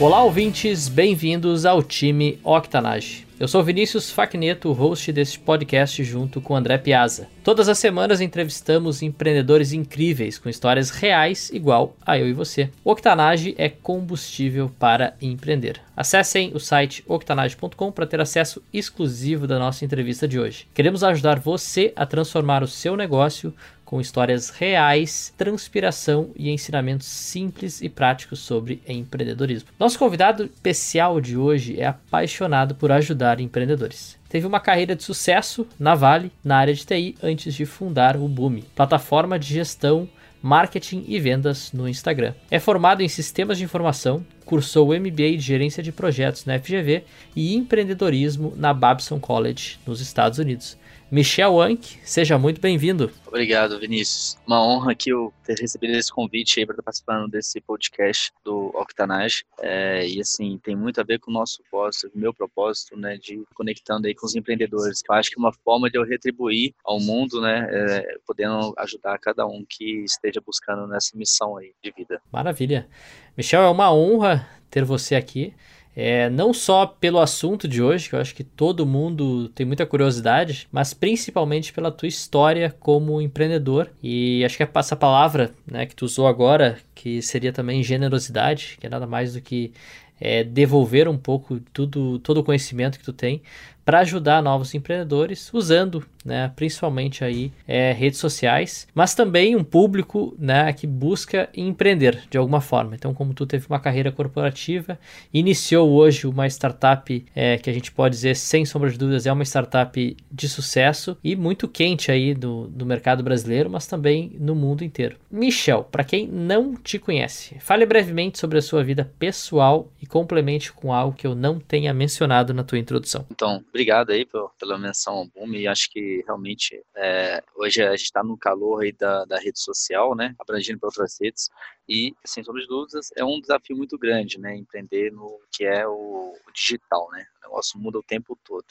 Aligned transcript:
Olá, 0.00 0.24
ouvintes, 0.24 0.88
bem-vindos 0.88 1.64
ao 1.64 1.80
time 1.80 2.40
Octanage. 2.42 3.24
Eu 3.38 3.46
sou 3.46 3.62
Vinícius 3.62 4.10
Facneto, 4.10 4.72
host 4.72 5.12
deste 5.12 5.38
podcast 5.38 6.02
junto 6.02 6.40
com 6.40 6.56
André 6.56 6.78
Piazza. 6.78 7.28
Todas 7.44 7.68
as 7.68 7.78
semanas 7.78 8.20
entrevistamos 8.20 9.02
empreendedores 9.02 9.72
incríveis 9.72 10.36
com 10.36 10.48
histórias 10.48 10.90
reais 10.90 11.48
igual 11.52 11.96
a 12.04 12.18
eu 12.18 12.28
e 12.28 12.32
você. 12.32 12.70
Octanage 12.84 13.54
é 13.56 13.68
combustível 13.68 14.68
para 14.80 15.14
empreender. 15.22 15.80
Acessem 15.96 16.50
o 16.54 16.58
site 16.58 17.04
octanage.com 17.06 17.92
para 17.92 18.06
ter 18.06 18.20
acesso 18.20 18.60
exclusivo 18.72 19.46
da 19.46 19.60
nossa 19.60 19.84
entrevista 19.84 20.26
de 20.26 20.40
hoje. 20.40 20.66
Queremos 20.74 21.04
ajudar 21.04 21.38
você 21.38 21.92
a 21.94 22.04
transformar 22.04 22.64
o 22.64 22.68
seu 22.68 22.96
negócio 22.96 23.54
com 23.84 24.00
histórias 24.00 24.50
reais, 24.50 25.32
transpiração 25.36 26.30
e 26.36 26.50
ensinamentos 26.50 27.06
simples 27.06 27.82
e 27.82 27.88
práticos 27.88 28.40
sobre 28.40 28.82
empreendedorismo. 28.88 29.68
Nosso 29.78 29.98
convidado 29.98 30.44
especial 30.44 31.20
de 31.20 31.36
hoje 31.36 31.80
é 31.80 31.86
apaixonado 31.86 32.74
por 32.74 32.90
ajudar 32.90 33.40
empreendedores. 33.40 34.18
Teve 34.28 34.46
uma 34.46 34.58
carreira 34.58 34.96
de 34.96 35.02
sucesso 35.02 35.66
na 35.78 35.94
Vale, 35.94 36.32
na 36.42 36.56
área 36.56 36.74
de 36.74 36.84
TI, 36.84 37.14
antes 37.22 37.54
de 37.54 37.64
fundar 37.64 38.16
o 38.16 38.26
Boom, 38.26 38.62
plataforma 38.74 39.38
de 39.38 39.54
gestão 39.54 40.08
marketing 40.44 41.06
e 41.08 41.18
vendas 41.18 41.72
no 41.72 41.88
Instagram. 41.88 42.34
É 42.50 42.60
formado 42.60 43.02
em 43.02 43.08
sistemas 43.08 43.56
de 43.56 43.64
informação, 43.64 44.22
cursou 44.44 44.90
o 44.90 44.92
MBA 44.92 45.38
de 45.38 45.40
gerência 45.40 45.82
de 45.82 45.90
projetos 45.90 46.44
na 46.44 46.58
FGV 46.58 47.02
e 47.34 47.54
empreendedorismo 47.54 48.52
na 48.54 48.74
Babson 48.74 49.18
College, 49.18 49.78
nos 49.86 50.02
Estados 50.02 50.38
Unidos. 50.38 50.76
Michel 51.10 51.60
Anck, 51.60 51.98
seja 52.04 52.38
muito 52.38 52.60
bem-vindo. 52.60 53.10
Obrigado, 53.26 53.78
Vinícius. 53.78 54.38
Uma 54.46 54.64
honra 54.64 54.92
aqui 54.92 55.10
eu 55.10 55.32
ter 55.44 55.58
recebido 55.58 55.92
esse 55.92 56.10
convite 56.10 56.58
aí 56.58 56.66
para 56.66 56.74
estar 56.74 56.82
participando 56.82 57.30
desse 57.30 57.60
podcast 57.60 58.32
do 58.44 58.66
Octanage. 58.74 59.44
É, 59.60 60.06
e 60.06 60.20
assim, 60.20 60.58
tem 60.62 60.74
muito 60.74 61.00
a 61.00 61.04
ver 61.04 61.18
com 61.18 61.30
o 61.30 61.34
nosso 61.34 61.62
propósito, 61.62 62.10
o 62.14 62.18
meu 62.18 62.32
propósito, 62.32 62.96
né, 62.96 63.16
de 63.16 63.44
conectando 63.54 64.06
aí 64.06 64.14
com 64.14 64.26
os 64.26 64.34
empreendedores. 64.34 65.02
Eu 65.08 65.14
acho 65.14 65.30
que 65.30 65.36
é 65.36 65.40
uma 65.40 65.52
forma 65.52 65.90
de 65.90 65.98
eu 65.98 66.04
retribuir 66.04 66.74
ao 66.84 66.98
mundo, 66.98 67.40
né, 67.40 67.68
é, 67.70 68.18
podendo 68.26 68.72
ajudar 68.78 69.18
cada 69.18 69.46
um 69.46 69.64
que 69.68 70.04
esteja 70.04 70.40
buscando 70.44 70.86
nessa 70.86 71.16
missão 71.16 71.56
aí 71.56 71.72
de 71.82 71.92
vida. 71.92 72.20
Maravilha. 72.32 72.88
Michel, 73.36 73.62
é 73.62 73.68
uma 73.68 73.92
honra 73.92 74.48
ter 74.70 74.84
você 74.84 75.14
aqui. 75.14 75.54
É, 75.96 76.28
não 76.28 76.52
só 76.52 76.86
pelo 76.86 77.20
assunto 77.20 77.68
de 77.68 77.80
hoje, 77.80 78.08
que 78.08 78.16
eu 78.16 78.20
acho 78.20 78.34
que 78.34 78.42
todo 78.42 78.84
mundo 78.84 79.48
tem 79.50 79.64
muita 79.64 79.86
curiosidade, 79.86 80.66
mas 80.72 80.92
principalmente 80.92 81.72
pela 81.72 81.92
tua 81.92 82.08
história 82.08 82.74
como 82.80 83.20
empreendedor. 83.20 83.90
E 84.02 84.44
acho 84.44 84.56
que 84.56 84.68
essa 84.74 84.96
palavra 84.96 85.52
né, 85.66 85.86
que 85.86 85.94
tu 85.94 86.04
usou 86.04 86.26
agora, 86.26 86.78
que 86.94 87.22
seria 87.22 87.52
também 87.52 87.82
generosidade, 87.82 88.76
que 88.80 88.86
é 88.86 88.90
nada 88.90 89.06
mais 89.06 89.34
do 89.34 89.40
que 89.40 89.72
é, 90.20 90.42
devolver 90.42 91.08
um 91.08 91.18
pouco 91.18 91.60
tudo, 91.72 92.18
todo 92.18 92.38
o 92.38 92.44
conhecimento 92.44 92.98
que 92.98 93.04
tu 93.04 93.12
tem 93.12 93.42
para 93.84 94.00
ajudar 94.00 94.42
novos 94.42 94.74
empreendedores, 94.74 95.52
usando 95.52 96.04
né, 96.24 96.50
principalmente 96.56 97.24
aí 97.24 97.52
é, 97.66 97.92
redes 97.92 98.18
sociais, 98.18 98.88
mas 98.94 99.14
também 99.14 99.54
um 99.54 99.62
público 99.62 100.34
né, 100.38 100.72
que 100.72 100.86
busca 100.86 101.48
empreender 101.54 102.22
de 102.30 102.38
alguma 102.38 102.60
forma. 102.60 102.94
Então, 102.94 103.12
como 103.12 103.34
tu 103.34 103.46
teve 103.46 103.66
uma 103.68 103.78
carreira 103.78 104.10
corporativa, 104.10 104.98
iniciou 105.32 105.90
hoje 105.90 106.26
uma 106.26 106.46
startup 106.46 107.24
é, 107.34 107.58
que 107.58 107.68
a 107.68 107.72
gente 107.72 107.92
pode 107.92 108.14
dizer, 108.14 108.36
sem 108.36 108.64
sombra 108.64 108.90
de 108.90 108.98
dúvidas, 108.98 109.26
é 109.26 109.32
uma 109.32 109.44
startup 109.44 110.16
de 110.30 110.48
sucesso 110.48 111.16
e 111.22 111.36
muito 111.36 111.68
quente 111.68 112.10
aí 112.10 112.34
do, 112.34 112.66
do 112.68 112.86
mercado 112.86 113.22
brasileiro, 113.22 113.68
mas 113.68 113.86
também 113.86 114.36
no 114.38 114.54
mundo 114.54 114.82
inteiro. 114.82 115.16
Michel, 115.30 115.84
para 115.84 116.04
quem 116.04 116.26
não 116.26 116.74
te 116.74 116.98
conhece, 116.98 117.58
fale 117.60 117.84
brevemente 117.84 118.38
sobre 118.38 118.58
a 118.58 118.62
sua 118.62 118.82
vida 118.82 119.10
pessoal 119.18 119.92
e 120.00 120.06
complemente 120.06 120.72
com 120.72 120.92
algo 120.92 121.16
que 121.16 121.26
eu 121.26 121.34
não 121.34 121.58
tenha 121.58 121.92
mencionado 121.92 122.54
na 122.54 122.64
tua 122.64 122.78
introdução. 122.78 123.26
Então, 123.30 123.62
obrigado 123.68 124.10
aí 124.10 124.26
pela 124.58 124.78
menção 124.78 125.14
ao 125.14 125.26
Boom 125.26 125.54
e 125.54 125.66
acho 125.66 125.90
que 125.90 126.13
realmente 126.22 126.82
é, 126.94 127.42
hoje 127.56 127.82
a 127.82 127.90
gente 127.90 128.04
está 128.04 128.22
no 128.22 128.36
calor 128.36 128.82
aí 128.82 128.92
da, 128.92 129.24
da 129.24 129.38
rede 129.38 129.58
social, 129.58 130.14
né, 130.14 130.34
abrangindo 130.38 130.78
para 130.78 130.88
outras 130.88 131.16
redes 131.20 131.50
e, 131.88 132.14
sem 132.24 132.42
sombra 132.44 132.62
de 132.62 132.68
dúvidas, 132.68 133.10
é 133.16 133.24
um 133.24 133.40
desafio 133.40 133.76
muito 133.76 133.98
grande, 133.98 134.38
né, 134.38 134.56
empreender 134.56 135.12
no 135.12 135.40
que 135.50 135.64
é 135.64 135.86
o 135.86 136.36
digital, 136.52 137.08
né, 137.12 137.26
o 137.38 137.48
negócio 137.48 137.78
muda 137.78 137.98
o 137.98 138.02
tempo 138.02 138.38
todo. 138.44 138.66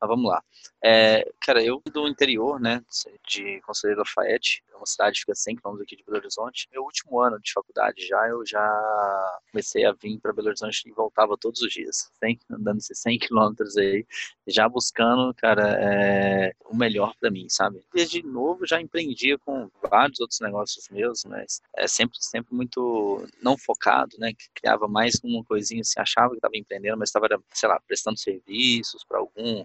Mas 0.00 0.08
vamos 0.08 0.30
lá. 0.30 0.42
É, 0.82 1.30
cara, 1.40 1.62
eu 1.62 1.82
do 1.92 2.08
interior, 2.08 2.58
né, 2.58 2.82
de 3.28 3.60
Conselheiro 3.62 4.00
Lafayette, 4.00 4.62
é 4.72 4.76
uma 4.76 4.86
cidade 4.86 5.14
que 5.14 5.20
fica 5.20 5.34
100 5.34 5.56
km 5.56 5.82
aqui 5.82 5.94
de 5.96 6.04
Belo 6.04 6.16
Horizonte. 6.16 6.68
Meu 6.72 6.82
último 6.82 7.20
ano 7.20 7.38
de 7.38 7.52
faculdade 7.52 8.06
já, 8.06 8.28
eu 8.28 8.44
já 8.46 9.40
comecei 9.50 9.84
a 9.84 9.92
vir 9.92 10.18
para 10.18 10.32
Belo 10.32 10.48
Horizonte 10.48 10.82
e 10.88 10.92
voltava 10.92 11.36
todos 11.36 11.60
os 11.60 11.70
dias, 11.70 12.10
100, 12.18 12.40
andando 12.50 12.78
esses 12.78 12.98
100 12.98 13.18
km 13.18 13.52
aí, 13.78 14.06
já 14.46 14.66
buscando, 14.68 15.34
cara, 15.34 15.76
é, 15.78 16.54
o 16.64 16.74
melhor 16.74 17.14
para 17.20 17.30
mim, 17.30 17.46
sabe? 17.50 17.84
Desde 17.92 18.22
novo 18.22 18.66
já 18.66 18.80
empreendia 18.80 19.36
com 19.38 19.70
vários 19.90 20.18
outros 20.20 20.40
negócios 20.40 20.88
meus, 20.88 21.24
mas 21.24 21.60
é 21.76 21.86
sempre, 21.86 22.16
sempre 22.20 22.54
muito 22.54 23.26
não 23.42 23.58
focado, 23.58 24.16
né, 24.18 24.32
que 24.32 24.48
criava 24.54 24.88
mais 24.88 25.20
uma 25.22 25.44
coisinha, 25.44 25.84
se 25.84 25.98
assim, 25.98 26.00
achava 26.00 26.30
que 26.30 26.36
estava 26.36 26.56
empreendendo, 26.56 26.96
mas 26.96 27.10
estava, 27.10 27.28
sei 27.52 27.68
lá, 27.68 27.78
prestando 27.86 28.18
serviços 28.18 29.04
para 29.04 29.18
algum 29.18 29.64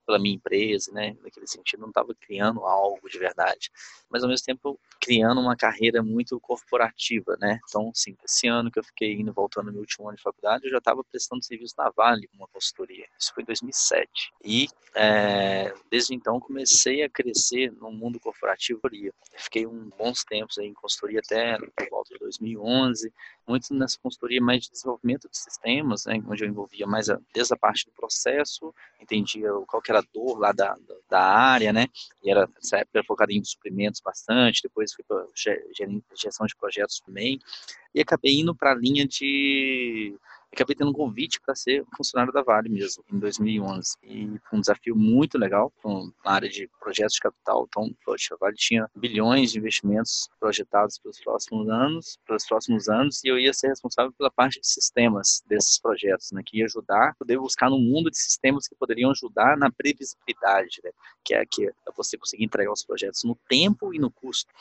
pela 0.05 0.19
minha 0.19 0.35
empresa, 0.35 0.91
né? 0.91 1.15
Naquele 1.23 1.47
sentido, 1.47 1.81
não 1.81 1.89
estava 1.89 2.13
criando 2.15 2.65
algo 2.65 3.09
de 3.09 3.17
verdade, 3.17 3.71
mas 4.09 4.23
ao 4.23 4.29
mesmo 4.29 4.45
tempo 4.45 4.79
criando 4.99 5.41
uma 5.41 5.55
carreira 5.55 6.03
muito 6.03 6.39
corporativa, 6.39 7.35
né? 7.39 7.59
Então, 7.67 7.89
assim, 7.89 8.15
esse 8.23 8.47
ano 8.47 8.71
que 8.71 8.79
eu 8.79 8.83
fiquei 8.83 9.13
indo 9.13 9.33
voltando 9.33 9.67
no 9.67 9.71
meu 9.73 9.81
último 9.81 10.07
ano 10.07 10.17
de 10.17 10.23
faculdade, 10.23 10.65
eu 10.65 10.71
já 10.71 10.77
estava 10.77 11.03
prestando 11.03 11.43
serviço 11.43 11.73
na 11.77 11.89
Vale, 11.89 12.29
uma 12.33 12.47
consultoria. 12.47 13.05
Isso 13.19 13.33
foi 13.33 13.43
em 13.43 13.45
2007. 13.45 14.31
E 14.43 14.67
é, 14.93 15.73
desde 15.89 16.13
então 16.13 16.39
comecei 16.39 17.03
a 17.03 17.09
crescer 17.09 17.71
no 17.71 17.91
mundo 17.91 18.19
corporativo. 18.19 18.79
Fiquei 19.35 19.65
um 19.65 19.89
bons 19.97 20.23
tempos 20.23 20.57
aí 20.57 20.67
em 20.67 20.73
consultoria 20.73 21.19
até 21.19 21.57
por 21.57 21.89
volta 21.89 22.13
de 22.13 22.19
2011, 22.19 23.11
muito 23.47 23.73
nessa 23.73 23.97
consultoria 23.99 24.41
mais 24.41 24.63
de 24.63 24.71
desenvolvimento 24.71 25.29
de 25.29 25.37
sistemas, 25.37 26.05
né, 26.05 26.21
onde 26.27 26.43
eu 26.43 26.49
envolvia 26.49 26.85
mais 26.85 27.09
a, 27.09 27.19
desde 27.33 27.53
a 27.53 27.57
parte 27.57 27.85
do 27.85 27.91
processo, 27.91 28.73
entendia 28.99 29.49
qual 29.67 29.81
que 29.81 29.90
era 29.91 29.99
a 29.99 30.05
dor 30.13 30.39
lá 30.39 30.51
da, 30.51 30.75
da 31.09 31.21
área, 31.21 31.71
né, 31.71 31.87
e 32.23 32.31
era 32.31 32.47
nessa 32.55 32.77
época 32.77 33.03
focado 33.05 33.31
em 33.31 33.43
suprimentos 33.43 34.01
bastante, 34.01 34.63
depois 34.63 34.93
fui 34.93 35.03
para 35.07 35.25
gestão 36.15 36.45
de 36.47 36.55
projetos 36.55 36.99
também, 37.05 37.39
e 37.93 38.01
acabei 38.01 38.39
indo 38.39 38.55
para 38.55 38.71
a 38.71 38.75
linha 38.75 39.05
de 39.05 40.15
acabei 40.53 40.75
tendo 40.75 40.91
um 40.91 40.93
convite 40.93 41.39
para 41.41 41.55
ser 41.55 41.85
funcionário 41.95 42.33
da 42.33 42.41
Vale 42.41 42.69
mesmo, 42.69 43.03
em 43.11 43.17
2011. 43.17 43.97
E 44.03 44.39
foi 44.49 44.57
um 44.57 44.61
desafio 44.61 44.95
muito 44.95 45.37
legal 45.37 45.71
na 46.23 46.31
área 46.31 46.49
de 46.49 46.69
projetos 46.79 47.13
de 47.15 47.21
capital. 47.21 47.65
Então, 47.67 47.95
poxa, 48.05 48.35
a 48.35 48.37
Vale 48.37 48.55
tinha 48.55 48.89
bilhões 48.95 49.51
de 49.51 49.59
investimentos 49.59 50.29
projetados 50.39 50.99
para 50.99 51.09
os 51.09 51.19
próximos 51.19 51.69
anos, 51.69 52.19
para 52.25 52.35
os 52.35 52.45
próximos 52.45 52.89
anos, 52.89 53.23
e 53.23 53.27
eu 53.27 53.39
ia 53.39 53.53
ser 53.53 53.69
responsável 53.69 54.11
pela 54.11 54.31
parte 54.31 54.59
de 54.59 54.67
sistemas 54.67 55.43
desses 55.47 55.79
projetos, 55.79 56.31
né, 56.31 56.41
que 56.45 56.57
ia 56.57 56.65
ajudar, 56.65 57.15
poder 57.15 57.37
buscar 57.37 57.69
no 57.69 57.79
mundo 57.79 58.09
de 58.09 58.17
sistemas 58.17 58.67
que 58.67 58.75
poderiam 58.75 59.11
ajudar 59.11 59.57
na 59.57 59.71
previsibilidade, 59.71 60.81
né, 60.83 60.91
que 61.23 61.33
é 61.33 61.45
que 61.45 61.67
é 61.67 61.71
você 61.95 62.17
conseguir 62.17 62.43
entregar 62.43 62.71
os 62.71 62.83
projetos 62.83 63.23
no 63.23 63.35
tempo 63.47 63.93
e 63.93 63.99
no 63.99 64.11
custo. 64.11 64.51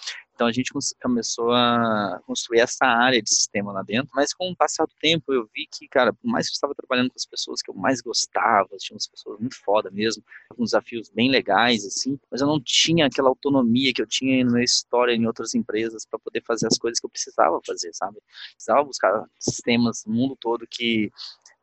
Então 0.41 0.49
a 0.49 0.53
gente 0.53 0.73
começou 1.03 1.53
a 1.53 2.19
construir 2.27 2.61
essa 2.61 2.87
área 2.87 3.21
de 3.21 3.29
sistema 3.29 3.73
lá 3.73 3.83
dentro, 3.83 4.09
mas 4.15 4.33
com 4.33 4.51
o 4.51 4.57
passar 4.57 4.87
do 4.87 4.95
tempo 4.99 5.35
eu 5.35 5.47
vi 5.55 5.69
que, 5.71 5.87
cara, 5.87 6.15
por 6.15 6.27
mais 6.27 6.47
que 6.47 6.53
eu 6.53 6.55
estava 6.55 6.75
trabalhando 6.75 7.11
com 7.11 7.17
as 7.19 7.27
pessoas 7.27 7.61
que 7.61 7.71
eu 7.71 7.75
mais 7.75 8.01
gostava, 8.01 8.71
tinha 8.79 8.95
umas 8.95 9.07
pessoas 9.07 9.39
muito 9.39 9.63
foda 9.63 9.91
mesmo, 9.91 10.25
com 10.49 10.65
desafios 10.65 11.11
bem 11.11 11.31
legais, 11.31 11.85
assim, 11.85 12.19
mas 12.31 12.41
eu 12.41 12.47
não 12.47 12.59
tinha 12.59 13.05
aquela 13.05 13.29
autonomia 13.29 13.93
que 13.93 14.01
eu 14.01 14.07
tinha 14.07 14.43
na 14.43 14.53
minha 14.53 14.65
história 14.65 15.13
em 15.13 15.27
outras 15.27 15.55
empresas 15.55 16.07
para 16.07 16.19
poder 16.19 16.43
fazer 16.43 16.69
as 16.69 16.79
coisas 16.79 16.99
que 16.99 17.05
eu 17.05 17.11
precisava 17.11 17.61
fazer, 17.67 17.91
sabe? 17.93 18.17
Precisava 18.55 18.83
buscar 18.83 19.27
sistemas 19.39 20.07
no 20.07 20.15
mundo 20.15 20.39
todo 20.41 20.67
que 20.67 21.13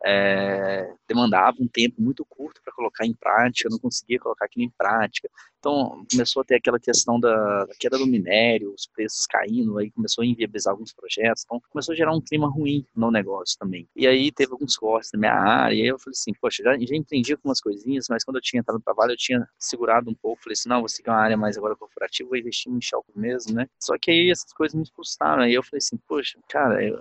é, 0.05 0.93
demandava 1.07 1.57
um 1.59 1.67
tempo 1.67 2.01
muito 2.01 2.25
curto 2.25 2.61
para 2.63 2.73
colocar 2.73 3.05
em 3.05 3.13
prática, 3.13 3.67
eu 3.67 3.71
não 3.71 3.79
conseguia 3.79 4.19
colocar 4.19 4.45
aquilo 4.45 4.65
em 4.65 4.69
prática. 4.69 5.29
Então, 5.59 6.05
começou 6.11 6.41
a 6.41 6.45
ter 6.45 6.55
aquela 6.55 6.79
questão 6.79 7.19
da, 7.19 7.65
da, 7.65 7.73
queda 7.79 7.97
do 7.97 8.05
minério, 8.05 8.73
os 8.73 8.85
preços 8.85 9.25
caindo, 9.25 9.77
aí 9.77 9.89
começou 9.91 10.23
a 10.23 10.25
inviabilizar 10.25 10.71
alguns 10.71 10.93
projetos, 10.93 11.43
então 11.43 11.59
começou 11.71 11.93
a 11.93 11.95
gerar 11.95 12.13
um 12.13 12.21
clima 12.21 12.47
ruim 12.47 12.85
no 12.95 13.09
negócio 13.09 13.57
também. 13.57 13.87
E 13.95 14.07
aí 14.07 14.31
teve 14.31 14.51
alguns 14.51 14.77
cortes 14.77 15.11
na 15.13 15.19
minha 15.19 15.33
área, 15.33 15.75
e 15.75 15.81
aí 15.81 15.87
eu 15.87 15.97
falei 15.97 16.13
assim, 16.13 16.31
poxa, 16.39 16.63
já, 16.63 16.77
já 16.77 16.95
entendi 16.95 17.33
algumas 17.33 17.59
coisinhas, 17.59 18.05
mas 18.07 18.23
quando 18.23 18.37
eu 18.37 18.41
tinha 18.41 18.59
entrado 18.59 18.77
no 18.77 18.83
trabalho, 18.83 19.13
eu 19.13 19.17
tinha 19.17 19.47
segurado 19.57 20.09
um 20.09 20.15
pouco, 20.15 20.43
falei 20.43 20.53
assim, 20.53 20.69
não, 20.69 20.79
vou 20.79 20.89
seguir 20.89 21.09
uma 21.09 21.17
área 21.17 21.35
mais 21.35 21.57
agora 21.57 21.75
corporativa, 21.75 22.29
vou 22.29 22.37
investir 22.37 22.71
em 22.71 22.79
Shell 22.79 23.03
mesmo, 23.15 23.55
né? 23.55 23.67
Só 23.79 23.97
que 23.99 24.11
aí 24.11 24.29
essas 24.29 24.53
coisas 24.53 24.79
me 24.79 24.87
frustraram, 24.95 25.43
aí 25.43 25.53
eu 25.53 25.63
falei 25.63 25.79
assim, 25.79 25.97
poxa, 26.07 26.37
cara, 26.47 26.83
eu, 26.83 26.97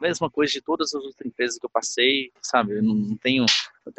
Mesma 0.00 0.30
coisa 0.30 0.52
de 0.52 0.60
todas 0.60 0.94
as 0.94 1.02
outras 1.02 1.26
empresas 1.26 1.58
que 1.58 1.66
eu 1.66 1.70
passei, 1.70 2.30
sabe? 2.42 2.76
Eu 2.76 2.82
não 2.82 3.16
tenho 3.16 3.46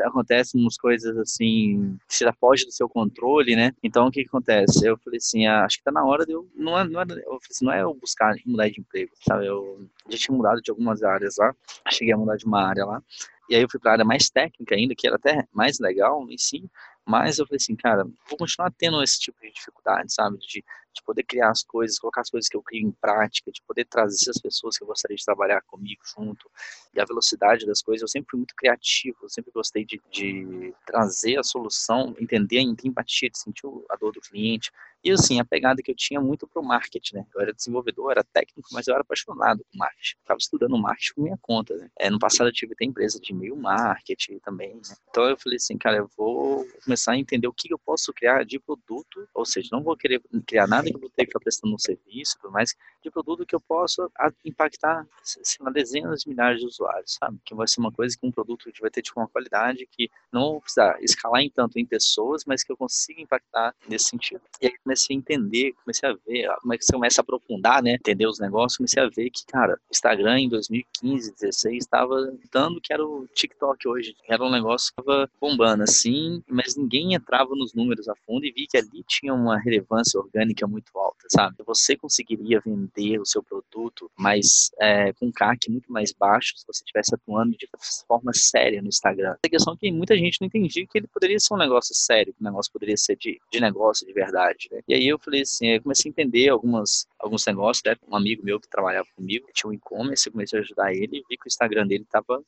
acontecem 0.01 0.59
umas 0.59 0.77
coisas 0.77 1.17
assim 1.17 1.97
que 2.07 2.15
se 2.15 2.31
foge 2.33 2.65
do 2.65 2.71
seu 2.71 2.89
controle, 2.89 3.55
né? 3.55 3.71
Então 3.81 4.07
o 4.07 4.11
que, 4.11 4.21
que 4.21 4.27
acontece? 4.27 4.85
Eu 4.85 4.97
falei 4.97 5.17
assim, 5.17 5.47
ah, 5.47 5.63
acho 5.63 5.77
que 5.77 5.83
tá 5.83 5.91
na 5.91 6.03
hora 6.03 6.25
de 6.25 6.33
eu 6.33 6.47
não 6.55 6.77
é, 6.77 6.83
não 6.83 7.01
é, 7.01 7.03
eu 7.03 7.07
falei 7.07 7.39
assim, 7.49 7.65
não 7.65 7.73
é 7.73 7.81
eu 7.81 7.93
buscar 7.93 8.35
mudar 8.45 8.69
de 8.69 8.81
emprego, 8.81 9.11
sabe? 9.25 9.45
Eu 9.45 9.87
já 10.09 10.17
tinha 10.17 10.35
mudado 10.35 10.61
de 10.61 10.69
algumas 10.69 11.03
áreas 11.03 11.37
lá, 11.37 11.55
cheguei 11.89 12.13
a 12.13 12.17
mudar 12.17 12.35
de 12.35 12.45
uma 12.45 12.61
área 12.67 12.85
lá. 12.85 13.01
E 13.49 13.55
aí 13.55 13.61
eu 13.61 13.69
fui 13.69 13.79
para 13.79 13.91
a 13.91 13.93
área 13.93 14.05
mais 14.05 14.29
técnica 14.29 14.75
ainda, 14.75 14.93
que 14.93 15.07
era 15.07 15.15
até 15.15 15.47
mais 15.53 15.79
legal 15.79 16.25
em 16.29 16.37
si, 16.37 16.69
mas 17.05 17.39
eu 17.39 17.47
falei 17.47 17.57
assim, 17.57 17.75
cara, 17.75 18.03
vou 18.29 18.37
continuar 18.37 18.71
tendo 18.77 19.01
esse 19.01 19.17
tipo 19.19 19.39
de 19.41 19.51
dificuldade, 19.51 20.13
sabe? 20.13 20.37
De, 20.39 20.63
de 20.97 21.03
poder 21.03 21.23
criar 21.23 21.49
as 21.49 21.63
coisas, 21.63 21.99
colocar 21.99 22.21
as 22.21 22.29
coisas 22.29 22.49
que 22.49 22.57
eu 22.57 22.61
crio 22.61 22.87
em 22.87 22.91
prática, 22.91 23.51
de 23.51 23.61
poder 23.61 23.85
trazer 23.85 24.29
as 24.29 24.37
pessoas 24.37 24.77
que 24.77 24.83
eu 24.83 24.87
gostaria 24.87 25.15
de 25.15 25.23
trabalhar 25.23 25.61
comigo 25.61 26.01
junto. 26.03 26.49
E 26.93 26.99
a 26.99 27.05
velocidade 27.05 27.65
das 27.65 27.81
coisas, 27.81 28.01
eu 28.01 28.07
sempre 28.07 28.31
fui 28.31 28.37
muito 28.37 28.55
criativo, 28.55 29.17
eu 29.23 29.29
sempre 29.29 29.51
gostei 29.51 29.85
de, 29.85 30.01
de 30.11 30.73
trazer 30.85 31.37
a 31.39 31.43
solução, 31.43 32.15
entender, 32.19 32.63
ter 32.75 32.87
empatia, 32.87 33.29
de 33.29 33.37
sentir 33.37 33.67
a 33.89 33.95
dor 33.95 34.11
do 34.11 34.21
cliente. 34.21 34.71
E 35.07 35.11
assim, 35.11 35.39
a 35.39 35.45
pegada 35.45 35.81
que 35.81 35.89
eu 35.89 35.95
tinha 35.95 36.19
muito 36.19 36.45
para 36.45 36.61
o 36.61 36.65
marketing, 36.65 37.15
né? 37.15 37.25
Eu 37.33 37.39
era 37.39 37.53
desenvolvedor, 37.53 38.11
era 38.11 38.25
técnico, 38.25 38.67
mas 38.73 38.89
eu 38.89 38.93
era 38.93 39.03
apaixonado 39.03 39.59
por 39.59 39.77
marketing. 39.77 40.17
Estava 40.19 40.37
estudando 40.37 40.77
marketing 40.77 41.13
por 41.13 41.23
minha 41.23 41.37
conta, 41.41 41.77
né? 41.77 41.89
É, 41.97 42.09
no 42.09 42.19
passado 42.19 42.49
eu 42.49 42.51
tive 42.51 42.73
até 42.73 42.83
empresa 42.83 43.17
de 43.17 43.31
e-mail 43.31 43.55
marketing 43.55 44.39
também, 44.39 44.75
né? 44.75 44.81
Então 45.09 45.23
eu 45.29 45.37
falei 45.37 45.55
assim, 45.55 45.77
cara, 45.77 45.95
eu 45.95 46.11
vou 46.17 46.67
começar 46.83 47.13
a 47.13 47.17
entender 47.17 47.47
o 47.47 47.53
que 47.53 47.71
eu 47.71 47.79
posso 47.79 48.11
criar 48.11 48.43
de 48.43 48.59
produto, 48.59 49.25
ou 49.33 49.45
seja, 49.45 49.69
não 49.71 49.81
vou 49.81 49.95
querer 49.95 50.21
criar 50.45 50.67
nada 50.67 50.89
que 50.89 50.95
eu 50.97 50.99
vou 50.99 51.09
ter 51.09 51.21
que 51.21 51.27
ficar 51.27 51.39
prestando 51.39 51.73
um 51.73 51.79
serviço, 51.79 52.37
mas 52.51 52.75
de 53.01 53.09
produto 53.09 53.45
que 53.45 53.55
eu 53.55 53.61
possa 53.61 54.09
impactar, 54.43 55.07
sei 55.23 55.63
lá, 55.63 55.71
dezenas 55.71 56.23
de 56.23 56.29
milhares 56.29 56.59
de 56.59 56.65
usuários, 56.65 57.13
sabe? 57.13 57.39
Que 57.45 57.55
vai 57.55 57.65
ser 57.65 57.79
uma 57.79 57.93
coisa 57.93 58.17
que 58.19 58.27
um 58.27 58.31
produto 58.31 58.69
que 58.73 58.81
vai 58.81 58.89
ter 58.89 59.01
tipo 59.01 59.21
uma 59.21 59.29
qualidade 59.29 59.87
que 59.89 60.11
não 60.33 60.51
vou 60.51 60.61
precisar 60.61 61.01
escalar 61.01 61.41
em 61.41 61.49
tanto 61.49 61.79
em 61.79 61.85
pessoas, 61.85 62.43
mas 62.45 62.61
que 62.61 62.73
eu 62.73 62.75
consiga 62.75 63.21
impactar 63.21 63.73
nesse 63.87 64.09
sentido. 64.09 64.41
E 64.61 64.67
aí 64.67 64.73
a 64.97 65.13
entender, 65.13 65.73
comecei 65.83 66.09
a 66.09 66.13
ver, 66.13 66.47
como 66.61 66.73
é 66.73 66.77
que 66.77 66.85
você 66.85 66.93
começa 66.93 67.21
a 67.21 67.23
aprofundar, 67.23 67.83
né? 67.83 67.93
Entender 67.95 68.27
os 68.27 68.39
negócios, 68.39 68.77
comecei 68.77 69.01
a 69.01 69.09
ver 69.09 69.29
que, 69.29 69.45
cara, 69.45 69.79
Instagram 69.91 70.39
em 70.39 70.49
2015, 70.49 71.33
16 71.33 71.77
estava 71.77 72.33
dando 72.51 72.81
que 72.81 72.93
era 72.93 73.05
o 73.05 73.27
TikTok 73.33 73.87
hoje. 73.87 74.15
Era 74.27 74.43
um 74.43 74.51
negócio 74.51 74.93
que 74.93 75.01
estava 75.01 75.29
bombando 75.39 75.83
assim, 75.83 76.41
mas 76.47 76.75
ninguém 76.75 77.13
entrava 77.13 77.55
nos 77.55 77.73
números 77.73 78.07
a 78.07 78.15
fundo 78.25 78.45
e 78.45 78.51
vi 78.51 78.67
que 78.67 78.77
ali 78.77 79.03
tinha 79.07 79.33
uma 79.33 79.59
relevância 79.59 80.19
orgânica 80.19 80.67
muito 80.67 80.97
alta, 80.97 81.25
sabe? 81.29 81.55
Você 81.65 81.95
conseguiria 81.95 82.61
vender 82.63 83.19
o 83.19 83.25
seu 83.25 83.43
produto, 83.43 84.09
mas 84.17 84.71
é, 84.79 85.13
com 85.13 85.31
CAC 85.31 85.69
muito 85.69 85.91
mais 85.91 86.13
baixo 86.13 86.53
se 86.57 86.65
você 86.65 86.83
estivesse 86.83 87.13
atuando 87.13 87.55
de 87.57 87.67
forma 88.07 88.31
séria 88.33 88.81
no 88.81 88.87
Instagram. 88.87 89.35
A 89.43 89.49
questão 89.49 89.73
é 89.73 89.77
que 89.77 89.91
muita 89.91 90.15
gente 90.15 90.39
não 90.41 90.47
entendia 90.47 90.85
que 90.85 90.97
ele 90.97 91.07
poderia 91.07 91.39
ser 91.39 91.53
um 91.53 91.57
negócio 91.57 91.93
sério, 91.95 92.33
que 92.33 92.41
o 92.41 92.43
negócio 92.43 92.71
poderia 92.71 92.97
ser 92.97 93.15
de, 93.15 93.39
de 93.51 93.59
negócio 93.59 94.05
de 94.05 94.13
verdade, 94.13 94.67
né? 94.71 94.76
E 94.87 94.93
aí 94.93 95.07
eu 95.07 95.19
falei 95.19 95.41
assim, 95.41 95.67
eu 95.67 95.81
comecei 95.81 96.09
a 96.09 96.11
entender 96.11 96.49
algumas, 96.49 97.07
alguns 97.19 97.45
negócios, 97.45 97.83
né? 97.85 97.95
Um 98.07 98.15
amigo 98.15 98.43
meu 98.43 98.59
que 98.59 98.67
trabalhava 98.67 99.07
comigo, 99.15 99.47
tinha 99.53 99.69
um 99.69 99.73
e-commerce, 99.73 100.27
eu 100.27 100.33
comecei 100.33 100.59
a 100.59 100.61
ajudar 100.61 100.93
ele 100.93 101.23
vi 101.29 101.37
que 101.37 101.45
o 101.45 101.47
Instagram 101.47 101.87
dele 101.87 102.05
tava, 102.09 102.43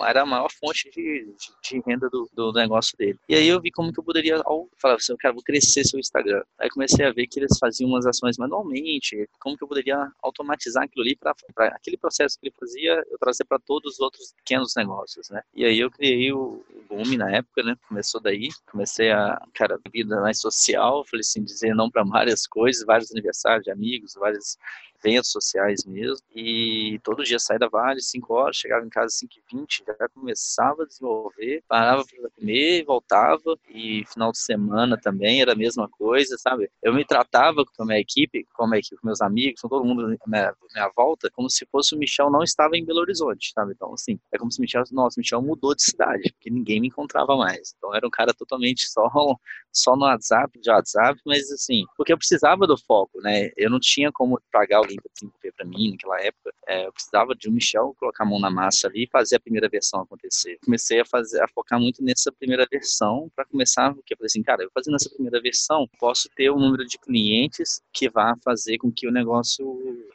era 0.00 0.22
a 0.22 0.26
maior 0.26 0.50
fonte 0.50 0.90
de, 0.90 1.24
de, 1.24 1.52
de 1.62 1.82
renda 1.86 2.08
do, 2.10 2.28
do, 2.32 2.52
negócio 2.52 2.96
dele. 2.96 3.18
E 3.28 3.34
aí 3.34 3.46
eu 3.46 3.60
vi 3.60 3.70
como 3.70 3.92
que 3.92 4.00
eu 4.00 4.04
poderia, 4.04 4.40
ao, 4.44 4.68
falar 4.76 4.94
assim, 4.94 5.16
quero, 5.16 5.34
vou 5.34 5.42
crescer 5.42 5.84
seu 5.84 5.98
Instagram. 5.98 6.42
Aí 6.58 6.68
comecei 6.68 7.04
a 7.04 7.12
ver 7.12 7.26
que 7.26 7.38
eles 7.38 7.58
faziam 7.58 7.88
umas 7.88 8.06
ações 8.06 8.36
manualmente, 8.36 9.28
como 9.38 9.56
que 9.56 9.64
eu 9.64 9.68
poderia 9.68 10.10
automatizar 10.22 10.84
aquilo 10.84 11.04
ali 11.04 11.16
para 11.16 11.34
aquele 11.68 11.96
processo 11.96 12.38
que 12.38 12.48
ele 12.48 12.54
fazia, 12.58 13.02
eu 13.10 13.18
trazer 13.18 13.44
para 13.44 13.58
todos 13.58 13.94
os 13.94 14.00
outros 14.00 14.32
pequenos 14.32 14.74
negócios, 14.76 15.30
né? 15.30 15.42
E 15.54 15.64
aí 15.64 15.78
eu 15.78 15.90
criei 15.90 16.32
o, 16.32 16.64
o 16.70 16.82
Boom 16.88 17.16
na 17.16 17.30
época, 17.30 17.62
né? 17.62 17.76
Começou 17.88 18.20
daí, 18.20 18.48
comecei 18.70 19.10
a, 19.10 19.40
cara, 19.54 19.80
vida 19.92 20.20
mais 20.20 20.40
social, 20.40 21.04
falei 21.04 21.20
assim, 21.20 21.42
dizer 21.42 21.73
não 21.74 21.90
para 21.90 22.04
várias 22.04 22.46
coisas, 22.46 22.84
vários 22.84 23.10
aniversários 23.10 23.64
de 23.64 23.70
amigos, 23.70 24.14
vários 24.14 24.56
eventos 25.04 25.30
sociais 25.30 25.84
mesmo. 25.84 26.24
E 26.34 26.98
todo 27.02 27.22
dia 27.22 27.38
saía 27.38 27.58
da 27.58 27.68
Vale, 27.68 28.00
5 28.00 28.34
horas, 28.34 28.56
chegava 28.56 28.84
em 28.84 28.88
casa 28.88 29.06
às 29.06 29.14
5 29.14 29.34
e 29.36 29.56
20 29.56 29.84
já 29.86 30.08
começava 30.08 30.82
a 30.82 30.86
desenvolver, 30.86 31.62
parava 31.68 32.04
para 32.04 32.30
comer, 32.30 32.84
voltava. 32.84 33.58
E 33.68 34.04
final 34.06 34.32
de 34.32 34.38
semana 34.38 34.98
também 35.00 35.40
era 35.40 35.52
a 35.52 35.56
mesma 35.56 35.88
coisa, 35.88 36.36
sabe? 36.38 36.70
Eu 36.82 36.94
me 36.94 37.04
tratava 37.04 37.64
com 37.64 37.82
a 37.82 37.86
minha 37.86 38.00
equipe, 38.00 38.46
com 38.54 38.64
a 38.64 38.66
minha 38.66 38.78
equipe, 38.78 38.96
com 38.96 39.06
meus 39.06 39.20
amigos, 39.20 39.60
com 39.60 39.68
todo 39.68 39.84
mundo 39.84 40.04
à 40.04 40.28
minha, 40.28 40.54
minha 40.74 40.90
volta, 40.96 41.30
como 41.30 41.48
se 41.50 41.66
fosse 41.66 41.94
o 41.94 41.98
Michel 41.98 42.30
não 42.30 42.42
estava 42.42 42.76
em 42.76 42.84
Belo 42.84 43.00
Horizonte, 43.00 43.52
sabe? 43.52 43.72
Então, 43.72 43.92
assim, 43.92 44.18
é 44.32 44.38
como 44.38 44.50
se 44.50 44.58
o 44.58 44.62
Michel, 44.62 44.84
nossa, 44.92 45.18
o 45.18 45.20
Michel 45.20 45.42
mudou 45.42 45.74
de 45.74 45.82
cidade, 45.82 46.32
porque 46.32 46.50
ninguém 46.50 46.80
me 46.80 46.88
encontrava 46.88 47.36
mais. 47.36 47.74
Então, 47.76 47.94
era 47.94 48.06
um 48.06 48.10
cara 48.10 48.32
totalmente 48.32 48.88
só, 48.88 49.08
só 49.72 49.96
no 49.96 50.04
WhatsApp, 50.04 50.58
de 50.60 50.70
WhatsApp, 50.70 51.20
mas 51.24 51.50
assim, 51.50 51.84
porque 51.96 52.12
eu 52.12 52.18
precisava 52.18 52.66
do 52.66 52.76
foco, 52.76 53.20
né? 53.20 53.50
Eu 53.56 53.70
não 53.70 53.80
tinha 53.80 54.10
como 54.12 54.40
pagar 54.52 54.78
alguém 54.78 54.93
desenvolver 55.12 55.52
para 55.52 55.66
mim 55.66 55.92
naquela 55.92 56.20
época. 56.20 56.52
É, 56.66 56.86
eu 56.86 56.92
precisava 56.92 57.34
de 57.34 57.48
um 57.48 57.52
Michel 57.52 57.94
colocar 57.98 58.24
a 58.24 58.26
mão 58.26 58.40
na 58.40 58.50
massa 58.50 58.88
ali 58.88 59.04
e 59.04 59.08
fazer 59.08 59.36
a 59.36 59.40
primeira 59.40 59.68
versão 59.68 60.00
acontecer. 60.00 60.58
Comecei 60.64 61.00
a 61.00 61.04
fazer, 61.04 61.42
a 61.42 61.48
focar 61.48 61.78
muito 61.78 62.02
nessa 62.02 62.32
primeira 62.32 62.66
versão 62.70 63.30
para 63.34 63.44
começar, 63.44 63.94
porque 63.94 64.14
eu 64.14 64.16
falei 64.16 64.26
assim, 64.26 64.42
cara, 64.42 64.62
eu 64.62 64.70
fazendo 64.72 64.96
essa 64.96 65.10
primeira 65.10 65.40
versão, 65.40 65.88
posso 65.98 66.28
ter 66.34 66.50
um 66.50 66.58
número 66.58 66.84
de 66.86 66.98
clientes 66.98 67.82
que 67.92 68.08
vá 68.08 68.34
fazer 68.42 68.78
com 68.78 68.90
que 68.90 69.06
o 69.06 69.12
negócio, 69.12 69.64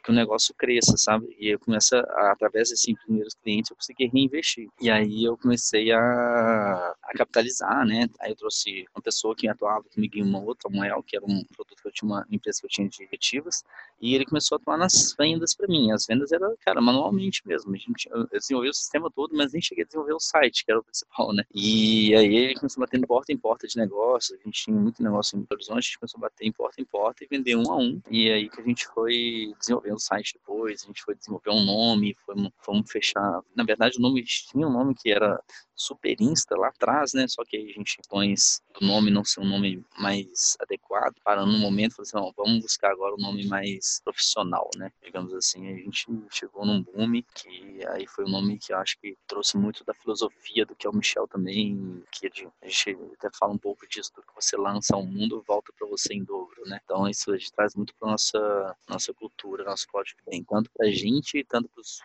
que 0.04 0.10
o 0.10 0.14
negócio 0.14 0.54
cresça, 0.54 0.96
sabe? 0.96 1.34
E 1.38 1.48
eu 1.48 1.58
começo 1.58 1.96
a, 1.96 2.32
através 2.32 2.70
desses 2.70 2.94
primeiros 3.04 3.34
clientes, 3.34 3.70
eu 3.70 3.76
consegui 3.76 4.06
reinvestir. 4.06 4.68
E 4.80 4.90
aí 4.90 5.24
eu 5.24 5.36
comecei 5.36 5.92
a, 5.92 6.94
a 7.02 7.12
capitalizar, 7.16 7.86
né? 7.86 8.08
Aí 8.20 8.32
eu 8.32 8.36
trouxe 8.36 8.86
uma 8.94 9.02
pessoa 9.02 9.34
que 9.34 9.48
atuava 9.48 9.84
comigo 9.84 10.18
em 10.18 10.22
uma 10.22 10.40
outra, 10.40 10.70
Moel, 10.70 11.02
que 11.02 11.16
era 11.16 11.24
um 11.24 11.44
produto 11.44 11.80
que 11.82 11.88
eu 11.88 11.92
tinha, 11.92 12.10
uma 12.10 12.26
empresa 12.30 12.60
que 12.60 12.66
eu 12.66 12.70
tinha 12.70 12.88
de 12.88 13.06
retivas, 13.10 13.62
e 14.00 14.14
ele 14.14 14.24
começou 14.24 14.56
a 14.56 14.60
nas 14.76 15.14
vendas 15.18 15.54
para 15.54 15.66
mim. 15.66 15.90
As 15.92 16.06
vendas 16.06 16.32
era, 16.32 16.54
cara, 16.60 16.80
manualmente 16.80 17.46
mesmo. 17.46 17.74
A 17.74 17.78
gente, 17.78 18.08
eu 18.10 18.26
desenvolvi 18.28 18.68
o 18.68 18.74
sistema 18.74 19.10
todo, 19.10 19.36
mas 19.36 19.52
nem 19.52 19.62
cheguei 19.62 19.84
a 19.84 19.86
desenvolver 19.86 20.14
o 20.14 20.20
site, 20.20 20.64
que 20.64 20.70
era 20.70 20.80
o 20.80 20.84
principal, 20.84 21.32
né? 21.32 21.44
E 21.54 22.14
aí 22.14 22.54
começou 22.54 22.80
batendo 22.80 23.06
porta 23.06 23.32
em 23.32 23.36
porta 23.36 23.66
de 23.66 23.76
negócio. 23.76 24.36
A 24.36 24.44
gente 24.44 24.64
tinha 24.64 24.76
muito 24.76 25.02
negócio 25.02 25.38
em 25.38 25.46
Horizonte, 25.52 25.78
a 25.78 25.80
gente 25.80 25.98
começou 25.98 26.18
a 26.18 26.22
bater 26.22 26.46
em 26.46 26.52
porta 26.52 26.80
em 26.80 26.84
porta 26.84 27.24
e 27.24 27.28
vender 27.28 27.56
um 27.56 27.70
a 27.70 27.76
um. 27.76 28.00
E 28.10 28.30
aí 28.30 28.48
que 28.48 28.60
a 28.60 28.64
gente 28.64 28.86
foi 28.88 29.52
desenvolver 29.58 29.92
o 29.92 29.98
site 29.98 30.34
depois, 30.34 30.82
a 30.82 30.86
gente 30.86 31.02
foi 31.02 31.14
desenvolver 31.14 31.50
um 31.50 31.64
nome, 31.64 32.16
fomos, 32.24 32.50
fomos 32.58 32.90
fechar. 32.90 33.40
Na 33.54 33.64
verdade, 33.64 33.98
o 33.98 34.02
nome 34.02 34.22
tinha 34.24 34.66
um 34.66 34.72
nome 34.72 34.94
que 34.94 35.10
era 35.10 35.42
Super 35.80 36.14
Insta 36.20 36.54
lá 36.56 36.68
atrás, 36.68 37.14
né? 37.14 37.26
Só 37.26 37.42
que 37.42 37.56
a 37.56 37.60
gente 37.60 37.98
põe 38.08 38.34
o 38.80 38.84
nome 38.84 39.10
não 39.10 39.24
ser 39.24 39.40
um 39.40 39.48
nome 39.48 39.82
mais 39.98 40.56
adequado, 40.60 41.14
parando 41.24 41.52
no 41.52 41.58
momento, 41.58 41.96
falou 41.96 42.26
assim, 42.26 42.34
vamos 42.36 42.62
buscar 42.62 42.92
agora 42.92 43.14
um 43.14 43.22
nome 43.22 43.46
mais 43.46 44.00
profissional, 44.04 44.68
né? 44.76 44.92
Digamos 45.02 45.32
assim, 45.32 45.68
a 45.68 45.76
gente 45.76 46.06
chegou 46.30 46.66
num 46.66 46.82
boom 46.82 47.22
que 47.34 47.80
aí 47.88 48.06
foi 48.06 48.26
um 48.26 48.28
nome 48.28 48.58
que 48.58 48.72
eu 48.72 48.78
acho 48.78 48.98
que 49.00 49.16
trouxe 49.26 49.56
muito 49.56 49.82
da 49.84 49.94
filosofia 49.94 50.66
do 50.66 50.74
que 50.74 50.86
é 50.86 50.90
o 50.90 50.94
Michel 50.94 51.26
também, 51.26 52.04
que 52.12 52.26
a 52.26 52.68
gente 52.68 52.98
até 53.14 53.30
fala 53.38 53.52
um 53.54 53.58
pouco 53.58 53.88
disso, 53.88 54.12
do 54.14 54.22
que 54.22 54.34
você 54.34 54.56
lança 54.56 54.94
ao 54.94 55.04
mundo, 55.04 55.42
volta 55.46 55.72
para 55.72 55.88
você 55.88 56.12
em 56.12 56.22
dobro, 56.22 56.62
né? 56.66 56.78
Então 56.84 57.08
isso 57.08 57.32
a 57.32 57.38
gente 57.38 57.52
traz 57.52 57.74
muito 57.74 57.94
para 57.94 58.10
nossa 58.10 58.76
nossa 58.86 59.14
cultura, 59.14 59.64
nosso 59.64 59.88
código 59.88 60.20
bem, 60.28 60.44
tanto 60.44 60.70
para 60.70 60.86
a 60.86 60.90
gente, 60.90 61.42
tanto 61.44 61.68
para 61.68 61.80
os 61.80 62.02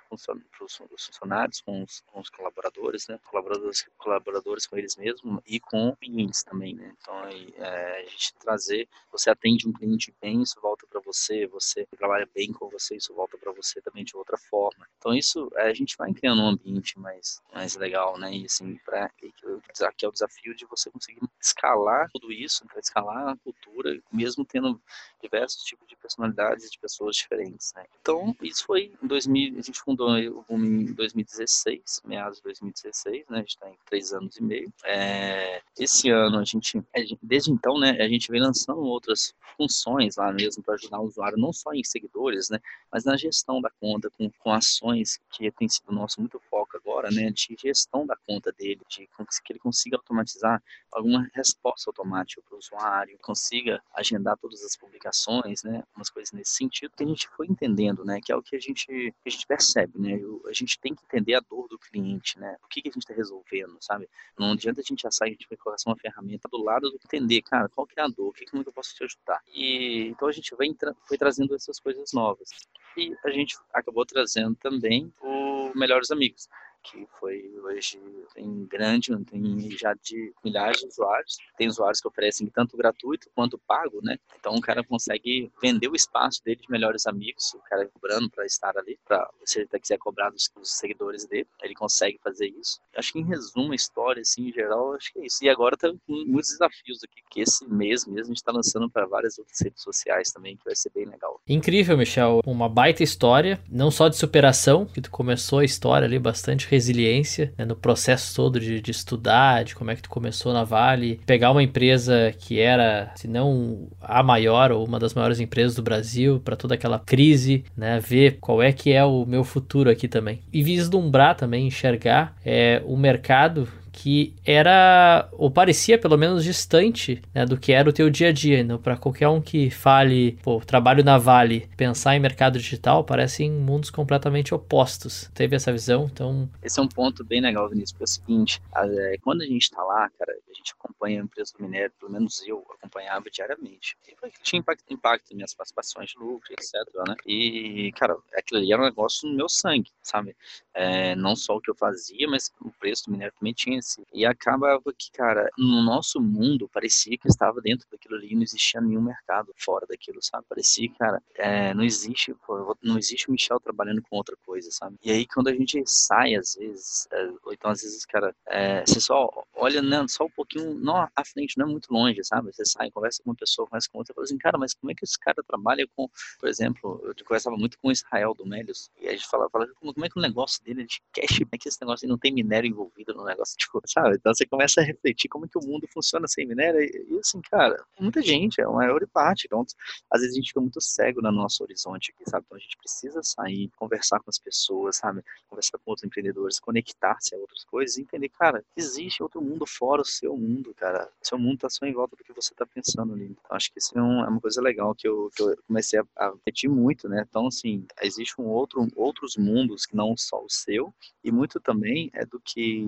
funcionários, 0.87 1.61
com 1.61 1.83
os, 1.83 2.01
com 2.07 2.19
os 2.19 2.29
colaboradores, 2.29 3.07
né? 3.07 3.19
Colaboradores 3.29 3.64
colaboradores, 3.65 3.87
colaboradores 3.97 4.67
com 4.67 4.77
eles 4.77 4.95
mesmos 4.95 5.41
e 5.45 5.59
com 5.59 5.95
clientes 5.95 6.43
também, 6.43 6.75
né? 6.75 6.93
Então, 7.01 7.15
é, 7.57 8.01
a 8.01 8.09
gente 8.09 8.33
trazer, 8.35 8.87
você 9.11 9.29
atende 9.29 9.67
um 9.67 9.73
cliente 9.73 10.13
bem, 10.21 10.41
isso 10.41 10.59
volta 10.61 10.85
para 10.87 11.01
você, 11.01 11.47
você 11.47 11.87
trabalha 11.97 12.27
bem 12.33 12.51
com 12.51 12.69
você, 12.69 12.95
isso 12.95 13.13
volta 13.13 13.37
para 13.37 13.51
você 13.51 13.81
também 13.81 14.03
de 14.03 14.15
outra 14.15 14.37
forma. 14.37 14.87
Então, 14.97 15.13
isso, 15.13 15.49
é, 15.55 15.69
a 15.69 15.73
gente 15.73 15.95
vai 15.97 16.13
criando 16.13 16.41
um 16.41 16.49
ambiente 16.49 16.99
mais, 16.99 17.41
mais 17.53 17.75
legal, 17.75 18.17
né? 18.17 18.33
E 18.33 18.45
assim, 18.45 18.77
para 18.85 19.09
que 19.09 20.05
é 20.05 20.07
o 20.07 20.11
desafio 20.11 20.55
de 20.55 20.65
você 20.65 20.89
conseguir 20.89 21.21
escalar 21.41 22.09
tudo 22.11 22.31
isso, 22.31 22.65
escalar 22.77 23.29
a 23.29 23.37
cultura, 23.37 23.99
mesmo 24.11 24.45
tendo 24.45 24.81
diversos 25.21 25.63
tipos 25.63 25.87
de 25.87 25.95
personalidades 25.95 26.69
de 26.69 26.79
pessoas 26.79 27.15
diferentes, 27.15 27.73
né? 27.75 27.85
Então, 28.01 28.35
isso 28.41 28.65
foi 28.65 28.93
em 29.01 29.07
2000, 29.07 29.57
a 29.57 29.61
gente 29.61 29.79
fundou 29.79 30.09
o 30.09 30.43
Boom 30.43 30.63
em 30.63 30.93
2016, 30.93 32.01
meados 32.05 32.37
de 32.37 32.43
2016, 32.43 33.27
né? 33.29 33.37
A 33.37 33.41
gente 33.41 33.54
está 33.55 33.69
em 33.69 33.77
três 33.85 34.13
anos 34.13 34.37
e 34.37 34.43
meio. 34.43 34.71
É, 34.83 35.61
esse 35.77 36.09
ano 36.09 36.39
a 36.39 36.43
gente, 36.43 36.81
desde 37.21 37.51
então, 37.51 37.79
né, 37.79 37.91
a 37.99 38.07
gente 38.07 38.31
vem 38.31 38.41
lançando 38.41 38.81
outras 38.81 39.33
funções 39.57 40.17
lá 40.17 40.31
mesmo 40.31 40.63
para 40.63 40.75
ajudar 40.75 40.99
o 40.99 41.05
usuário, 41.05 41.37
não 41.37 41.51
só 41.51 41.73
em 41.73 41.83
seguidores, 41.83 42.49
né, 42.49 42.59
mas 42.91 43.05
na 43.05 43.17
gestão 43.17 43.61
da 43.61 43.69
conta, 43.79 44.09
com, 44.09 44.29
com 44.39 44.51
ações 44.51 45.19
que 45.31 45.49
tem 45.51 45.67
sido 45.67 45.91
nosso 45.91 46.19
muito 46.19 46.39
foco 46.49 46.77
agora 46.77 47.09
né, 47.09 47.31
de 47.31 47.55
gestão 47.59 48.05
da 48.05 48.15
conta 48.27 48.51
dele, 48.51 48.81
de 48.89 49.07
que 49.43 49.53
ele 49.53 49.59
consiga 49.59 49.97
automatizar 49.97 50.61
alguma 50.91 51.29
resposta 51.33 51.89
automática 51.89 52.41
para 52.41 52.55
o 52.55 52.59
usuário, 52.59 53.17
consiga 53.21 53.81
agendar 53.93 54.37
todas 54.37 54.63
as 54.63 54.75
publicações, 54.75 55.63
né, 55.63 55.83
umas 55.95 56.09
coisas 56.09 56.31
nesse 56.31 56.53
sentido 56.53 56.93
que 56.95 57.03
a 57.03 57.07
gente 57.07 57.27
foi 57.29 57.47
entendendo, 57.47 58.03
né, 58.03 58.19
que 58.23 58.31
é 58.31 58.35
o 58.35 58.41
que 58.41 58.55
a 58.55 58.59
gente, 58.59 58.85
que 58.85 59.13
a 59.25 59.29
gente 59.29 59.47
percebe, 59.47 59.99
né, 59.99 60.19
a 60.47 60.53
gente 60.53 60.79
tem 60.79 60.93
que 60.93 61.03
entender 61.05 61.35
a 61.35 61.39
dor 61.39 61.67
do 61.67 61.79
cliente, 61.79 62.39
né, 62.39 62.57
o 62.63 62.67
que, 62.67 62.81
que 62.81 62.89
a 62.89 62.91
gente 62.91 63.03
está 63.03 63.13
resolvendo, 63.13 63.44
sabe? 63.79 64.09
Não 64.37 64.51
adianta 64.51 64.81
a 64.81 64.83
gente 64.83 65.01
já 65.01 65.11
sair, 65.11 65.29
a 65.29 65.33
gente 65.33 65.47
vai 65.49 65.57
colocar 65.57 65.81
uma 65.85 65.95
ferramenta 65.95 66.47
do 66.49 66.61
lado 66.63 66.89
do 66.89 66.99
entender, 67.03 67.41
cara, 67.41 67.69
qual 67.69 67.87
que 67.87 67.99
é 67.99 68.03
a 68.03 68.07
dor, 68.07 68.29
o 68.29 68.33
que, 68.33 68.45
como 68.45 68.61
é 68.61 68.63
que 68.63 68.69
eu 68.69 68.73
posso 68.73 68.93
te 68.95 69.03
ajudar? 69.03 69.41
E 69.53 70.07
então 70.09 70.27
a 70.27 70.31
gente 70.31 70.55
vai 70.55 70.67
foi 71.07 71.17
trazendo 71.17 71.55
essas 71.55 71.79
coisas 71.79 72.11
novas. 72.13 72.49
E 72.97 73.13
a 73.23 73.29
gente 73.29 73.57
acabou 73.73 74.05
trazendo 74.05 74.55
também 74.55 75.11
o 75.21 75.71
Melhores 75.75 76.11
Amigos, 76.11 76.47
que 76.91 77.07
foi 77.19 77.51
hoje 77.63 77.99
tem 78.33 78.65
grande, 78.65 79.15
tem 79.25 79.71
já 79.71 79.93
de 79.93 80.33
milhares 80.43 80.79
de 80.79 80.87
usuários. 80.87 81.37
Tem 81.57 81.67
usuários 81.67 82.01
que 82.01 82.07
oferecem 82.07 82.47
tanto 82.47 82.77
gratuito 82.77 83.29
quanto 83.33 83.57
pago, 83.57 83.99
né? 84.03 84.17
Então 84.39 84.53
o 84.55 84.61
cara 84.61 84.83
consegue 84.83 85.51
vender 85.61 85.87
o 85.87 85.95
espaço 85.95 86.43
dele 86.43 86.61
de 86.61 86.69
melhores 86.69 87.05
amigos, 87.07 87.53
o 87.53 87.59
cara 87.59 87.87
cobrando 87.87 88.29
para 88.29 88.45
estar 88.45 88.77
ali, 88.77 88.97
para 89.05 89.29
se 89.43 89.59
ele 89.59 89.67
quiser 89.79 89.97
cobrar 89.97 90.29
dos, 90.29 90.49
dos, 90.55 90.71
seguidores 90.71 91.25
dele, 91.25 91.47
ele 91.61 91.73
consegue 91.73 92.19
fazer 92.23 92.47
isso. 92.47 92.79
Acho 92.95 93.13
que 93.13 93.19
em 93.19 93.25
resumo 93.25 93.71
a 93.71 93.75
história, 93.75 94.21
assim, 94.21 94.49
em 94.49 94.51
geral, 94.51 94.93
acho 94.93 95.11
que 95.13 95.19
é 95.19 95.25
isso. 95.25 95.43
E 95.43 95.49
agora 95.49 95.77
tá 95.77 95.89
com 95.89 96.13
muitos 96.25 96.51
desafios 96.51 97.03
aqui, 97.03 97.21
que 97.29 97.41
esse 97.41 97.67
mês 97.67 98.05
mesmo 98.05 98.25
a 98.25 98.27
gente 98.27 98.37
está 98.37 98.51
lançando 98.51 98.89
para 98.89 99.05
várias 99.05 99.37
outras 99.37 99.59
redes 99.61 99.81
sociais 99.81 100.31
também, 100.31 100.57
que 100.57 100.65
vai 100.65 100.75
ser 100.75 100.91
bem 100.93 101.05
legal. 101.05 101.39
Incrível, 101.47 101.97
Michel. 101.97 102.41
Uma 102.45 102.69
baita 102.69 103.03
história, 103.03 103.61
não 103.69 103.89
só 103.89 104.07
de 104.07 104.17
superação, 104.17 104.85
que 104.85 105.01
tu 105.01 105.11
começou 105.11 105.59
a 105.59 105.65
história 105.65 106.05
ali 106.05 106.19
bastante 106.19 106.67
resiliência 106.75 107.53
né, 107.57 107.65
no 107.65 107.75
processo 107.75 108.35
todo 108.35 108.59
de, 108.59 108.79
de, 108.79 108.91
estudar, 108.91 109.63
de 109.63 109.75
como 109.75 109.91
é 109.91 109.95
que 109.95 110.01
tu 110.01 110.09
começou 110.09 110.53
na 110.53 110.63
Vale, 110.63 111.19
pegar 111.25 111.51
uma 111.51 111.63
empresa 111.63 112.33
que 112.37 112.59
era, 112.59 113.11
se 113.15 113.27
não 113.27 113.87
a 114.01 114.21
maior 114.21 114.71
ou 114.71 114.85
uma 114.85 114.99
das 114.99 115.13
maiores 115.13 115.39
empresas 115.39 115.75
do 115.75 115.81
Brasil, 115.81 116.41
para 116.43 116.55
toda 116.55 116.75
aquela 116.75 116.99
crise, 116.99 117.63
né, 117.75 117.99
ver 117.99 118.37
qual 118.39 118.61
é 118.61 118.71
que 118.71 118.91
é 118.91 119.03
o 119.03 119.25
meu 119.25 119.43
futuro 119.43 119.89
aqui 119.89 120.07
também. 120.07 120.39
E 120.51 120.61
vislumbrar 120.61 121.35
também, 121.35 121.67
enxergar 121.67 122.35
é, 122.45 122.81
o 122.85 122.95
mercado 122.95 123.67
que 123.95 124.35
era, 124.45 125.29
ou 125.31 125.49
parecia 125.49 125.97
pelo 125.97 126.17
menos 126.17 126.43
distante 126.43 127.21
né, 127.33 127.45
do 127.45 127.57
que 127.57 127.71
era 127.71 127.89
o 127.89 127.93
teu 127.93 128.09
dia 128.09 128.27
a 128.27 128.31
dia. 128.33 128.59
Então, 128.59 128.77
para 128.77 128.97
qualquer 128.97 129.29
um 129.29 129.41
que 129.41 129.71
fale, 129.71 130.33
pô, 130.43 130.59
trabalho 130.59 131.01
na 131.01 131.17
Vale, 131.17 131.69
pensar 131.77 132.13
em 132.13 132.19
mercado 132.19 132.59
digital, 132.59 133.05
parecem 133.05 133.49
mundos 133.49 133.89
completamente 133.89 134.53
opostos. 134.53 135.31
Teve 135.33 135.55
essa 135.55 135.71
visão, 135.71 136.09
então... 136.11 136.49
Esse 136.61 136.77
é 136.77 136.83
um 136.83 136.89
ponto 136.89 137.23
bem 137.23 137.39
legal, 137.39 137.69
Vinícius, 137.69 137.93
porque 137.93 138.03
é 138.03 138.05
o 138.05 138.07
seguinte, 138.07 138.61
é, 138.75 139.17
quando 139.21 139.41
a 139.43 139.45
gente 139.45 139.63
está 139.63 139.81
lá, 139.81 140.09
cara, 140.19 140.33
a 140.33 140.53
gente 140.53 140.73
acompanha 140.77 141.21
a 141.21 141.23
empresa 141.23 141.53
do 141.57 141.63
minério, 141.63 141.93
pelo 141.97 142.11
menos 142.11 142.43
eu 142.45 142.65
acompanhava 142.77 143.25
diariamente. 143.31 143.95
E 144.05 144.15
tinha 144.43 144.59
impacto, 144.59 144.83
impacto 144.89 145.29
nas 145.29 145.35
minhas 145.35 145.53
participações 145.53 146.09
de 146.09 146.17
lucro, 146.19 146.51
etc, 146.51 146.73
né? 147.07 147.15
E, 147.25 147.93
cara, 147.95 148.17
aquilo 148.37 148.59
ali 148.59 148.73
era 148.73 148.81
um 148.81 148.85
negócio 148.85 149.29
no 149.29 149.35
meu 149.35 149.47
sangue, 149.47 149.91
sabe? 150.03 150.35
É, 150.73 151.15
não 151.15 151.33
só 151.33 151.55
o 151.55 151.61
que 151.61 151.71
eu 151.71 151.75
fazia, 151.75 152.27
mas 152.27 152.51
o 152.59 152.71
preço 152.71 153.05
do 153.05 153.13
minério 153.13 153.33
também 153.39 153.53
tinha 153.53 153.79
e 154.13 154.25
acaba 154.25 154.81
que, 154.97 155.11
cara, 155.11 155.49
no 155.57 155.83
nosso 155.83 156.19
mundo 156.21 156.69
parecia 156.69 157.17
que 157.17 157.27
estava 157.27 157.61
dentro 157.61 157.87
daquilo 157.91 158.15
ali, 158.15 158.35
não 158.35 158.43
existia 158.43 158.81
nenhum 158.81 159.01
mercado 159.01 159.53
fora 159.57 159.85
daquilo, 159.87 160.19
sabe? 160.21 160.45
Parecia, 160.47 160.89
cara, 160.97 161.21
é, 161.35 161.73
não 161.73 161.83
existe, 161.83 162.33
pô, 162.45 162.77
não 162.81 162.97
existe 162.97 163.29
o 163.29 163.31
Michel 163.31 163.59
trabalhando 163.59 164.01
com 164.01 164.15
outra 164.15 164.35
coisa, 164.45 164.69
sabe? 164.71 164.97
E 165.03 165.11
aí 165.11 165.25
quando 165.27 165.47
a 165.47 165.53
gente 165.53 165.81
sai, 165.85 166.35
às 166.35 166.55
vezes, 166.55 167.07
é, 167.11 167.29
ou 167.43 167.53
então 167.53 167.71
às 167.71 167.81
vezes, 167.81 168.05
cara, 168.05 168.35
é, 168.47 168.83
você 168.85 168.99
só 168.99 169.29
olha 169.53 169.81
né, 169.81 170.05
só 170.07 170.25
um 170.25 170.29
pouquinho, 170.29 170.73
não 170.75 170.95
à 170.97 171.25
frente, 171.25 171.57
não 171.57 171.67
é 171.67 171.71
muito 171.71 171.91
longe, 171.91 172.23
sabe? 172.23 172.51
Você 172.53 172.65
sai, 172.65 172.91
conversa 172.91 173.21
com 173.23 173.31
uma 173.31 173.35
pessoa, 173.35 173.67
conversa 173.67 173.89
com 173.91 173.97
outra, 173.97 174.13
e 174.13 174.15
fala 174.15 174.25
assim, 174.25 174.37
cara, 174.37 174.57
mas 174.57 174.73
como 174.73 174.91
é 174.91 174.95
que 174.95 175.03
esse 175.03 175.19
cara 175.19 175.41
trabalha 175.47 175.87
com, 175.95 176.09
por 176.39 176.49
exemplo, 176.49 177.01
eu 177.03 177.15
conversava 177.25 177.57
muito 177.57 177.77
com 177.79 177.89
o 177.89 177.91
Israel 177.91 178.33
do 178.33 178.45
Melios, 178.45 178.89
e 178.99 179.07
a 179.07 179.11
gente 179.11 179.27
falava, 179.27 179.49
falava 179.49 179.71
como, 179.79 180.05
é 180.05 180.09
que 180.09 180.19
o 180.19 180.21
negócio 180.21 180.63
dele 180.63 180.83
é 180.83 180.85
de 180.85 181.01
como 181.09 181.59
que 181.59 181.69
esse 181.69 181.81
negócio 181.81 182.07
não 182.07 182.17
tem 182.17 182.33
minério 182.33 182.69
envolvido 182.69 183.13
no 183.13 183.25
negócio, 183.25 183.55
tipo, 183.57 183.74
sabe? 183.85 184.15
Então 184.15 184.33
você 184.33 184.45
começa 184.45 184.81
a 184.81 184.83
refletir 184.83 185.27
como 185.27 185.47
que 185.47 185.57
o 185.57 185.65
mundo 185.65 185.87
funciona 185.93 186.27
sem 186.27 186.45
minério 186.45 186.81
e, 186.81 187.19
assim, 187.19 187.41
cara, 187.41 187.83
muita 187.99 188.21
gente, 188.21 188.61
é 188.61 188.67
uma 188.67 188.85
maior 188.85 189.05
parte. 189.07 189.45
Então, 189.45 189.65
às 190.11 190.21
vezes 190.21 190.35
a 190.35 190.39
gente 190.39 190.47
fica 190.47 190.61
muito 190.61 190.81
cego 190.81 191.21
no 191.21 191.31
nosso 191.31 191.63
horizonte 191.63 192.13
aqui, 192.15 192.29
sabe? 192.29 192.45
Então 192.45 192.57
a 192.57 192.61
gente 192.61 192.77
precisa 192.77 193.21
sair, 193.23 193.69
conversar 193.77 194.19
com 194.19 194.29
as 194.29 194.37
pessoas, 194.37 194.97
sabe? 194.97 195.23
Conversar 195.49 195.77
com 195.79 195.91
outros 195.91 196.05
empreendedores, 196.05 196.59
conectar-se 196.59 197.35
a 197.35 197.37
outras 197.37 197.63
coisas 197.65 197.97
e 197.97 198.01
entender, 198.01 198.29
cara, 198.29 198.63
existe 198.75 199.23
outro 199.23 199.41
mundo 199.41 199.65
fora 199.65 200.01
o 200.01 200.05
seu 200.05 200.37
mundo, 200.37 200.73
cara. 200.75 201.09
O 201.21 201.27
seu 201.27 201.37
mundo 201.37 201.59
tá 201.59 201.69
só 201.69 201.85
em 201.85 201.93
volta 201.93 202.15
do 202.15 202.23
que 202.23 202.33
você 202.33 202.53
tá 202.53 202.65
pensando 202.65 203.13
ali. 203.13 203.25
Então 203.25 203.55
acho 203.55 203.71
que 203.71 203.79
isso 203.79 203.97
é, 203.97 203.99
é 203.99 204.03
uma 204.03 204.39
coisa 204.39 204.61
legal 204.61 204.93
que 204.93 205.07
eu, 205.07 205.29
que 205.35 205.41
eu 205.41 205.57
comecei 205.67 205.99
a, 205.99 206.05
a 206.17 206.31
refletir 206.31 206.69
muito, 206.69 207.09
né? 207.09 207.25
Então, 207.27 207.47
assim, 207.47 207.85
existe 208.01 208.39
um 208.39 208.45
outro, 208.45 208.87
outros 208.95 209.35
mundos 209.37 209.85
que 209.85 209.95
não 209.95 210.15
só 210.15 210.43
o 210.43 210.49
seu 210.49 210.93
e 211.23 211.31
muito 211.31 211.59
também 211.59 212.09
é 212.13 212.25
do 212.25 212.39
que 212.39 212.85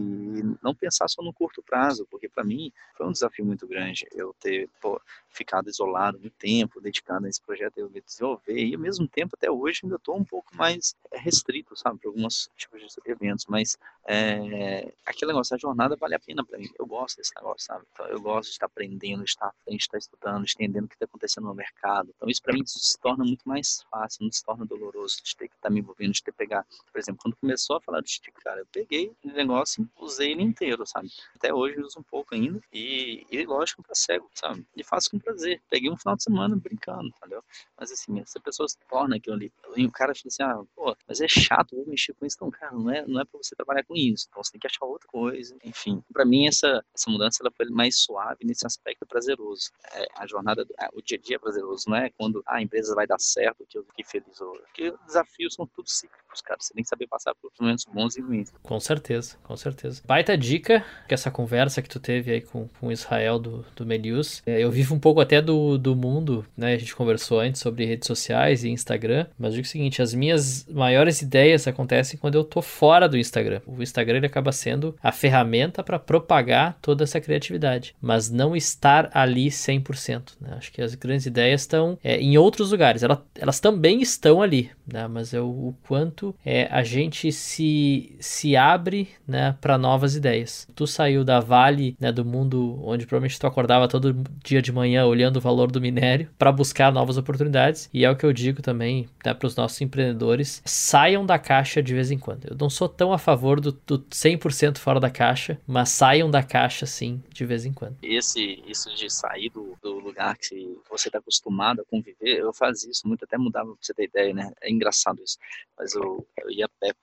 não 0.61 0.73
pensar 0.77 1.07
só 1.07 1.21
no 1.21 1.33
curto 1.33 1.61
prazo, 1.61 2.07
porque 2.09 2.29
para 2.29 2.43
mim 2.43 2.71
foi 2.95 3.05
um 3.05 3.11
desafio 3.11 3.45
muito 3.45 3.67
grande 3.67 4.07
eu 4.13 4.33
ter 4.39 4.69
pô, 4.81 5.01
ficado 5.29 5.69
isolado 5.69 6.19
muito 6.19 6.35
tempo, 6.37 6.81
dedicado 6.81 7.25
a 7.25 7.29
esse 7.29 7.41
projeto, 7.41 7.77
eu 7.77 7.89
desenvolver, 7.89 8.57
e 8.57 8.73
ao 8.73 8.79
mesmo 8.79 9.07
tempo, 9.07 9.35
até 9.35 9.49
hoje, 9.49 9.81
ainda 9.83 9.95
estou 9.95 10.17
um 10.17 10.23
pouco 10.23 10.55
mais 10.55 10.95
é, 11.11 11.17
restrito, 11.19 11.75
sabe, 11.75 11.99
para 11.99 12.09
alguns 12.09 12.49
tipos 12.55 12.81
de 12.81 12.87
eventos, 13.11 13.45
mas 13.47 13.77
é, 14.05 14.91
aquele 15.05 15.31
negócio, 15.31 15.55
a 15.55 15.59
jornada 15.59 15.95
vale 15.95 16.15
a 16.15 16.19
pena 16.19 16.43
para 16.45 16.57
mim, 16.57 16.69
eu 16.77 16.85
gosto 16.85 17.17
desse 17.17 17.33
negócio, 17.35 17.65
sabe, 17.65 17.85
então, 17.91 18.05
eu 18.07 18.21
gosto 18.21 18.49
de 18.49 18.53
estar 18.53 18.65
aprendendo, 18.65 19.23
de 19.23 19.29
estar 19.29 19.47
à 19.47 19.53
frente, 19.63 19.79
de 19.79 19.83
estar 19.83 19.97
estudando, 19.97 20.45
entendendo 20.45 20.85
o 20.85 20.87
que 20.87 20.95
está 20.95 21.05
acontecendo 21.05 21.45
no 21.45 21.53
mercado, 21.53 22.11
então 22.15 22.29
isso 22.29 22.41
para 22.41 22.53
mim 22.53 22.65
se 22.65 22.99
torna 22.99 23.23
muito 23.23 23.47
mais 23.47 23.83
fácil, 23.91 24.23
não 24.23 24.31
se 24.31 24.43
torna 24.43 24.65
doloroso 24.65 25.17
de 25.23 25.35
ter 25.35 25.47
que 25.47 25.55
estar 25.55 25.69
tá 25.69 25.73
me 25.73 25.79
envolvendo, 25.79 26.13
de 26.13 26.23
ter 26.23 26.31
que 26.31 26.37
pegar, 26.37 26.65
por 26.91 26.99
exemplo, 26.99 27.21
quando 27.21 27.35
começou 27.35 27.77
a 27.77 27.81
falar 27.81 28.01
do 28.01 28.07
stick, 28.07 28.33
cara, 28.43 28.59
eu 28.59 28.67
peguei 28.71 29.11
o 29.23 29.27
negócio 29.27 29.87
usei 29.99 30.31
ele 30.31 30.43
inteiro, 30.43 30.66
sabe, 30.85 31.09
até 31.35 31.53
hoje 31.53 31.79
uso 31.79 31.99
um 31.99 32.03
pouco 32.03 32.35
ainda, 32.35 32.59
e, 32.71 33.25
e 33.31 33.45
lógico, 33.45 33.83
para 33.83 33.95
cego, 33.95 34.29
sabe, 34.33 34.65
e 34.75 34.83
faço 34.83 35.11
com 35.11 35.19
prazer. 35.19 35.61
Peguei 35.69 35.89
um 35.89 35.97
final 35.97 36.15
de 36.15 36.23
semana 36.23 36.55
brincando, 36.55 37.07
entendeu? 37.07 37.43
Mas 37.79 37.91
assim, 37.91 38.23
se 38.25 38.37
a 38.37 38.41
pessoa 38.41 38.67
se 38.67 38.77
torna 38.89 39.15
aquilo 39.15 39.35
ali, 39.35 39.51
e 39.75 39.85
o 39.85 39.91
cara 39.91 40.13
fala 40.13 40.27
assim, 40.27 40.43
ah, 40.43 40.63
pô, 40.75 40.95
mas 41.07 41.21
é 41.21 41.27
chato, 41.27 41.75
vou 41.75 41.85
mexer 41.85 42.13
com 42.13 42.25
isso. 42.25 42.35
Então, 42.37 42.49
cara, 42.49 42.71
não 42.73 42.89
é, 42.89 43.05
não 43.05 43.21
é 43.21 43.25
pra 43.25 43.37
você 43.41 43.55
trabalhar 43.55 43.83
com 43.83 43.95
isso. 43.95 44.27
Então 44.29 44.43
você 44.43 44.51
tem 44.51 44.59
que 44.59 44.67
achar 44.67 44.85
outra 44.85 45.07
coisa. 45.07 45.55
Enfim, 45.63 46.03
para 46.11 46.25
mim 46.25 46.47
essa, 46.47 46.83
essa 46.93 47.09
mudança 47.09 47.39
ela 47.41 47.51
foi 47.51 47.67
mais 47.67 47.99
suave 47.99 48.43
nesse 48.43 48.65
aspecto 48.65 49.05
prazeroso. 49.05 49.71
É, 49.93 50.07
a 50.15 50.25
jornada, 50.25 50.65
o 50.93 51.01
dia 51.01 51.17
a 51.17 51.21
dia 51.21 51.35
é 51.35 51.39
prazeroso, 51.39 51.89
não 51.89 51.97
é 51.97 52.09
quando 52.09 52.43
ah, 52.45 52.55
a 52.55 52.61
empresa 52.61 52.95
vai 52.95 53.05
dar 53.05 53.19
certo 53.19 53.65
que 53.67 53.77
eu 53.77 53.83
fiquei 53.83 54.05
feliz 54.05 54.41
hoje. 54.41 54.61
Porque 54.61 54.89
os 54.89 55.05
desafios 55.05 55.53
são 55.53 55.67
tudo 55.67 55.89
cíclicos, 55.89 56.41
cara. 56.41 56.59
Você 56.59 56.73
tem 56.73 56.83
que 56.83 56.89
saber 56.89 57.07
passar 57.07 57.35
por 57.35 57.51
momentos 57.59 57.85
bons 57.85 58.17
e 58.17 58.21
ruins. 58.21 58.51
Com 58.63 58.79
certeza, 58.79 59.37
com 59.43 59.55
certeza. 59.55 60.01
Baita 60.05 60.37
dica 60.47 60.83
que 61.07 61.13
essa 61.13 61.31
conversa 61.31 61.81
que 61.81 61.89
tu 61.89 61.99
teve 61.99 62.31
aí 62.31 62.41
com, 62.41 62.67
com 62.79 62.91
Israel 62.91 63.39
do, 63.39 63.65
do 63.75 63.85
Melius. 63.85 64.41
É, 64.45 64.63
eu 64.63 64.71
vivo 64.71 64.95
um 64.95 64.99
pouco 64.99 65.19
até 65.19 65.41
do, 65.41 65.77
do 65.77 65.95
mundo, 65.95 66.45
né? 66.55 66.73
A 66.73 66.77
gente 66.77 66.95
conversou 66.95 67.39
antes 67.39 67.61
sobre 67.61 67.85
redes 67.85 68.07
sociais 68.07 68.63
e 68.63 68.69
Instagram, 68.69 69.25
mas 69.37 69.53
digo 69.53 69.65
o 69.65 69.69
seguinte, 69.69 70.01
as 70.01 70.13
minhas 70.13 70.65
maiores 70.69 71.21
ideias 71.21 71.67
acontecem 71.67 72.19
quando 72.19 72.35
eu 72.35 72.43
tô 72.43 72.61
fora 72.61 73.07
do 73.07 73.17
Instagram. 73.17 73.61
O 73.65 73.81
Instagram 73.81 74.17
ele 74.17 74.25
acaba 74.25 74.51
sendo 74.51 74.95
a 75.01 75.11
ferramenta 75.11 75.83
para 75.83 75.99
propagar 75.99 76.77
toda 76.81 77.03
essa 77.03 77.19
criatividade, 77.19 77.95
mas 78.01 78.29
não 78.29 78.55
estar 78.55 79.09
ali 79.13 79.47
100%. 79.47 80.33
Né? 80.39 80.55
Acho 80.57 80.71
que 80.71 80.81
as 80.81 80.95
grandes 80.95 81.25
ideias 81.25 81.61
estão 81.61 81.97
é, 82.03 82.17
em 82.17 82.37
outros 82.37 82.71
lugares, 82.71 83.03
elas, 83.03 83.19
elas 83.35 83.59
também 83.59 84.01
estão 84.01 84.41
ali, 84.41 84.69
né? 84.85 85.07
mas 85.07 85.33
é 85.33 85.41
o, 85.41 85.45
o 85.45 85.75
quanto 85.87 86.35
é, 86.45 86.67
a 86.71 86.83
gente 86.83 87.31
se, 87.31 88.15
se 88.19 88.55
abre 88.55 89.09
né, 89.27 89.55
para 89.59 89.77
novas 89.77 90.15
ideias. 90.15 90.36
Tu 90.75 90.87
saiu 90.87 91.23
da 91.23 91.39
Vale, 91.39 91.95
né, 91.99 92.11
do 92.11 92.25
mundo 92.25 92.79
onde 92.83 93.05
provavelmente 93.05 93.39
tu 93.39 93.47
acordava 93.47 93.87
todo 93.87 94.15
dia 94.43 94.61
de 94.61 94.71
manhã 94.71 95.05
olhando 95.05 95.37
o 95.37 95.41
valor 95.41 95.71
do 95.71 95.81
minério 95.81 96.29
para 96.37 96.51
buscar 96.51 96.91
novas 96.91 97.17
oportunidades. 97.17 97.89
E 97.93 98.05
é 98.05 98.11
o 98.11 98.15
que 98.15 98.25
eu 98.25 98.33
digo 98.33 98.61
também 98.61 99.09
né, 99.25 99.33
para 99.33 99.47
os 99.47 99.55
nossos 99.55 99.79
empreendedores: 99.81 100.61
saiam 100.65 101.25
da 101.25 101.39
caixa 101.39 101.81
de 101.81 101.93
vez 101.93 102.11
em 102.11 102.19
quando. 102.19 102.45
Eu 102.45 102.57
não 102.59 102.69
sou 102.69 102.89
tão 102.89 103.13
a 103.13 103.17
favor 103.17 103.59
do, 103.59 103.71
do 103.71 103.99
100% 103.99 104.77
fora 104.77 104.99
da 104.99 105.09
caixa, 105.09 105.59
mas 105.65 105.89
saiam 105.89 106.29
da 106.29 106.43
caixa 106.43 106.85
sim 106.85 107.21
de 107.33 107.45
vez 107.45 107.65
em 107.65 107.73
quando. 107.73 107.97
Esse, 108.01 108.63
isso 108.67 108.93
de 108.95 109.09
sair 109.09 109.49
do, 109.49 109.77
do 109.81 109.99
lugar 109.99 110.37
que 110.37 110.77
você 110.89 111.09
está 111.09 111.19
acostumado 111.19 111.81
a 111.81 111.85
conviver, 111.85 112.39
eu 112.39 112.53
fazia 112.53 112.91
isso 112.91 113.07
muito, 113.07 113.23
até 113.23 113.37
mudava 113.37 113.67
pra 113.67 113.77
você 113.81 113.93
ter 113.93 114.05
ideia, 114.05 114.33
né? 114.33 114.51
É 114.61 114.71
engraçado 114.71 115.21
isso. 115.23 115.37
Mas 115.77 115.93
eu, 115.93 116.25
eu 116.37 116.51
ia 116.51 116.65
a 116.65 116.69
pé 116.79 116.93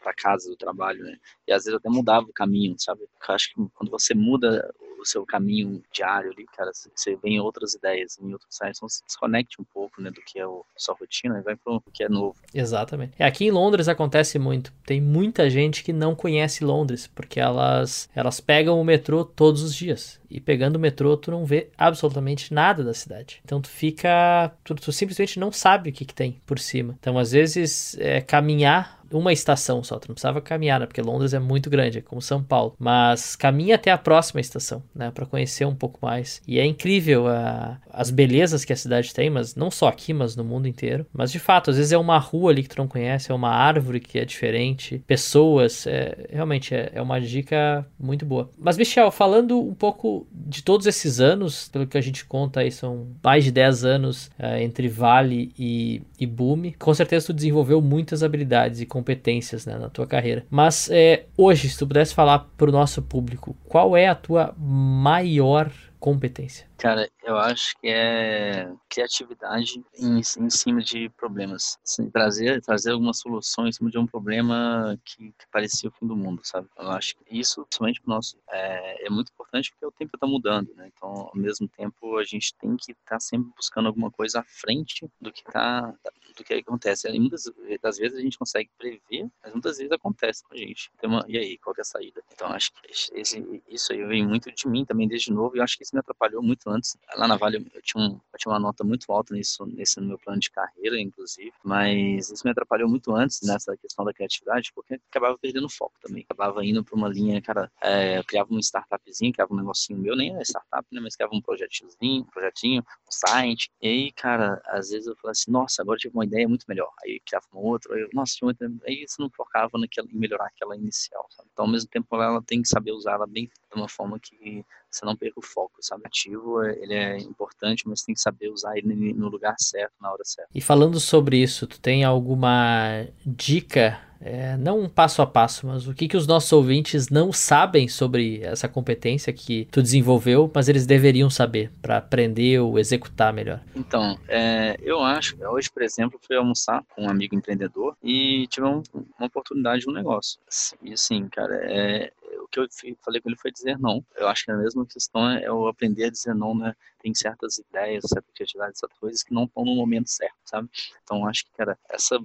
para 0.00 0.14
casa 0.14 0.48
do 0.48 0.56
trabalho, 0.56 1.04
né? 1.04 1.16
E 1.46 1.52
às 1.52 1.64
vezes 1.64 1.72
eu 1.72 1.78
até 1.78 1.88
mudava 1.88 2.26
o 2.26 2.32
caminho, 2.32 2.76
sabe? 2.84 3.08
Acho 3.28 3.48
que 3.52 3.54
quando 3.74 3.90
você 3.90 4.14
muda 4.14 4.72
o 5.04 5.08
seu 5.08 5.24
caminho 5.24 5.82
diário 5.92 6.32
ali, 6.32 6.44
cara, 6.56 6.70
você 6.72 7.16
vem 7.16 7.38
outras 7.40 7.74
ideias 7.74 8.18
em 8.20 8.32
outros 8.32 8.56
sites, 8.56 8.78
então 8.78 8.88
se 8.88 9.04
desconecte 9.04 9.60
um 9.60 9.64
pouco, 9.64 10.02
né, 10.02 10.10
do 10.10 10.20
que 10.22 10.38
é 10.38 10.44
a 10.44 10.48
sua 10.76 10.94
rotina 10.98 11.38
e 11.38 11.42
vai 11.42 11.56
para 11.56 11.74
o 11.74 11.82
que 11.92 12.02
é 12.02 12.08
novo. 12.08 12.36
Exatamente. 12.52 13.14
É, 13.18 13.24
aqui 13.24 13.46
em 13.46 13.50
Londres 13.50 13.88
acontece 13.88 14.38
muito. 14.38 14.72
Tem 14.84 15.00
muita 15.00 15.48
gente 15.48 15.84
que 15.84 15.92
não 15.92 16.14
conhece 16.14 16.64
Londres, 16.64 17.06
porque 17.06 17.38
elas, 17.38 18.08
elas 18.14 18.40
pegam 18.40 18.80
o 18.80 18.84
metrô 18.84 19.24
todos 19.24 19.62
os 19.62 19.74
dias. 19.74 20.20
E 20.30 20.40
pegando 20.40 20.76
o 20.76 20.80
metrô, 20.80 21.16
tu 21.16 21.30
não 21.30 21.44
vê 21.44 21.70
absolutamente 21.78 22.52
nada 22.52 22.82
da 22.82 22.92
cidade. 22.92 23.40
Então 23.44 23.60
tu 23.60 23.68
fica. 23.68 24.52
Tu, 24.64 24.74
tu 24.74 24.90
simplesmente 24.90 25.38
não 25.38 25.52
sabe 25.52 25.90
o 25.90 25.92
que, 25.92 26.04
que 26.04 26.14
tem 26.14 26.40
por 26.44 26.58
cima. 26.58 26.96
Então, 26.98 27.16
às 27.16 27.30
vezes, 27.30 27.96
é, 28.00 28.20
caminhar 28.20 29.04
uma 29.12 29.32
estação 29.32 29.82
só, 29.84 29.98
tu 29.98 30.08
não 30.08 30.14
precisava 30.14 30.40
caminhar, 30.40 30.80
né? 30.80 30.86
Porque 30.86 31.00
Londres 31.00 31.34
é 31.34 31.38
muito 31.38 31.70
grande, 31.70 31.98
é 31.98 32.02
como 32.02 32.20
São 32.20 32.42
Paulo. 32.42 32.74
Mas 32.78 33.36
caminha 33.36 33.76
até 33.76 33.90
a 33.90 33.98
próxima 33.98 34.40
estação, 34.40 34.82
né? 34.94 35.10
Para 35.10 35.26
conhecer 35.26 35.64
um 35.66 35.74
pouco 35.74 35.98
mais. 36.02 36.40
E 36.46 36.58
é 36.58 36.64
incrível 36.64 37.26
a, 37.28 37.78
as 37.90 38.10
belezas 38.10 38.64
que 38.64 38.72
a 38.72 38.76
cidade 38.76 39.12
tem, 39.12 39.30
mas 39.30 39.54
não 39.54 39.70
só 39.70 39.88
aqui, 39.88 40.12
mas 40.12 40.36
no 40.36 40.44
mundo 40.44 40.68
inteiro. 40.68 41.06
Mas 41.12 41.32
de 41.32 41.38
fato, 41.38 41.70
às 41.70 41.76
vezes 41.76 41.92
é 41.92 41.98
uma 41.98 42.18
rua 42.18 42.50
ali 42.50 42.62
que 42.62 42.68
tu 42.68 42.78
não 42.78 42.88
conhece, 42.88 43.30
é 43.30 43.34
uma 43.34 43.50
árvore 43.50 44.00
que 44.00 44.18
é 44.18 44.24
diferente, 44.24 45.02
pessoas, 45.06 45.86
é, 45.86 46.26
realmente 46.30 46.74
é, 46.74 46.90
é 46.94 47.02
uma 47.02 47.20
dica 47.20 47.86
muito 47.98 48.24
boa. 48.24 48.50
Mas, 48.58 48.76
Michel, 48.76 49.10
falando 49.10 49.58
um 49.60 49.74
pouco 49.74 50.26
de 50.32 50.62
todos 50.62 50.86
esses 50.86 51.20
anos, 51.20 51.68
pelo 51.68 51.86
que 51.86 51.98
a 51.98 52.00
gente 52.00 52.24
conta 52.24 52.60
aí, 52.60 52.70
são 52.70 53.08
mais 53.22 53.44
de 53.44 53.50
10 53.50 53.84
anos 53.84 54.30
é, 54.38 54.62
entre 54.62 54.88
Vale 54.88 55.52
e, 55.58 56.02
e 56.18 56.26
Boom, 56.26 56.72
com 56.78 56.94
certeza 56.94 57.26
tu 57.26 57.32
desenvolveu 57.32 57.80
muitas 57.80 58.22
habilidades 58.22 58.80
e 58.80 58.86
competências 58.86 59.66
né, 59.66 59.78
na 59.78 59.88
tua 59.88 60.06
carreira. 60.06 60.44
Mas 60.50 60.88
é, 60.90 61.24
hoje, 61.36 61.68
se 61.68 61.78
tu 61.78 61.86
pudesse 61.86 62.14
falar 62.14 62.50
para 62.56 62.68
o 62.68 62.72
nosso 62.72 63.02
público, 63.02 63.56
qual 63.68 63.96
é 63.96 64.06
a 64.08 64.14
tua 64.14 64.54
maior 64.84 65.72
competência? 65.98 66.68
Cara, 66.76 67.10
eu 67.22 67.38
acho 67.38 67.74
que 67.80 67.88
é 67.88 68.70
criatividade 68.90 69.82
em, 69.98 70.18
em 70.18 70.50
cima 70.50 70.82
de 70.82 71.08
problemas. 71.08 71.78
Assim, 71.82 72.10
trazer, 72.10 72.60
trazer 72.60 72.92
alguma 72.92 73.14
solução 73.14 73.66
em 73.66 73.72
cima 73.72 73.90
de 73.90 73.96
um 73.96 74.06
problema 74.06 74.98
que, 75.02 75.32
que, 75.32 75.46
parecia 75.50 75.88
o 75.88 75.92
fim 75.92 76.06
do 76.06 76.14
mundo, 76.14 76.42
sabe? 76.44 76.68
Eu 76.76 76.90
acho 76.90 77.16
que 77.16 77.24
isso, 77.30 77.62
principalmente 77.62 78.02
para 78.02 78.14
nós, 78.16 78.36
é, 78.50 79.06
é, 79.06 79.10
muito 79.10 79.32
importante 79.32 79.70
porque 79.72 79.86
o 79.86 79.92
tempo 79.92 80.14
está 80.14 80.26
mudando, 80.26 80.74
né? 80.74 80.90
Então, 80.94 81.08
ao 81.08 81.34
mesmo 81.34 81.66
tempo, 81.68 82.18
a 82.18 82.24
gente 82.24 82.54
tem 82.60 82.76
que 82.76 82.92
estar 82.92 83.14
tá 83.14 83.20
sempre 83.20 83.50
buscando 83.56 83.86
alguma 83.86 84.10
coisa 84.10 84.40
à 84.40 84.44
frente 84.44 85.08
do 85.18 85.32
que 85.32 85.42
tá, 85.44 85.94
do 86.36 86.44
que 86.44 86.54
acontece. 86.54 87.08
E 87.08 87.18
muitas 87.18 87.44
das 87.82 87.98
vezes 87.98 88.18
a 88.18 88.20
gente 88.20 88.38
consegue 88.38 88.70
prever, 88.76 89.28
mas 89.42 89.52
muitas 89.52 89.78
vezes 89.78 89.92
acontece 89.92 90.42
com 90.44 90.54
a 90.54 90.56
gente. 90.56 90.90
Então, 90.96 91.24
e 91.28 91.38
aí, 91.38 91.58
qual 91.58 91.74
é 91.76 91.80
a 91.80 91.84
saída? 91.84 92.22
Então, 92.32 92.48
acho 92.48 92.72
que 92.72 93.20
esse, 93.20 93.62
isso 93.68 93.92
aí 93.92 94.04
vem 94.04 94.26
muito 94.26 94.50
de 94.52 94.68
mim 94.68 94.84
também 94.84 95.06
desde 95.08 95.32
novo 95.32 95.56
e 95.56 95.58
eu 95.58 95.64
acho 95.64 95.76
que 95.76 95.84
isso 95.84 95.94
me 95.94 96.00
atrapalhou 96.00 96.42
muito 96.42 96.68
antes. 96.68 96.96
Lá 97.16 97.28
na 97.28 97.36
Vale 97.36 97.66
eu 97.74 97.82
tinha, 97.82 98.02
um, 98.02 98.20
eu 98.32 98.38
tinha 98.38 98.52
uma 98.52 98.58
nota 98.58 98.84
muito 98.84 99.10
alta 99.12 99.34
nisso, 99.34 99.66
nesse 99.66 100.00
meu 100.00 100.18
plano 100.18 100.40
de 100.40 100.50
carreira, 100.50 101.00
inclusive, 101.00 101.52
mas 101.62 102.30
isso 102.30 102.42
me 102.44 102.50
atrapalhou 102.50 102.88
muito 102.88 103.14
antes 103.14 103.40
nessa 103.42 103.76
questão 103.76 104.04
da 104.04 104.12
criatividade, 104.12 104.72
porque 104.74 105.00
acabava 105.10 105.38
perdendo 105.38 105.68
foco 105.68 105.94
também. 106.00 106.24
Acabava 106.28 106.64
indo 106.64 106.84
para 106.84 106.94
uma 106.94 107.08
linha, 107.08 107.40
cara, 107.40 107.70
é, 107.80 108.18
eu 108.18 108.24
criava 108.24 108.50
uma 108.50 108.60
startupzinha, 108.60 109.32
criava 109.32 109.52
um 109.52 109.56
negocinho 109.56 109.98
meu, 109.98 110.16
nem 110.16 110.32
era 110.32 110.42
startup, 110.42 110.86
né, 110.92 111.00
mas 111.00 111.16
criava 111.16 111.34
um 111.34 111.40
projetinho, 111.40 111.90
um 112.00 112.24
projetinho, 112.24 112.82
um 112.82 113.10
site, 113.10 113.70
e 113.80 113.88
aí, 113.88 114.12
cara, 114.12 114.60
às 114.66 114.90
vezes 114.90 115.06
eu 115.06 115.16
falava 115.16 115.32
assim, 115.32 115.50
nossa, 115.50 115.82
agora 115.82 115.98
tive 115.98 116.14
uma 116.14 116.23
ideia 116.24 116.48
muito 116.48 116.64
melhor. 116.68 116.90
Aí 117.04 117.20
criava 117.24 117.46
uma 117.52 117.62
outra, 117.62 117.96
eu, 117.98 118.08
nossa, 118.12 118.34
tinha 118.36 118.48
outra, 118.48 118.70
aí 118.86 119.04
você 119.06 119.22
não 119.22 119.30
focava 119.30 119.78
naquela, 119.78 120.08
em 120.10 120.16
melhorar 120.16 120.46
aquela 120.46 120.76
inicial, 120.76 121.26
sabe? 121.30 121.48
Então, 121.52 121.64
ao 121.64 121.70
mesmo 121.70 121.88
tempo, 121.88 122.14
ela 122.16 122.42
tem 122.42 122.62
que 122.62 122.68
saber 122.68 122.92
usar 122.92 123.12
ela 123.12 123.26
bem 123.26 123.46
de 123.46 123.80
uma 123.80 123.88
forma 123.88 124.18
que 124.18 124.64
você 124.90 125.04
não 125.04 125.16
perca 125.16 125.40
o 125.40 125.42
foco, 125.42 125.74
sabe? 125.80 126.02
Ativo, 126.06 126.62
ele 126.62 126.94
é 126.94 127.18
importante, 127.18 127.86
mas 127.86 128.02
tem 128.02 128.14
que 128.14 128.20
saber 128.20 128.48
usar 128.50 128.76
ele 128.76 129.12
no 129.12 129.28
lugar 129.28 129.54
certo, 129.58 129.94
na 130.00 130.12
hora 130.12 130.22
certa. 130.24 130.50
E 130.54 130.60
falando 130.60 131.00
sobre 131.00 131.42
isso, 131.42 131.66
tu 131.66 131.80
tem 131.80 132.04
alguma 132.04 133.06
dica 133.24 134.00
é, 134.24 134.56
não 134.56 134.80
um 134.80 134.88
passo 134.88 135.20
a 135.20 135.26
passo, 135.26 135.66
mas 135.66 135.86
o 135.86 135.92
que, 135.92 136.08
que 136.08 136.16
os 136.16 136.26
nossos 136.26 136.50
ouvintes 136.50 137.10
não 137.10 137.30
sabem 137.30 137.86
sobre 137.86 138.40
essa 138.42 138.66
competência 138.66 139.30
que 139.34 139.68
tu 139.70 139.82
desenvolveu, 139.82 140.50
mas 140.52 140.66
eles 140.66 140.86
deveriam 140.86 141.28
saber 141.28 141.70
para 141.82 141.98
aprender 141.98 142.58
ou 142.58 142.78
executar 142.78 143.34
melhor? 143.34 143.60
Então, 143.76 144.18
é, 144.26 144.78
eu 144.80 145.02
acho, 145.02 145.36
hoje, 145.44 145.70
por 145.70 145.82
exemplo, 145.82 146.18
fui 146.26 146.36
almoçar 146.36 146.82
com 146.94 147.02
um 147.04 147.10
amigo 147.10 147.34
empreendedor 147.34 147.94
e 148.02 148.46
tive 148.48 148.66
um, 148.66 148.82
uma 149.18 149.26
oportunidade 149.26 149.82
de 149.82 149.90
um 149.90 149.92
negócio. 149.92 150.40
E 150.82 150.94
assim, 150.94 151.28
cara, 151.28 151.54
é, 151.62 152.10
o 152.42 152.48
que 152.48 152.60
eu 152.60 152.66
falei 153.04 153.20
com 153.20 153.28
ele 153.28 153.36
foi 153.36 153.52
dizer 153.52 153.78
não. 153.78 154.02
Eu 154.16 154.26
acho 154.28 154.46
que 154.46 154.50
a 154.50 154.56
mesma 154.56 154.86
questão 154.86 155.28
é 155.30 155.52
o 155.52 155.66
aprender 155.66 156.04
a 156.04 156.10
dizer 156.10 156.34
não, 156.34 156.54
né? 156.54 156.74
Tem 157.04 157.14
certas 157.14 157.58
ideias, 157.58 158.04
certas 158.08 158.32
criatividades, 158.32 158.80
certas 158.80 158.98
coisas 158.98 159.22
que 159.22 159.34
não 159.34 159.44
estão 159.44 159.62
no 159.62 159.74
momento 159.74 160.08
certo, 160.08 160.34
sabe? 160.42 160.70
Então, 161.02 161.26
acho 161.26 161.44
que, 161.44 161.52
cara, 161.52 161.78
essa, 161.90 162.18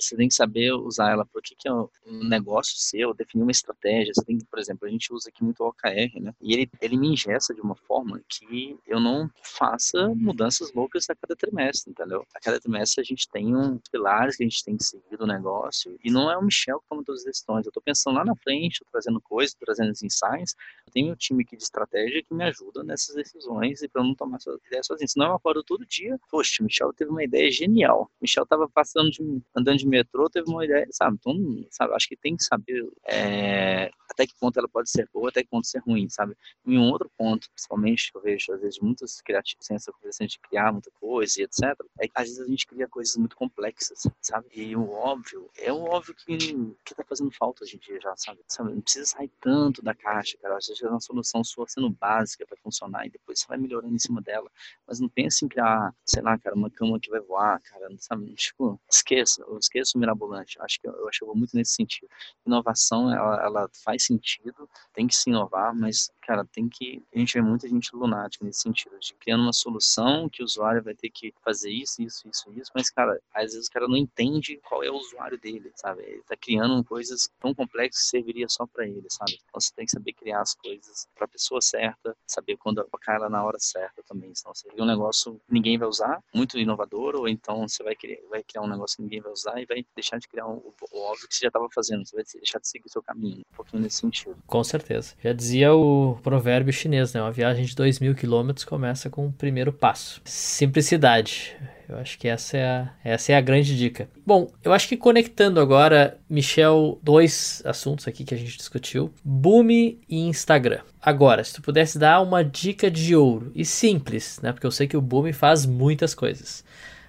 você 0.00 0.16
tem 0.16 0.26
que 0.26 0.34
saber 0.34 0.72
usar 0.72 1.12
ela 1.12 1.24
para 1.24 1.38
o 1.38 1.42
que, 1.42 1.54
que 1.54 1.68
é 1.68 1.72
um 1.72 1.88
negócio 2.28 2.74
seu, 2.76 3.14
definir 3.14 3.44
uma 3.44 3.52
estratégia. 3.52 4.12
Você 4.12 4.24
tem 4.24 4.38
que, 4.38 4.44
por 4.46 4.58
exemplo, 4.58 4.88
a 4.88 4.90
gente 4.90 5.12
usa 5.12 5.28
aqui 5.28 5.44
muito 5.44 5.62
o 5.62 5.68
OKR, 5.68 6.20
né? 6.20 6.34
E 6.40 6.54
ele, 6.54 6.70
ele 6.80 6.96
me 6.96 7.12
ingessa 7.12 7.54
de 7.54 7.60
uma 7.60 7.76
forma 7.76 8.20
que 8.28 8.76
eu 8.84 8.98
não 8.98 9.30
faça 9.42 10.08
mudanças 10.08 10.72
loucas 10.72 11.08
a 11.08 11.14
cada 11.14 11.36
trimestre, 11.36 11.92
entendeu? 11.92 12.26
A 12.34 12.40
cada 12.40 12.58
trimestre 12.58 13.00
a 13.00 13.04
gente 13.04 13.28
tem 13.28 13.54
um 13.54 13.78
pilares 13.92 14.36
que 14.36 14.42
a 14.42 14.48
gente 14.48 14.64
tem 14.64 14.76
que 14.76 14.82
seguir 14.82 15.16
do 15.16 15.26
negócio 15.26 15.96
e 16.02 16.10
não 16.10 16.28
é 16.28 16.36
o 16.36 16.42
Michel 16.42 16.80
que 16.80 16.88
toma 16.88 17.04
todas 17.04 17.20
as 17.20 17.26
decisões. 17.26 17.64
Eu 17.64 17.70
estou 17.70 17.82
pensando 17.82 18.16
lá 18.16 18.24
na 18.24 18.34
frente, 18.34 18.84
trazendo 18.90 19.20
coisas, 19.20 19.54
trazendo 19.54 19.92
os 19.92 20.02
insights. 20.02 20.56
Eu 20.86 20.92
tenho 20.92 21.12
um 21.12 21.16
time 21.16 21.44
aqui 21.44 21.56
de 21.56 21.62
estratégia 21.62 22.22
que 22.22 22.34
me 22.34 22.44
ajuda 22.44 22.82
nessas 22.82 23.14
decisões 23.14 23.82
e 23.84 23.88
para 23.88 24.02
não 24.02 24.14
tomar 24.14 24.40
suas 24.40 24.60
ideias 24.66 24.86
sozinho. 24.86 25.08
Senão 25.08 25.26
eu 25.28 25.34
acordo 25.34 25.62
todo 25.62 25.86
dia, 25.86 26.18
poxa, 26.30 26.62
Michel 26.62 26.92
teve 26.92 27.10
uma 27.10 27.24
ideia 27.24 27.50
genial. 27.50 28.10
Michel 28.20 28.44
estava 28.44 28.68
passando 28.68 29.10
de, 29.10 29.42
andando 29.56 29.78
de 29.78 29.86
metrô, 29.86 30.28
teve 30.28 30.50
uma 30.50 30.64
ideia, 30.64 30.86
sabe? 30.90 31.16
Então, 31.20 31.66
sabe, 31.70 31.94
acho 31.94 32.08
que 32.08 32.16
tem 32.16 32.36
que 32.36 32.44
saber 32.44 32.86
é, 33.06 33.90
até 34.10 34.26
que 34.26 34.34
ponto 34.38 34.58
ela 34.58 34.68
pode 34.68 34.90
ser 34.90 35.08
boa, 35.12 35.28
até 35.28 35.42
que 35.42 35.48
ponto 35.48 35.66
ser 35.66 35.80
ruim, 35.80 36.08
sabe? 36.08 36.36
Em 36.66 36.78
um 36.78 36.90
outro 36.90 37.10
ponto, 37.16 37.48
principalmente, 37.50 38.12
que 38.12 38.18
eu 38.18 38.22
vejo 38.22 38.52
às 38.52 38.60
vezes 38.60 38.78
muitos 38.80 39.20
criativos 39.20 39.66
sem 39.66 39.76
essa 39.76 39.92
coisa 39.92 40.26
de 40.26 40.38
criar 40.38 40.72
muita 40.72 40.90
coisa 40.92 41.40
e 41.40 41.44
etc. 41.44 41.62
É 41.98 42.06
que 42.06 42.12
às 42.14 42.28
vezes 42.28 42.40
a 42.40 42.46
gente 42.46 42.66
cria 42.66 42.88
coisas 42.88 43.16
muito 43.16 43.36
complexas, 43.36 44.06
sabe? 44.20 44.46
E 44.54 44.76
o 44.76 44.90
óbvio, 44.90 45.50
é 45.56 45.72
o 45.72 45.82
óbvio 45.82 46.14
que, 46.14 46.36
que 46.84 46.94
tá 46.94 47.04
fazendo 47.04 47.30
falta 47.32 47.64
hoje 47.64 47.76
em 47.76 47.78
dia 47.78 47.98
já, 48.00 48.14
sabe? 48.16 48.40
sabe? 48.46 48.72
Não 48.72 48.80
precisa 48.80 49.06
sai 49.06 49.30
tanto 49.40 49.82
da 49.82 49.94
caixa, 49.94 50.36
cara. 50.38 50.56
Às 50.56 50.66
vezes 50.66 50.82
é 50.82 50.88
uma 50.88 51.00
solução 51.00 51.44
sua 51.44 51.66
sendo 51.68 51.90
básica 51.90 52.46
para 52.46 52.56
funcionar 52.56 53.06
e 53.06 53.10
depois 53.10 53.40
você 53.40 53.46
vai 53.46 53.58
melhorando 53.74 53.94
em 53.94 53.98
cima 53.98 54.20
dela. 54.22 54.50
Mas 54.86 55.00
não 55.00 55.08
pense 55.08 55.44
em 55.44 55.48
criar, 55.48 55.94
sei 56.04 56.22
lá, 56.22 56.38
cara, 56.38 56.54
uma 56.54 56.70
cama 56.70 57.00
que 57.00 57.10
vai 57.10 57.20
voar, 57.20 57.60
cara, 57.60 57.88
sabe? 57.98 58.32
Tipo, 58.34 58.80
esqueça, 58.90 59.42
eu 59.42 59.58
esqueço 59.58 59.96
o 59.96 60.00
mirabolante. 60.00 60.56
Acho 60.60 60.80
que 60.80 60.88
eu 60.88 61.08
acho 61.08 61.18
que 61.18 61.24
eu 61.24 61.28
vou 61.28 61.36
muito 61.36 61.56
nesse 61.56 61.74
sentido. 61.74 62.08
Inovação, 62.46 63.12
ela, 63.12 63.42
ela 63.42 63.70
faz 63.84 64.04
sentido, 64.04 64.68
tem 64.92 65.06
que 65.06 65.14
se 65.14 65.30
inovar, 65.30 65.74
mas 65.74 66.10
cara, 66.24 66.44
tem 66.44 66.68
que. 66.68 67.02
A 67.14 67.18
gente 67.18 67.34
vê 67.34 67.42
muita 67.42 67.68
gente 67.68 67.94
lunática 67.94 68.44
nesse 68.44 68.60
sentido, 68.60 68.98
de 68.98 69.14
criando 69.14 69.42
uma 69.42 69.52
solução 69.52 70.28
que 70.28 70.42
o 70.42 70.44
usuário 70.44 70.82
vai 70.82 70.94
ter 70.94 71.10
que 71.10 71.32
fazer 71.42 71.70
isso, 71.70 72.02
isso, 72.02 72.28
isso, 72.28 72.50
isso, 72.52 72.70
mas, 72.74 72.90
cara, 72.90 73.20
às 73.34 73.52
vezes 73.52 73.68
o 73.68 73.70
cara 73.70 73.86
não 73.86 73.96
entende 73.96 74.58
qual 74.64 74.82
é 74.82 74.90
o 74.90 74.96
usuário 74.96 75.38
dele, 75.38 75.70
sabe? 75.74 76.02
Ele 76.02 76.22
tá 76.22 76.36
criando 76.36 76.82
coisas 76.84 77.28
tão 77.38 77.54
complexas 77.54 78.02
que 78.02 78.08
serviria 78.08 78.48
só 78.48 78.66
para 78.66 78.86
ele, 78.86 79.06
sabe? 79.08 79.38
Então 79.48 79.60
você 79.60 79.72
tem 79.74 79.84
que 79.84 79.92
saber 79.92 80.12
criar 80.12 80.40
as 80.40 80.54
coisas 80.54 81.06
para 81.14 81.24
a 81.26 81.28
pessoa 81.28 81.60
certa, 81.60 82.16
saber 82.26 82.56
quando 82.56 82.80
aplicar 82.80 83.16
ela 83.16 83.28
na 83.28 83.44
hora 83.44 83.58
certa 83.58 84.02
também, 84.08 84.34
senão 84.34 84.54
você 84.54 84.68
cria 84.68 84.82
um 84.82 84.86
negócio 84.86 85.34
que 85.46 85.52
ninguém 85.52 85.78
vai 85.78 85.88
usar, 85.88 86.22
muito 86.34 86.58
inovador, 86.58 87.16
ou 87.16 87.28
então 87.28 87.68
você 87.68 87.82
vai 87.82 87.94
criar, 87.94 88.18
vai 88.30 88.42
criar 88.42 88.62
um 88.62 88.68
negócio 88.68 88.96
que 88.96 89.02
ninguém 89.02 89.20
vai 89.20 89.32
usar 89.32 89.60
e 89.60 89.66
vai 89.66 89.84
deixar 89.94 90.18
de 90.18 90.28
criar 90.28 90.46
o 90.46 90.74
óbvio 90.92 91.28
que 91.28 91.34
você 91.34 91.42
já 91.42 91.48
estava 91.48 91.68
fazendo, 91.74 92.06
você 92.06 92.16
vai 92.16 92.24
deixar 92.24 92.58
de 92.58 92.68
seguir 92.68 92.86
o 92.86 92.90
seu 92.90 93.02
caminho, 93.02 93.40
um 93.40 93.56
pouquinho 93.56 93.82
nesse 93.82 93.98
sentido. 93.98 94.36
Com 94.46 94.64
certeza. 94.64 95.14
Já 95.22 95.32
dizia 95.32 95.74
o 95.74 96.13
provérbio 96.22 96.72
chinês, 96.72 97.12
né? 97.12 97.20
Uma 97.20 97.32
viagem 97.32 97.64
de 97.64 97.74
2 97.74 98.00
mil 98.00 98.14
quilômetros 98.14 98.64
começa 98.64 99.08
com 99.10 99.26
o 99.26 99.32
primeiro 99.32 99.72
passo. 99.72 100.20
Simplicidade. 100.24 101.56
Eu 101.88 101.98
acho 101.98 102.18
que 102.18 102.26
essa 102.26 102.56
é, 102.56 102.66
a, 102.66 102.90
essa 103.04 103.32
é 103.32 103.36
a 103.36 103.40
grande 103.40 103.76
dica. 103.76 104.08
Bom, 104.26 104.50
eu 104.62 104.72
acho 104.72 104.88
que 104.88 104.96
conectando 104.96 105.60
agora, 105.60 106.18
Michel, 106.28 106.98
dois 107.02 107.62
assuntos 107.64 108.08
aqui 108.08 108.24
que 108.24 108.34
a 108.34 108.38
gente 108.38 108.56
discutiu: 108.56 109.12
Boom 109.22 109.68
e 109.70 109.98
Instagram. 110.08 110.80
Agora, 111.00 111.44
se 111.44 111.54
tu 111.54 111.62
pudesse 111.62 111.98
dar 111.98 112.20
uma 112.22 112.42
dica 112.42 112.90
de 112.90 113.14
ouro 113.14 113.52
e 113.54 113.64
simples, 113.64 114.40
né? 114.42 114.52
Porque 114.52 114.66
eu 114.66 114.70
sei 114.70 114.86
que 114.86 114.96
o 114.96 115.02
Boom 115.02 115.32
faz 115.32 115.66
muitas 115.66 116.14
coisas. 116.14 116.64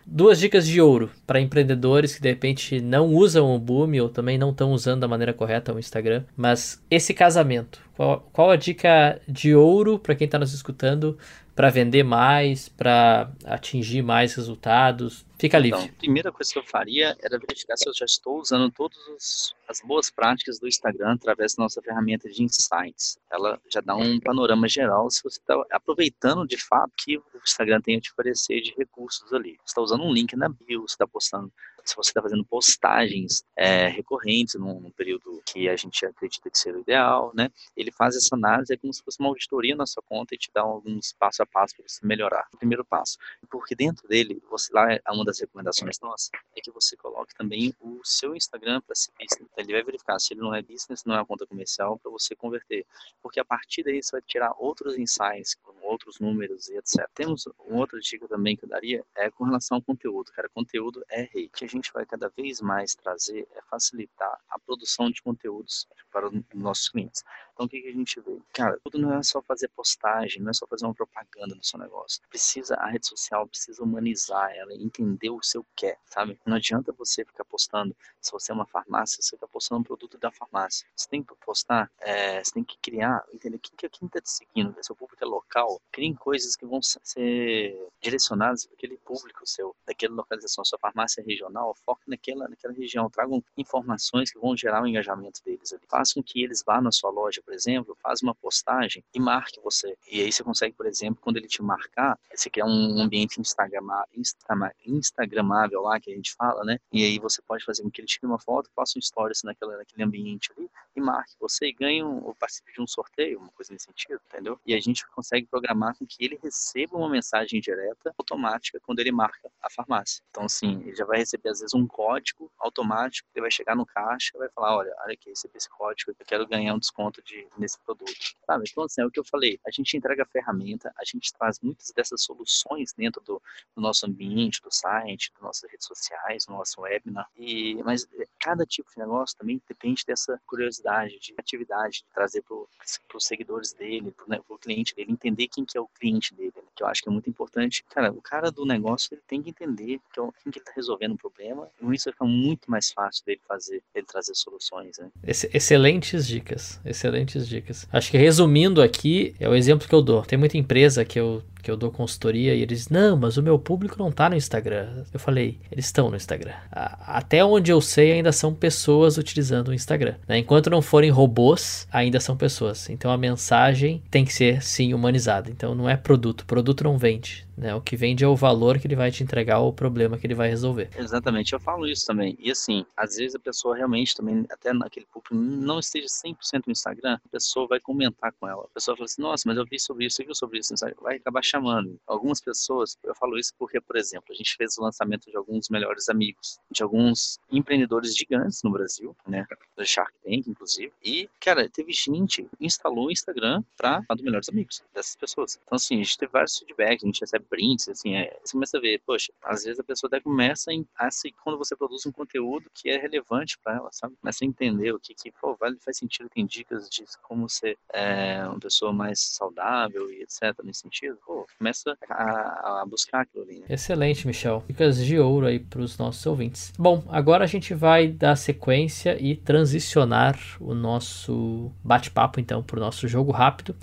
Duas 0.07 0.39
dicas 0.39 0.67
de 0.67 0.79
ouro 0.79 1.09
para 1.25 1.41
empreendedores 1.41 2.13
que 2.13 2.21
de 2.21 2.29
repente 2.29 2.79
não 2.79 3.07
usam 3.07 3.55
o 3.55 3.59
Boom 3.59 3.99
ou 4.01 4.07
também 4.07 4.37
não 4.37 4.51
estão 4.51 4.71
usando 4.71 5.01
da 5.01 5.07
maneira 5.07 5.33
correta 5.33 5.73
o 5.73 5.79
Instagram. 5.79 6.23
Mas 6.37 6.79
esse 6.91 7.11
casamento, 7.11 7.81
qual, 7.95 8.29
qual 8.31 8.51
a 8.51 8.55
dica 8.55 9.19
de 9.27 9.55
ouro 9.55 9.97
para 9.97 10.13
quem 10.13 10.25
está 10.25 10.37
nos 10.37 10.53
escutando 10.53 11.17
para 11.55 11.69
vender 11.69 12.03
mais, 12.03 12.67
para 12.67 13.31
atingir 13.45 14.01
mais 14.01 14.35
resultados? 14.35 15.25
Fica 15.39 15.57
livre. 15.57 15.79
Então, 15.79 15.93
a 15.95 15.99
primeira 15.99 16.31
coisa 16.31 16.51
que 16.51 16.59
eu 16.59 16.63
faria 16.63 17.15
era 17.21 17.39
verificar 17.39 17.77
se 17.77 17.87
eu 17.87 17.93
já 17.93 18.05
estou 18.05 18.39
usando 18.39 18.69
todas 18.71 19.53
as 19.67 19.79
boas 19.81 20.09
práticas 20.09 20.59
do 20.59 20.67
Instagram 20.67 21.13
através 21.13 21.55
da 21.55 21.63
nossa 21.63 21.81
ferramenta 21.81 22.29
de 22.29 22.43
insights. 22.43 23.17
Ela 23.31 23.59
já 23.71 23.79
dá 23.81 23.95
um 23.95 24.19
panorama 24.19 24.67
geral 24.67 25.09
se 25.09 25.23
você 25.23 25.39
está 25.39 25.61
aproveitando 25.71 26.45
de 26.45 26.57
fato 26.57 26.91
que 26.97 27.17
o 27.17 27.23
Instagram 27.43 27.81
tem 27.81 27.97
a 27.97 28.01
te 28.01 28.11
oferecer 28.11 28.61
de 28.61 28.73
recursos 28.77 29.31
ali. 29.33 29.57
Você 29.63 29.71
está 29.71 29.81
usando 29.81 30.03
um 30.03 30.13
link 30.13 30.35
na 30.35 30.49
bio, 30.49 30.81
você 30.81 30.93
está 30.93 31.07
postando 31.07 31.51
se 31.89 31.95
você 31.95 32.09
está 32.09 32.21
fazendo 32.21 32.45
postagens 32.45 33.43
é, 33.55 33.87
recorrentes 33.87 34.55
num, 34.55 34.79
num, 34.79 34.91
período 34.91 35.41
que 35.45 35.69
a 35.69 35.75
gente 35.75 36.05
acredita 36.05 36.49
que 36.49 36.57
seja 36.57 36.77
o 36.77 36.81
ideal, 36.81 37.31
né? 37.35 37.49
Ele 37.75 37.91
faz 37.91 38.15
essa 38.15 38.35
análise, 38.35 38.73
é 38.73 38.77
como 38.77 38.93
se 38.93 39.03
fosse 39.03 39.19
uma 39.19 39.29
auditoria 39.29 39.75
na 39.75 39.85
sua 39.85 40.03
conta 40.03 40.35
e 40.35 40.37
te 40.37 40.49
dá 40.53 40.61
alguns 40.61 41.13
passo 41.13 41.43
a 41.43 41.45
passo 41.45 41.75
para 41.75 41.85
você 41.87 42.05
melhorar. 42.05 42.47
O 42.53 42.57
primeiro 42.57 42.85
passo, 42.85 43.17
porque 43.49 43.75
dentro 43.75 44.07
dele, 44.07 44.41
você 44.49 44.73
lá, 44.73 44.91
é 44.91 45.11
uma 45.11 45.25
das 45.25 45.39
recomendações 45.39 45.99
nossas 45.99 46.29
é 46.55 46.61
que 46.61 46.71
você 46.71 46.95
coloque 46.95 47.33
também 47.35 47.73
o 47.79 47.99
seu 48.03 48.35
Instagram 48.35 48.81
para 48.81 48.95
ser 48.95 49.11
business. 49.19 49.49
Ele 49.57 49.73
vai 49.73 49.83
verificar 49.83 50.19
se 50.19 50.33
ele 50.33 50.41
não 50.41 50.53
é 50.53 50.61
business, 50.61 51.03
não 51.05 51.15
é 51.15 51.19
uma 51.19 51.25
conta 51.25 51.45
comercial 51.45 51.97
para 51.99 52.11
você 52.11 52.35
converter, 52.35 52.85
porque 53.21 53.39
a 53.39 53.45
partir 53.45 53.83
daí 53.83 54.01
você 54.01 54.11
vai 54.11 54.21
tirar 54.21 54.53
outros 54.57 54.97
insights, 54.97 55.57
outros 55.85 56.19
números 56.19 56.69
e 56.69 56.77
etc. 56.77 57.07
Temos 57.13 57.45
uma 57.59 57.79
outra 57.79 57.99
dica 57.99 58.27
também 58.27 58.55
que 58.55 58.65
eu 58.65 58.69
daria 58.69 59.03
é 59.15 59.29
com 59.29 59.43
relação 59.43 59.77
ao 59.77 59.81
conteúdo, 59.81 60.31
cara. 60.31 60.49
Conteúdo 60.49 61.03
é 61.09 61.23
rei. 61.33 61.49
Gente 61.75 61.91
vai 61.91 62.05
cada 62.05 62.29
vez 62.29 62.61
mais 62.61 62.95
trazer 62.95 63.45
é 63.53 63.61
facilitar 63.63 64.39
a 64.49 64.57
produção 64.57 65.11
de 65.11 65.21
conteúdos 65.21 65.85
para 66.09 66.29
os 66.29 66.43
nossos 66.53 66.87
clientes. 66.87 67.21
Então, 67.53 67.65
o 67.65 67.69
que, 67.69 67.81
que 67.81 67.87
a 67.89 67.91
gente 67.91 68.19
vê? 68.21 68.37
Cara, 68.53 68.79
tudo 68.83 68.97
não 68.97 69.13
é 69.13 69.23
só 69.23 69.41
fazer 69.41 69.69
postagem, 69.69 70.41
não 70.41 70.51
é 70.51 70.53
só 70.53 70.65
fazer 70.67 70.85
uma 70.85 70.93
propaganda 70.93 71.55
do 71.55 71.65
seu 71.65 71.79
negócio. 71.79 72.21
Precisa, 72.29 72.75
a 72.75 72.87
rede 72.87 73.07
social 73.07 73.47
precisa 73.47 73.83
humanizar 73.83 74.51
ela, 74.53 74.73
entender 74.73 75.29
o 75.29 75.41
seu 75.41 75.65
quer, 75.75 75.97
sabe? 76.05 76.39
Não 76.45 76.55
adianta 76.55 76.93
você 76.93 77.25
ficar 77.25 77.43
postando, 77.45 77.95
se 78.21 78.31
você 78.31 78.51
é 78.51 78.55
uma 78.55 78.65
farmácia, 78.65 79.21
você 79.21 79.35
fica 79.35 79.47
postando 79.47 79.81
um 79.81 79.83
produto 79.83 80.17
da 80.17 80.31
farmácia. 80.31 80.87
Você 80.95 81.09
tem 81.09 81.23
que 81.23 81.35
postar, 81.45 81.91
é, 81.99 82.43
você 82.43 82.51
tem 82.51 82.63
que 82.63 82.77
criar, 82.77 83.25
entender 83.33 83.59
quem 83.59 83.75
que 83.75 83.89
quem 83.89 84.07
está 84.07 84.21
te 84.21 84.29
seguindo, 84.29 84.75
se 84.81 84.91
o 84.91 84.95
público 84.95 85.23
é 85.23 85.27
local, 85.27 85.81
criem 85.91 86.13
coisas 86.13 86.55
que 86.55 86.65
vão 86.65 86.81
ser 86.81 87.89
direcionadas 88.01 88.65
para 88.65 88.75
aquele 88.75 88.97
público 88.97 89.45
seu, 89.45 89.75
daquela 89.85 90.15
localização. 90.15 90.63
Sua 90.63 90.79
farmácia 90.79 91.21
é 91.21 91.23
regional, 91.65 91.75
foque 91.85 92.03
naquela, 92.07 92.47
naquela 92.47 92.73
região, 92.73 93.09
tragam 93.09 93.43
informações 93.57 94.31
que 94.31 94.39
vão 94.39 94.55
gerar 94.55 94.83
o 94.83 94.87
engajamento 94.87 95.41
deles 95.43 95.73
ali. 95.73 95.81
Façam 95.89 96.21
que 96.21 96.43
eles 96.43 96.63
vá 96.65 96.81
na 96.81 96.91
sua 96.91 97.09
loja, 97.09 97.41
por 97.43 97.53
exemplo, 97.53 97.97
faz 98.01 98.21
uma 98.21 98.35
postagem 98.35 99.03
e 99.13 99.19
marque 99.19 99.59
você. 99.61 99.97
E 100.11 100.21
aí 100.21 100.31
você 100.31 100.43
consegue, 100.43 100.75
por 100.75 100.85
exemplo, 100.85 101.19
quando 101.21 101.37
ele 101.37 101.47
te 101.47 101.61
marcar, 101.61 102.17
você 102.33 102.49
criar 102.49 102.65
um 102.65 103.01
ambiente 103.01 103.39
instagramável 103.39 105.81
lá, 105.81 105.99
que 105.99 106.11
a 106.11 106.15
gente 106.15 106.33
fala, 106.33 106.63
né? 106.63 106.79
E 106.91 107.03
aí 107.03 107.19
você 107.19 107.41
pode 107.41 107.63
fazer 107.63 107.83
com 107.83 107.89
que 107.89 108.01
ele 108.01 108.07
tire 108.07 108.25
uma 108.25 108.39
foto, 108.39 108.69
faça 108.75 108.97
um 108.97 109.01
stories 109.01 109.43
naquela, 109.43 109.77
naquele 109.77 110.03
ambiente 110.03 110.51
ali 110.55 110.69
e 110.95 111.01
marque 111.01 111.35
você 111.39 111.67
e 111.67 111.73
ganhe 111.73 112.03
um, 112.03 112.23
ou 112.23 112.35
participe 112.35 112.73
de 112.73 112.81
um 112.81 112.87
sorteio, 112.87 113.39
uma 113.39 113.49
coisa 113.49 113.73
nesse 113.73 113.85
sentido, 113.85 114.19
entendeu? 114.27 114.59
E 114.65 114.73
a 114.73 114.79
gente 114.79 115.05
consegue 115.07 115.47
programar 115.47 115.97
com 115.97 116.05
que 116.05 116.23
ele 116.23 116.39
receba 116.41 116.97
uma 116.97 117.09
mensagem 117.09 117.59
direta 117.59 118.13
automática 118.17 118.79
quando 118.83 118.99
ele 118.99 119.11
marca 119.11 119.49
a 119.61 119.69
farmácia. 119.69 120.23
Então, 120.29 120.45
assim, 120.45 120.81
ele 120.81 120.95
já 120.95 121.05
vai 121.05 121.19
receber 121.19 121.49
às 121.55 121.61
vezes 121.61 121.73
um 121.73 121.87
código 121.87 122.51
automático, 122.59 123.27
ele 123.33 123.41
vai 123.41 123.51
chegar 123.51 123.75
no 123.75 123.85
caixa 123.85 124.31
e 124.35 124.37
vai 124.37 124.49
falar, 124.49 124.77
olha, 124.77 124.95
olha 125.03 125.13
aqui, 125.13 125.29
recebi 125.29 125.57
esse 125.57 125.69
código, 125.69 126.11
eu 126.17 126.25
quero 126.25 126.47
ganhar 126.47 126.73
um 126.73 126.79
desconto 126.79 127.21
de 127.23 127.47
nesse 127.57 127.79
produto. 127.79 128.35
Sabe? 128.45 128.65
Então, 128.69 128.83
assim, 128.83 129.01
é 129.01 129.05
o 129.05 129.11
que 129.11 129.19
eu 129.19 129.25
falei. 129.25 129.59
A 129.65 129.71
gente 129.71 129.97
entrega 129.97 130.23
a 130.23 130.25
ferramenta, 130.25 130.93
a 130.97 131.03
gente 131.05 131.33
traz 131.33 131.59
muitas 131.59 131.91
dessas 131.91 132.21
soluções 132.23 132.93
dentro 132.93 133.21
do, 133.23 133.41
do 133.75 133.81
nosso 133.81 134.05
ambiente, 134.05 134.61
do 134.61 134.71
site, 134.71 135.31
das 135.33 135.41
nossas 135.41 135.69
redes 135.69 135.87
sociais, 135.87 136.45
do 136.45 136.53
nosso 136.53 136.81
webinar. 136.81 137.27
E, 137.35 137.81
mas 137.83 138.07
cada 138.39 138.65
tipo 138.65 138.89
de 138.91 138.99
negócio 138.99 139.37
também 139.37 139.61
depende 139.67 140.03
dessa 140.05 140.39
curiosidade, 140.45 141.19
de 141.19 141.33
atividade, 141.37 141.99
de 141.99 142.13
trazer 142.13 142.41
para 142.41 143.17
os 143.17 143.25
seguidores 143.25 143.73
dele, 143.73 144.11
para 144.11 144.25
né, 144.27 144.39
o 144.47 144.57
cliente 144.57 144.95
dele, 144.95 145.11
entender 145.11 145.47
quem 145.47 145.65
que 145.65 145.77
é 145.77 145.81
o 145.81 145.87
cliente 145.87 146.33
dele, 146.33 146.53
né, 146.55 146.63
que 146.75 146.83
eu 146.83 146.87
acho 146.87 147.01
que 147.01 147.09
é 147.09 147.11
muito 147.11 147.29
importante. 147.29 147.83
Cara, 147.89 148.11
o 148.11 148.21
cara 148.21 148.51
do 148.51 148.65
negócio 148.65 149.13
ele 149.13 149.23
tem 149.27 149.41
que 149.41 149.49
entender 149.49 149.99
que, 150.13 150.19
é 150.19 150.23
quem 150.43 150.51
que 150.51 150.59
ele 150.59 150.63
está 150.63 150.73
resolvendo 150.73 151.13
o 151.13 151.17
problema, 151.17 151.44
com 151.79 151.93
isso 151.93 152.05
vai 152.05 152.13
ficar 152.13 152.25
muito 152.25 152.69
mais 152.69 152.91
fácil 152.91 153.23
dele 153.25 153.41
fazer, 153.47 153.81
ele 153.93 154.05
trazer 154.05 154.33
soluções. 154.35 154.97
Né? 154.97 155.09
Excelentes 155.23 156.27
dicas, 156.27 156.79
excelentes 156.85 157.47
dicas. 157.47 157.87
Acho 157.91 158.11
que 158.11 158.17
resumindo 158.17 158.81
aqui, 158.81 159.35
é 159.39 159.47
o 159.47 159.55
exemplo 159.55 159.87
que 159.87 159.95
eu 159.95 160.01
dou. 160.01 160.23
Tem 160.23 160.37
muita 160.37 160.57
empresa 160.57 161.05
que 161.05 161.19
eu 161.19 161.43
que 161.65 161.71
eu 161.71 161.75
dou 161.75 161.89
consultoria 161.89 162.53
e 162.53 162.61
eles, 162.61 162.89
não, 162.89 163.17
mas 163.17 163.37
o 163.37 163.41
meu 163.41 163.57
público 163.57 163.97
não 163.97 164.11
tá 164.11 164.29
no 164.29 164.35
Instagram. 164.35 165.03
Eu 165.11 165.19
falei, 165.19 165.59
eles 165.71 165.85
estão 165.85 166.11
no 166.11 166.15
Instagram. 166.15 166.53
Até 166.71 167.43
onde 167.43 167.71
eu 167.71 167.81
sei, 167.81 168.11
ainda 168.11 168.31
são 168.31 168.53
pessoas 168.53 169.17
utilizando 169.17 169.69
o 169.69 169.73
Instagram. 169.73 170.13
Né? 170.27 170.37
Enquanto 170.37 170.69
não 170.69 170.79
forem 170.79 171.09
robôs, 171.09 171.87
ainda 171.91 172.19
são 172.19 172.37
pessoas. 172.37 172.87
Então 172.87 173.09
a 173.09 173.17
mensagem 173.17 174.03
tem 174.11 174.23
que 174.23 174.31
ser, 174.31 174.61
sim, 174.61 174.93
humanizada. 174.93 175.49
Então 175.49 175.73
não 175.73 175.89
é 175.89 175.97
produto. 175.97 176.45
Produto 176.45 176.83
não 176.83 176.99
vende. 176.99 177.47
Né? 177.57 177.73
O 177.73 177.81
que 177.81 177.95
vende 177.95 178.23
é 178.23 178.27
o 178.27 178.35
valor 178.35 178.77
que 178.77 178.85
ele 178.85 178.95
vai 178.95 179.09
te 179.09 179.23
entregar 179.23 179.59
ou 179.59 179.69
o 179.69 179.73
problema 179.73 180.17
que 180.17 180.27
ele 180.27 180.35
vai 180.35 180.49
resolver. 180.49 180.89
Exatamente, 180.95 181.53
eu 181.53 181.59
falo 181.59 181.87
isso 181.87 182.05
também. 182.05 182.37
E 182.39 182.51
assim, 182.51 182.85
às 182.95 183.15
vezes 183.15 183.33
a 183.33 183.39
pessoa 183.39 183.75
realmente 183.75 184.13
também, 184.13 184.45
até 184.51 184.73
naquele 184.73 185.05
público, 185.05 185.33
não 185.33 185.79
esteja 185.79 186.07
100% 186.07 186.35
no 186.67 186.71
Instagram, 186.71 187.17
a 187.25 187.29
pessoa 187.29 187.65
vai 187.67 187.79
comentar 187.79 188.33
com 188.39 188.47
ela. 188.47 188.63
A 188.63 188.73
pessoa 188.73 188.95
fala 188.95 189.05
assim, 189.05 189.21
nossa, 189.21 189.43
mas 189.47 189.57
eu 189.57 189.65
vi 189.65 189.79
sobre 189.79 190.05
isso, 190.05 190.21
eu 190.21 190.27
vi 190.27 190.35
sobre 190.35 190.59
isso. 190.59 190.73
Vai 191.01 191.15
acabar 191.15 191.41
chamando. 191.55 191.99
Algumas 192.05 192.41
pessoas, 192.41 192.97
eu 193.03 193.15
falo 193.15 193.37
isso 193.37 193.53
porque, 193.57 193.79
por 193.79 193.95
exemplo, 193.95 194.27
a 194.31 194.33
gente 194.33 194.55
fez 194.55 194.77
o 194.77 194.83
lançamento 194.83 195.29
de 195.29 195.37
alguns 195.37 195.69
melhores 195.69 196.09
amigos, 196.09 196.59
de 196.69 196.83
alguns 196.83 197.39
empreendedores 197.51 198.15
gigantes 198.15 198.61
no 198.63 198.71
Brasil, 198.71 199.15
né? 199.27 199.45
Do 199.75 199.85
Shark 199.85 200.13
Tank, 200.23 200.47
inclusive. 200.47 200.91
E, 201.03 201.29
cara, 201.39 201.69
teve 201.69 201.91
gente 201.93 202.43
que 202.57 202.65
instalou 202.65 203.07
o 203.07 203.11
Instagram 203.11 203.63
para 203.77 204.03
do 204.15 204.23
melhores 204.23 204.49
amigos 204.49 204.83
dessas 204.93 205.15
pessoas. 205.15 205.59
Então, 205.63 205.75
assim, 205.75 205.95
a 205.95 206.03
gente 206.03 206.17
teve 206.17 206.31
vários 206.31 206.57
feedbacks, 206.57 207.03
a 207.03 207.07
gente 207.07 207.21
recebe 207.21 207.45
prints, 207.49 207.89
assim, 207.89 208.15
é, 208.15 208.37
você 208.43 208.53
começa 208.53 208.77
a 208.77 208.81
ver, 208.81 209.01
poxa, 209.05 209.31
às 209.43 209.63
vezes 209.63 209.79
a 209.79 209.83
pessoa 209.83 210.07
até 210.07 210.19
começa 210.19 210.71
a 210.97 211.11
seguir 211.11 211.35
quando 211.43 211.57
você 211.57 211.75
produz 211.75 212.05
um 212.05 212.11
conteúdo 212.11 212.69
que 212.73 212.89
é 212.89 212.97
relevante 212.97 213.57
para 213.59 213.75
ela, 213.75 213.89
sabe? 213.91 214.15
Começa 214.21 214.43
a 214.43 214.47
entender 214.47 214.91
o 214.91 214.99
que, 214.99 215.13
que 215.13 215.31
pô, 215.31 215.55
vale, 215.55 215.77
faz 215.79 215.97
sentido, 215.97 216.29
tem 216.29 216.45
dicas 216.45 216.89
de 216.89 217.05
como 217.21 217.47
ser 217.49 217.77
é, 217.93 218.43
uma 218.45 218.59
pessoa 218.59 218.91
mais 218.91 219.19
saudável 219.19 220.11
e 220.11 220.21
etc. 220.23 220.55
nesse 220.63 220.81
sentido. 220.81 221.17
Pô, 221.25 221.44
começa 221.57 221.97
a, 222.09 222.81
a 222.81 222.85
buscar 222.89 223.21
aquilo 223.21 223.43
ali. 223.43 223.59
Né? 223.59 223.65
Excelente, 223.69 224.27
Michel. 224.27 224.63
Dicas 224.67 225.03
de 225.03 225.19
ouro 225.19 225.45
aí 225.45 225.59
para 225.59 225.81
os 225.81 225.97
nossos 225.97 226.25
ouvintes. 226.25 226.73
Bom, 226.77 227.03
agora 227.09 227.43
a 227.43 227.47
gente 227.47 227.73
vai 227.73 228.07
dar 228.07 228.35
sequência 228.35 229.17
e 229.19 229.35
transicionar 229.35 230.37
o 230.59 230.73
nosso 230.73 231.71
bate-papo, 231.83 232.39
então, 232.39 232.61
para 232.63 232.77
o 232.77 232.79
nosso 232.79 233.07
jogo 233.07 233.31
rápido, 233.31 233.75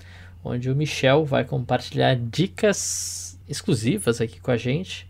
onde 0.43 0.69
o 0.69 0.75
Michel 0.75 1.25
vai 1.25 1.45
compartilhar 1.45 2.15
dicas 2.15 3.39
exclusivas 3.47 4.19
aqui 4.21 4.39
com 4.39 4.51
a 4.51 4.57
gente. 4.57 5.07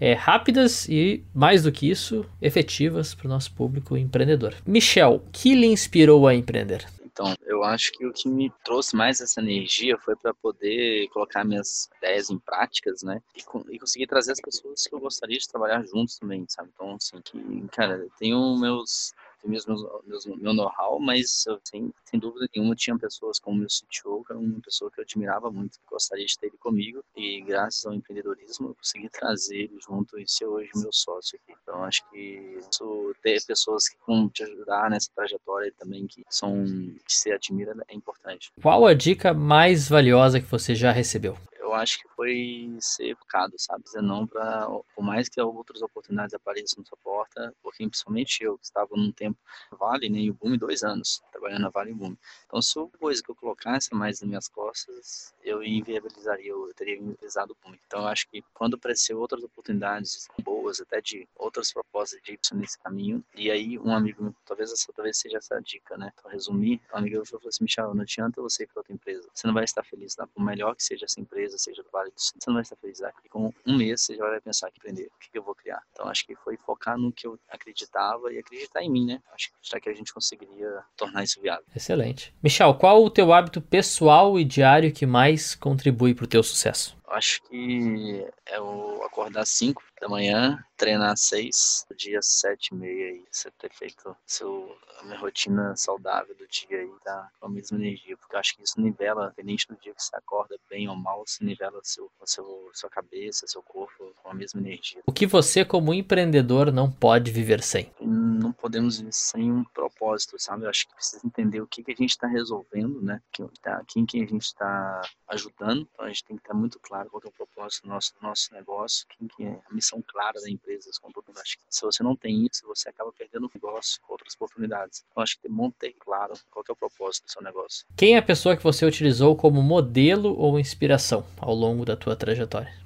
É, 0.00 0.12
rápidas 0.12 0.88
e, 0.88 1.22
mais 1.32 1.62
do 1.62 1.70
que 1.70 1.88
isso, 1.88 2.26
efetivas 2.42 3.14
para 3.14 3.26
o 3.26 3.30
nosso 3.30 3.52
público 3.52 3.96
empreendedor. 3.96 4.54
Michel, 4.66 5.22
que 5.30 5.54
lhe 5.54 5.66
inspirou 5.66 6.26
a 6.26 6.34
empreender? 6.34 6.84
Então, 7.14 7.32
eu 7.46 7.62
acho 7.62 7.92
que 7.92 8.04
o 8.04 8.12
que 8.12 8.28
me 8.28 8.52
trouxe 8.64 8.96
mais 8.96 9.20
essa 9.20 9.40
energia 9.40 9.96
foi 9.96 10.16
para 10.16 10.34
poder 10.34 11.06
colocar 11.10 11.44
minhas 11.44 11.88
ideias 11.98 12.28
em 12.28 12.40
práticas, 12.40 13.04
né? 13.04 13.22
E, 13.36 13.40
e, 13.72 13.78
conseguir 13.78 14.08
trazer 14.08 14.32
as 14.32 14.40
pessoas 14.40 14.84
que 14.84 14.92
eu 14.92 14.98
gostaria 14.98 15.38
de 15.38 15.46
trabalhar 15.46 15.86
juntos 15.86 16.18
também, 16.18 16.44
sabe? 16.48 16.70
Então, 16.74 16.96
assim, 16.96 17.22
que, 17.22 17.68
cara, 17.68 18.04
tenho 18.18 18.58
meus 18.58 19.14
mesmo 19.48 20.02
meus, 20.06 20.26
meu 20.26 20.54
know-how, 20.54 20.98
mas 21.00 21.44
eu, 21.46 21.58
sem, 21.64 21.92
sem 22.04 22.20
dúvida 22.20 22.48
nenhuma 22.54 22.74
tinha 22.74 22.98
pessoas 22.98 23.38
como 23.38 23.56
o 23.56 23.60
meu 23.60 23.68
CTO, 23.68 24.24
que 24.24 24.32
era 24.32 24.38
uma 24.38 24.60
pessoa 24.60 24.90
que 24.90 25.00
eu 25.00 25.04
admirava 25.04 25.50
muito, 25.50 25.78
que 25.78 25.86
gostaria 25.90 26.26
de 26.26 26.38
ter 26.38 26.46
ele 26.46 26.56
comigo, 26.58 27.02
e 27.16 27.40
graças 27.42 27.84
ao 27.86 27.94
empreendedorismo 27.94 28.68
eu 28.68 28.74
consegui 28.74 29.08
trazer 29.08 29.56
ele 29.56 29.78
junto 29.80 30.18
e 30.18 30.28
ser 30.28 30.46
hoje 30.46 30.70
meu 30.76 30.92
sócio 30.92 31.38
aqui. 31.42 31.58
Então 31.62 31.84
acho 31.84 32.08
que 32.10 32.18
isso, 32.58 33.14
ter 33.22 33.42
pessoas 33.44 33.88
que 33.88 33.96
vão 34.06 34.28
te 34.28 34.42
ajudar 34.42 34.90
nessa 34.90 35.10
trajetória 35.14 35.72
também, 35.78 36.06
que 36.06 36.24
são 36.28 36.64
que 36.64 37.12
você 37.12 37.32
admira, 37.32 37.74
é 37.88 37.94
importante. 37.94 38.52
Qual 38.60 38.86
a 38.86 38.94
dica 38.94 39.34
mais 39.34 39.88
valiosa 39.88 40.40
que 40.40 40.46
você 40.46 40.74
já 40.74 40.92
recebeu? 40.92 41.36
Eu 41.74 41.80
acho 41.80 41.98
que 41.98 42.08
foi 42.14 42.76
ser 42.80 43.10
educado, 43.10 43.54
sabe? 43.58 43.84
Dizer 43.84 44.02
não 44.02 44.26
para, 44.26 44.66
por 44.94 45.04
mais 45.04 45.28
que 45.28 45.40
outras 45.40 45.82
oportunidades 45.82 46.34
apareçam 46.34 46.80
na 46.80 46.86
sua 46.86 46.98
porta, 46.98 47.54
porque 47.62 47.86
principalmente 47.86 48.42
eu, 48.42 48.56
que 48.56 48.64
estava 48.64 48.90
num 48.96 49.12
tempo 49.12 49.38
vale, 49.78 50.08
nem 50.08 50.26
né, 50.26 50.30
o 50.30 50.34
boom 50.34 50.56
dois 50.56 50.82
anos, 50.82 51.22
trabalhando 51.44 51.62
na 51.62 51.68
Vale 51.68 51.92
Boom. 51.92 52.16
Então, 52.46 52.62
se 52.62 52.78
uma 52.78 52.88
coisa 52.88 53.22
que 53.22 53.30
eu 53.30 53.34
colocasse 53.34 53.94
mais 53.94 54.20
nas 54.20 54.28
minhas 54.28 54.48
costas, 54.48 55.34
eu 55.42 55.62
inviabilizaria, 55.62 56.50
eu 56.50 56.72
teria 56.74 56.96
inviabilizado 56.96 57.56
muito. 57.64 57.80
Então, 57.86 58.00
eu 58.00 58.06
acho 58.08 58.28
que 58.28 58.42
quando 58.54 58.74
aparecer 58.74 59.14
outras 59.14 59.42
oportunidades 59.42 60.28
boas, 60.42 60.80
até 60.80 61.00
de 61.00 61.28
outras 61.36 61.72
propostas 61.72 62.20
de 62.22 62.32
ir 62.32 62.40
nesse 62.54 62.78
caminho, 62.78 63.22
e 63.34 63.50
aí 63.50 63.78
um 63.78 63.94
amigo, 63.94 64.34
talvez 64.46 64.72
essa 64.72 64.92
talvez 64.92 65.18
seja 65.18 65.38
essa 65.38 65.60
dica, 65.60 65.96
né? 65.96 66.12
Então, 66.18 66.30
resumir, 66.30 66.80
um 66.92 66.96
amigo 66.96 67.16
meu 67.16 67.26
falou 67.26 67.48
assim, 67.48 67.64
Michel, 67.64 67.94
não 67.94 68.02
adianta 68.02 68.40
você 68.40 68.64
ir 68.64 68.66
para 68.68 68.80
outra 68.80 68.92
empresa. 68.92 69.28
Você 69.32 69.46
não 69.46 69.54
vai 69.54 69.64
estar 69.64 69.84
feliz, 69.84 70.14
tá? 70.14 70.26
Por 70.26 70.42
melhor 70.42 70.74
que 70.74 70.82
seja 70.82 71.04
essa 71.04 71.20
empresa, 71.20 71.58
seja 71.58 71.82
do 71.82 71.90
Vale 71.90 72.10
do 72.10 72.20
Sul, 72.20 72.36
você 72.38 72.48
não 72.48 72.54
vai 72.54 72.62
estar 72.62 72.76
feliz. 72.76 73.00
E 73.00 73.28
com 73.28 73.52
um 73.66 73.76
mês, 73.76 74.02
você 74.02 74.16
já 74.16 74.24
vai 74.24 74.40
pensar 74.40 74.70
que 74.70 74.78
aprender, 74.78 75.10
o 75.14 75.18
que 75.18 75.36
eu 75.36 75.42
vou 75.42 75.54
criar. 75.54 75.82
Então, 75.92 76.08
acho 76.08 76.24
que 76.26 76.34
foi 76.36 76.56
focar 76.56 76.96
no 76.96 77.12
que 77.12 77.26
eu 77.26 77.38
acreditava 77.48 78.32
e 78.32 78.38
acreditar 78.38 78.82
em 78.82 78.90
mim, 78.90 79.06
né? 79.06 79.22
Acho 79.32 79.50
que 79.50 79.56
já 79.62 79.80
que 79.80 79.88
a 79.88 79.94
gente 79.94 80.12
conseguiria 80.12 80.82
tornar 80.96 81.24
isso 81.24 81.33
viável. 81.40 81.64
Excelente. 81.74 82.34
Michel, 82.42 82.74
qual 82.74 83.02
o 83.02 83.10
teu 83.10 83.32
hábito 83.32 83.60
pessoal 83.60 84.38
e 84.38 84.44
diário 84.44 84.92
que 84.92 85.06
mais 85.06 85.54
contribui 85.54 86.14
para 86.14 86.24
o 86.24 86.28
teu 86.28 86.42
sucesso? 86.42 86.96
Acho 87.06 87.42
que 87.42 88.26
é 88.46 88.60
o 88.60 89.02
acordar 89.04 89.42
às 89.42 89.50
5 89.50 89.82
da 90.00 90.08
manhã, 90.08 90.58
treinar 90.76 91.12
às 91.12 91.20
6, 91.22 91.86
dia 91.96 92.20
7 92.20 92.68
e 92.68 92.74
meia 92.74 93.06
aí, 93.10 93.24
você 93.30 93.50
ter 93.52 93.72
feito 93.72 94.14
seu, 94.26 94.76
a 95.00 95.04
minha 95.04 95.18
rotina 95.18 95.74
saudável 95.76 96.34
do 96.34 96.46
dia 96.48 96.78
aí, 96.78 96.90
tá 97.04 97.30
com 97.40 97.46
a 97.46 97.48
mesma 97.48 97.78
energia, 97.78 98.16
porque 98.16 98.34
eu 98.34 98.40
acho 98.40 98.56
que 98.56 98.62
isso 98.62 98.80
nivela, 98.80 99.26
independente 99.26 99.68
do 99.68 99.76
dia 99.76 99.94
que 99.94 100.02
você 100.02 100.16
acorda 100.16 100.56
bem 100.68 100.88
ou 100.88 100.96
mal, 100.96 101.22
se 101.26 101.44
nivela 101.44 101.78
seu, 101.82 102.10
seu, 102.24 102.70
sua 102.72 102.90
cabeça, 102.90 103.46
seu 103.46 103.62
corpo 103.62 104.12
com 104.22 104.30
a 104.30 104.34
mesma 104.34 104.60
energia. 104.60 105.00
O 105.06 105.12
que 105.12 105.26
você, 105.26 105.64
como 105.64 105.94
empreendedor, 105.94 106.72
não 106.72 106.90
pode 106.90 107.30
viver 107.30 107.62
sem? 107.62 107.90
Não 108.00 108.52
podemos 108.52 108.98
viver 108.98 109.12
sem 109.12 109.50
um 109.50 109.64
propósito, 110.04 110.36
sabe? 110.38 110.64
Eu 110.64 110.70
acho 110.70 110.86
que 110.86 110.94
precisa 110.94 111.26
entender 111.26 111.60
o 111.60 111.66
que, 111.66 111.82
que 111.82 111.92
a 111.92 111.94
gente 111.94 112.10
está 112.10 112.26
resolvendo, 112.26 113.00
né? 113.00 113.20
Quem, 113.32 113.48
tá, 113.62 113.82
quem 113.86 114.04
que 114.04 114.22
a 114.22 114.26
gente 114.26 114.42
está 114.42 115.00
ajudando, 115.28 115.88
então 115.92 116.04
a 116.04 116.08
gente 116.08 116.24
tem 116.24 116.36
que 116.36 116.42
estar 116.42 116.54
muito 116.54 116.78
claro 116.78 117.08
qual 117.10 117.22
é 117.24 117.28
o 117.28 117.32
propósito 117.32 117.84
do 117.84 117.88
nosso, 117.88 118.14
do 118.14 118.26
nosso 118.26 118.52
negócio, 118.52 119.06
quem 119.16 119.26
que 119.26 119.44
é 119.44 119.60
a 119.68 119.74
missão 119.74 120.02
clara 120.06 120.40
da 120.40 120.50
empresa. 120.50 120.90
Acho 120.90 121.58
que 121.58 121.64
se 121.68 121.82
você 121.82 122.02
não 122.02 122.14
tem 122.14 122.46
isso, 122.46 122.66
você 122.66 122.88
acaba 122.88 123.12
perdendo 123.12 123.46
o 123.46 123.50
negócio, 123.52 124.00
outras 124.08 124.34
oportunidades. 124.34 125.04
Então 125.10 125.22
acho 125.22 125.36
que 125.36 125.48
tem 125.48 125.70
que 125.70 125.78
ter 125.78 125.92
claro 125.94 126.34
qual 126.50 126.64
é 126.68 126.72
o 126.72 126.76
propósito 126.76 127.24
do 127.24 127.30
seu 127.30 127.42
negócio. 127.42 127.86
Quem 127.96 128.14
é 128.14 128.18
a 128.18 128.22
pessoa 128.22 128.56
que 128.56 128.62
você 128.62 128.84
utilizou 128.84 129.36
como 129.36 129.62
modelo 129.62 130.36
ou 130.36 130.58
inspiração 130.58 131.24
ao 131.38 131.54
longo 131.54 131.84
da 131.84 131.96
tua 131.96 132.14
trajetória? 132.14 132.83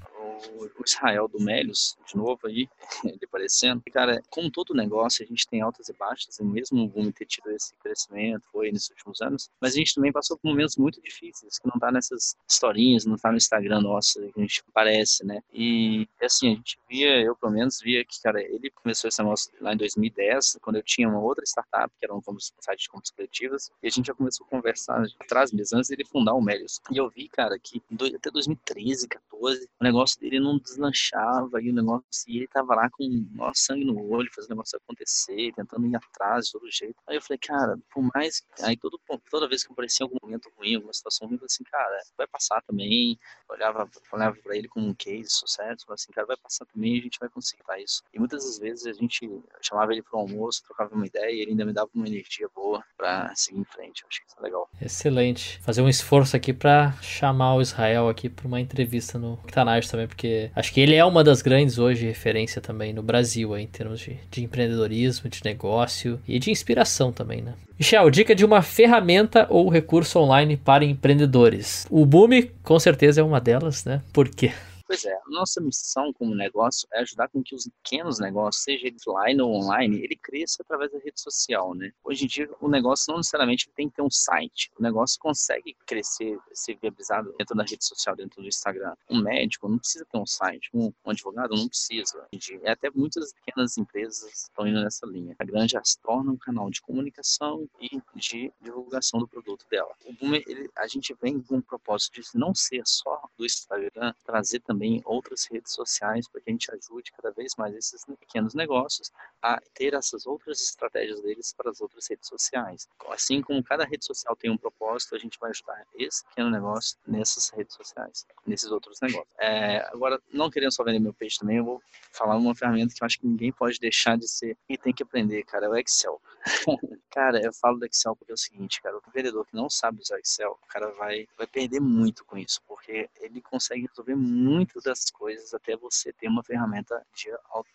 O 0.79 0.85
Israel 0.85 1.29
do 1.29 1.41
Melios, 1.41 1.97
de 2.07 2.17
novo 2.17 2.47
aí, 2.47 2.69
ele 3.05 3.19
aparecendo. 3.25 3.83
Cara, 3.93 4.23
como 4.31 4.51
todo 4.51 4.75
negócio, 4.75 5.25
a 5.25 5.29
gente 5.29 5.47
tem 5.47 5.61
altas 5.61 5.89
e 5.89 5.93
baixas, 5.93 6.39
e 6.39 6.45
mesmo 6.45 6.85
o 6.85 6.89
Boom 6.89 7.11
ter 7.11 7.27
tido 7.27 7.51
esse 7.51 7.75
crescimento, 7.83 8.45
foi 8.53 8.71
nesses 8.71 8.91
últimos 8.91 9.21
anos, 9.21 9.51
mas 9.61 9.75
a 9.75 9.77
gente 9.77 9.95
também 9.95 10.13
passou 10.13 10.37
por 10.37 10.49
momentos 10.49 10.77
muito 10.77 11.01
difíceis, 11.01 11.59
que 11.59 11.69
não 11.69 11.79
tá 11.79 11.91
nessas 11.91 12.37
historinhas, 12.49 13.05
não 13.05 13.17
tá 13.17 13.31
no 13.31 13.37
Instagram 13.37 13.81
nosso, 13.81 14.21
que 14.21 14.33
a 14.37 14.41
gente 14.41 14.63
aparece, 14.69 15.25
né? 15.25 15.43
E, 15.53 16.09
assim, 16.23 16.53
a 16.53 16.55
gente 16.55 16.79
via, 16.89 17.21
eu 17.21 17.37
pelo 17.37 17.53
menos 17.53 17.81
via 17.81 18.05
que, 18.05 18.21
cara, 18.23 18.41
ele 18.43 18.71
começou 18.71 19.09
esse 19.09 19.23
negócio 19.23 19.51
lá 19.61 19.75
em 19.75 19.77
2010, 19.77 20.59
quando 20.61 20.77
eu 20.77 20.83
tinha 20.83 21.09
uma 21.09 21.21
outra 21.21 21.45
startup, 21.45 21.93
que 21.99 22.05
era 22.05 22.15
um 22.15 22.23
site 22.61 22.83
de 22.83 22.89
compras 22.89 23.11
coletivas, 23.11 23.71
e 23.83 23.87
a 23.87 23.91
gente 23.91 24.07
já 24.07 24.15
começou 24.15 24.47
a 24.47 24.51
conversar 24.51 25.05
atrás 25.21 25.53
mesmo, 25.53 25.79
antes 25.79 25.91
dele 25.91 26.05
fundar 26.05 26.35
o 26.35 26.41
Melios. 26.41 26.81
E 26.91 26.97
eu 26.97 27.09
vi, 27.09 27.29
cara, 27.29 27.59
que 27.59 27.83
até 28.17 28.31
2013, 28.31 29.09
14, 29.09 29.69
o 29.81 29.85
negócio 29.85 30.21
dele 30.21 30.41
não 30.41 30.59
deslanchava 30.69 31.61
e 31.63 31.71
o 31.71 31.75
negócio, 31.75 32.07
e 32.27 32.39
ele 32.39 32.49
tava 32.49 32.75
lá 32.75 32.89
com 32.91 33.05
o 33.39 33.55
sangue 33.55 33.85
no 33.85 34.11
olho, 34.11 34.29
fazendo 34.35 34.53
o 34.53 34.55
negócio 34.55 34.79
acontecer, 34.79 35.53
tentando 35.55 35.87
ir 35.87 35.97
atrás 35.97 36.47
de 36.47 36.53
todo 36.53 36.71
jeito. 36.71 36.97
Aí 37.07 37.17
eu 37.17 37.23
falei, 37.23 37.39
cara, 37.39 37.79
por 37.93 38.03
mais. 38.15 38.43
Aí 38.63 38.77
todo, 38.77 39.01
toda 39.31 39.49
vez 39.49 39.65
que 39.65 39.73
aparecia 39.73 40.05
algum 40.05 40.17
momento 40.23 40.51
ruim, 40.57 40.75
alguma 40.75 40.93
situação 40.93 41.27
ruim, 41.27 41.35
eu 41.35 41.41
falei 41.41 41.49
assim, 41.51 41.65
cara, 41.65 42.03
vai 42.17 42.27
passar 42.27 42.63
também. 42.63 43.19
Eu 43.49 43.55
olhava, 43.55 43.89
olhava 44.13 44.37
pra 44.43 44.57
ele 44.57 44.69
como 44.69 44.87
um 44.87 44.95
case 44.95 45.31
sucesso, 45.31 45.87
falei 45.87 45.95
assim, 45.95 46.13
cara, 46.13 46.27
vai 46.27 46.37
passar 46.37 46.67
também 46.67 46.99
a 46.99 47.03
gente 47.03 47.19
vai 47.19 47.29
conseguir 47.29 47.63
tá 47.69 47.79
isso. 47.79 48.03
E 48.13 48.19
muitas 48.19 48.45
das 48.45 48.59
vezes 48.59 48.87
a 48.87 48.93
gente 48.93 49.29
chamava 49.61 49.93
ele 49.93 50.03
pro 50.03 50.19
almoço, 50.19 50.63
trocava 50.65 50.95
uma 50.95 51.07
ideia 51.07 51.31
e 51.31 51.41
ele 51.41 51.51
ainda 51.51 51.67
me 51.67 51.73
dava 51.73 51.91
uma 51.95 52.07
energia 52.07 52.49
boa 52.55 52.83
pra 52.97 53.33
seguir 53.35 53.61
em 53.61 53.65
frente. 53.65 54.03
Eu 54.03 54.09
acho 54.09 54.21
que 54.21 54.27
isso 54.29 54.37
é 54.39 54.43
legal. 54.43 54.69
Excelente. 54.81 55.61
Fazer 55.61 55.83
um 55.83 55.89
esforço 55.89 56.37
aqui 56.37 56.53
pra 56.53 56.93
chamar 57.03 57.57
o 57.57 57.63
Israel 57.63 58.09
aqui 58.09 58.29
pra 58.29 58.47
uma 58.47 58.61
entrevista 58.61 59.19
no 59.19 59.35
Octanage 59.35 59.91
também, 59.91 60.09
porque 60.09 60.51
acho 60.59 60.73
que 60.73 60.81
ele 60.81 60.95
é 60.95 61.05
uma 61.05 61.23
das 61.23 61.41
grandes 61.41 61.79
hoje 61.79 62.07
referência 62.07 62.61
também 62.61 62.93
no 62.93 63.03
Brasil, 63.03 63.55
aí, 63.55 63.63
em 63.63 63.67
termos 63.67 64.01
de, 64.01 64.17
de 64.31 64.43
empreendedorismo, 64.43 65.31
de 65.31 65.41
negócio 65.45 66.21
e 66.27 66.39
de 66.39 66.51
inspiração 66.51 67.13
também, 67.13 67.41
né? 67.41 67.55
Michel, 67.79 68.11
dica 68.11 68.35
de 68.35 68.45
uma 68.45 68.61
ferramenta 68.61 69.47
ou 69.49 69.69
recurso 69.69 70.19
online 70.19 70.57
para 70.57 70.85
empreendedores. 70.85 71.87
O 71.89 72.05
Boom, 72.05 72.49
com 72.65 72.79
certeza, 72.81 73.21
é 73.21 73.25
uma 73.25 73.41
delas, 73.41 73.85
né? 73.85 74.03
Por 74.13 74.29
quê? 74.29 74.53
Pois 74.89 75.05
é, 75.05 75.21
nossa 75.27 75.61
missão 75.61 76.15
como 76.15 76.35
negócio 76.35 76.89
é 76.95 77.01
ajudar 77.01 77.29
com 77.29 77.43
que 77.43 77.55
os 77.55 77.69
pequenos 77.69 78.19
negócios, 78.19 78.65
seja 78.65 78.87
ele 78.87 78.97
offline 79.07 79.43
ou 79.43 79.53
online, 79.53 79.99
ele 80.03 80.17
cresça 80.17 80.63
através 80.63 80.91
da 80.91 80.99
rede 80.99 81.21
social, 81.21 81.75
né? 81.75 81.93
Hoje 82.03 82.25
em 82.25 82.27
dia, 82.27 82.49
o 82.59 82.71
negócio 82.71 83.05
não 83.11 83.19
necessariamente 83.19 83.69
tem 83.77 83.91
que 83.91 83.97
ter 83.97 84.03
um 84.03 84.11
site. 84.11 84.71
O 84.79 84.83
negócio 84.83 85.21
consegue 85.21 85.77
crescer, 85.85 86.39
ser 86.55 86.79
viabilizado 86.81 87.35
dentro 87.37 87.55
da 87.55 87.65
rede 87.65 87.85
social, 87.85 88.17
dentro 88.17 88.41
do 88.41 88.49
Instagram. 88.49 88.95
Um 89.11 89.21
médico 89.21 89.69
não 89.69 89.79
precisa 89.79 90.07
ter 90.11 90.17
um 90.17 90.25
site, 90.25 90.71
um, 90.73 90.91
um 91.05 91.11
advogado 91.11 91.55
não 91.55 91.69
precisa. 91.69 92.27
E 92.33 92.41
até 92.67 92.89
muitas 92.91 93.35
pequenas 93.35 93.77
empresas 93.77 94.45
estão 94.45 94.67
indo 94.67 94.81
nessa 94.83 95.07
linha. 95.07 95.37
A 95.39 95.45
grande 95.45 95.73
já 95.73 95.85
se 95.85 96.01
torna 96.01 96.33
um 96.33 96.39
canal 96.39 96.71
de 96.71 96.81
comunicação 96.81 97.69
e 97.79 98.01
de 98.17 98.51
divulgação 98.59 99.21
do 99.21 99.29
produto 99.29 99.67
dela. 99.71 99.95
O 100.07 100.15
Boom, 100.15 100.35
ele, 100.35 100.71
a 100.79 100.87
gente 100.87 101.15
vem 101.21 101.43
com 101.43 101.59
o 101.59 101.63
propósito 101.63 102.23
de 102.23 102.29
não 102.35 102.55
ser 102.55 102.81
só 102.87 103.29
do 103.37 103.45
Instagram, 103.45 104.15
trazer 104.25 104.61
também 104.61 104.78
também 104.79 105.03
outras 105.05 105.45
redes 105.51 105.73
sociais 105.73 106.29
para 106.29 106.41
que 106.41 106.51
a 106.51 106.53
gente 106.53 106.71
ajude 106.71 107.11
cada 107.11 107.33
vez 107.33 107.57
mais 107.57 107.75
esses 107.75 108.05
pequenos 108.21 108.55
negócios 108.55 109.11
a 109.43 109.61
ter 109.75 109.93
essas 109.93 110.25
outras 110.25 110.61
estratégias 110.61 111.21
deles 111.21 111.53
para 111.53 111.71
as 111.71 111.81
outras 111.81 112.07
redes 112.09 112.29
sociais. 112.29 112.89
Assim 113.09 113.43
como 113.43 113.63
cada 113.63 113.85
rede 113.85 114.05
social 114.05 114.37
tem 114.37 114.51
um 114.51 114.57
propósito, 114.57 115.17
a 115.17 115.19
gente 115.19 115.39
vai 115.41 115.51
ajudar 115.51 115.85
esse 115.97 116.25
pequeno 116.27 116.51
negócio 116.51 116.97
nessas 117.07 117.51
redes 117.51 117.75
sociais, 117.75 118.25
nesses 118.47 118.71
outros 118.71 119.01
negócios. 119.01 119.29
É, 119.39 119.79
agora, 119.93 120.21
não 120.33 120.49
querendo 120.49 120.73
só 120.73 120.85
vender 120.85 121.01
meu 121.01 121.13
peixe 121.13 121.39
também, 121.41 121.57
eu 121.57 121.65
vou 121.65 121.83
falar 122.13 122.37
uma 122.37 122.55
ferramenta 122.55 122.95
que 122.95 123.03
eu 123.03 123.07
acho 123.07 123.19
que 123.19 123.27
ninguém 123.27 123.53
pode 123.53 123.81
deixar 123.81 124.17
de 124.17 124.29
ser 124.29 124.57
e 124.69 124.79
tem 124.79 124.93
que 124.93 125.03
aprender, 125.03 125.43
cara, 125.45 125.67
é 125.67 125.69
o 125.69 125.77
Excel. 125.77 126.21
cara, 127.11 127.41
eu 127.43 127.53
falo 127.53 127.79
do 127.79 127.87
Excel 127.87 128.15
porque 128.15 128.31
é 128.31 128.35
o 128.35 128.39
seguinte, 128.39 128.81
cara, 128.81 128.97
o 128.97 129.03
vendedor 129.13 129.45
que 129.45 129.57
não 129.57 129.69
sabe 129.69 130.01
usar 130.01 130.19
Excel, 130.19 130.59
o 130.63 130.67
cara 130.69 130.91
vai, 130.93 131.27
vai 131.37 131.47
perder 131.47 131.81
muito 131.81 132.25
com 132.25 132.39
isso, 132.39 132.63
porque 132.67 133.09
ele 133.21 133.41
consegue 133.41 133.87
resolver 133.89 134.15
muito 134.15 134.68
muito 134.69 134.81
das 134.83 135.11
coisas 135.11 135.55
até 135.55 135.77
você 135.77 136.13
ter 136.13 136.29
uma 136.29 136.43
ferramenta 136.43 137.05
de 137.15 137.31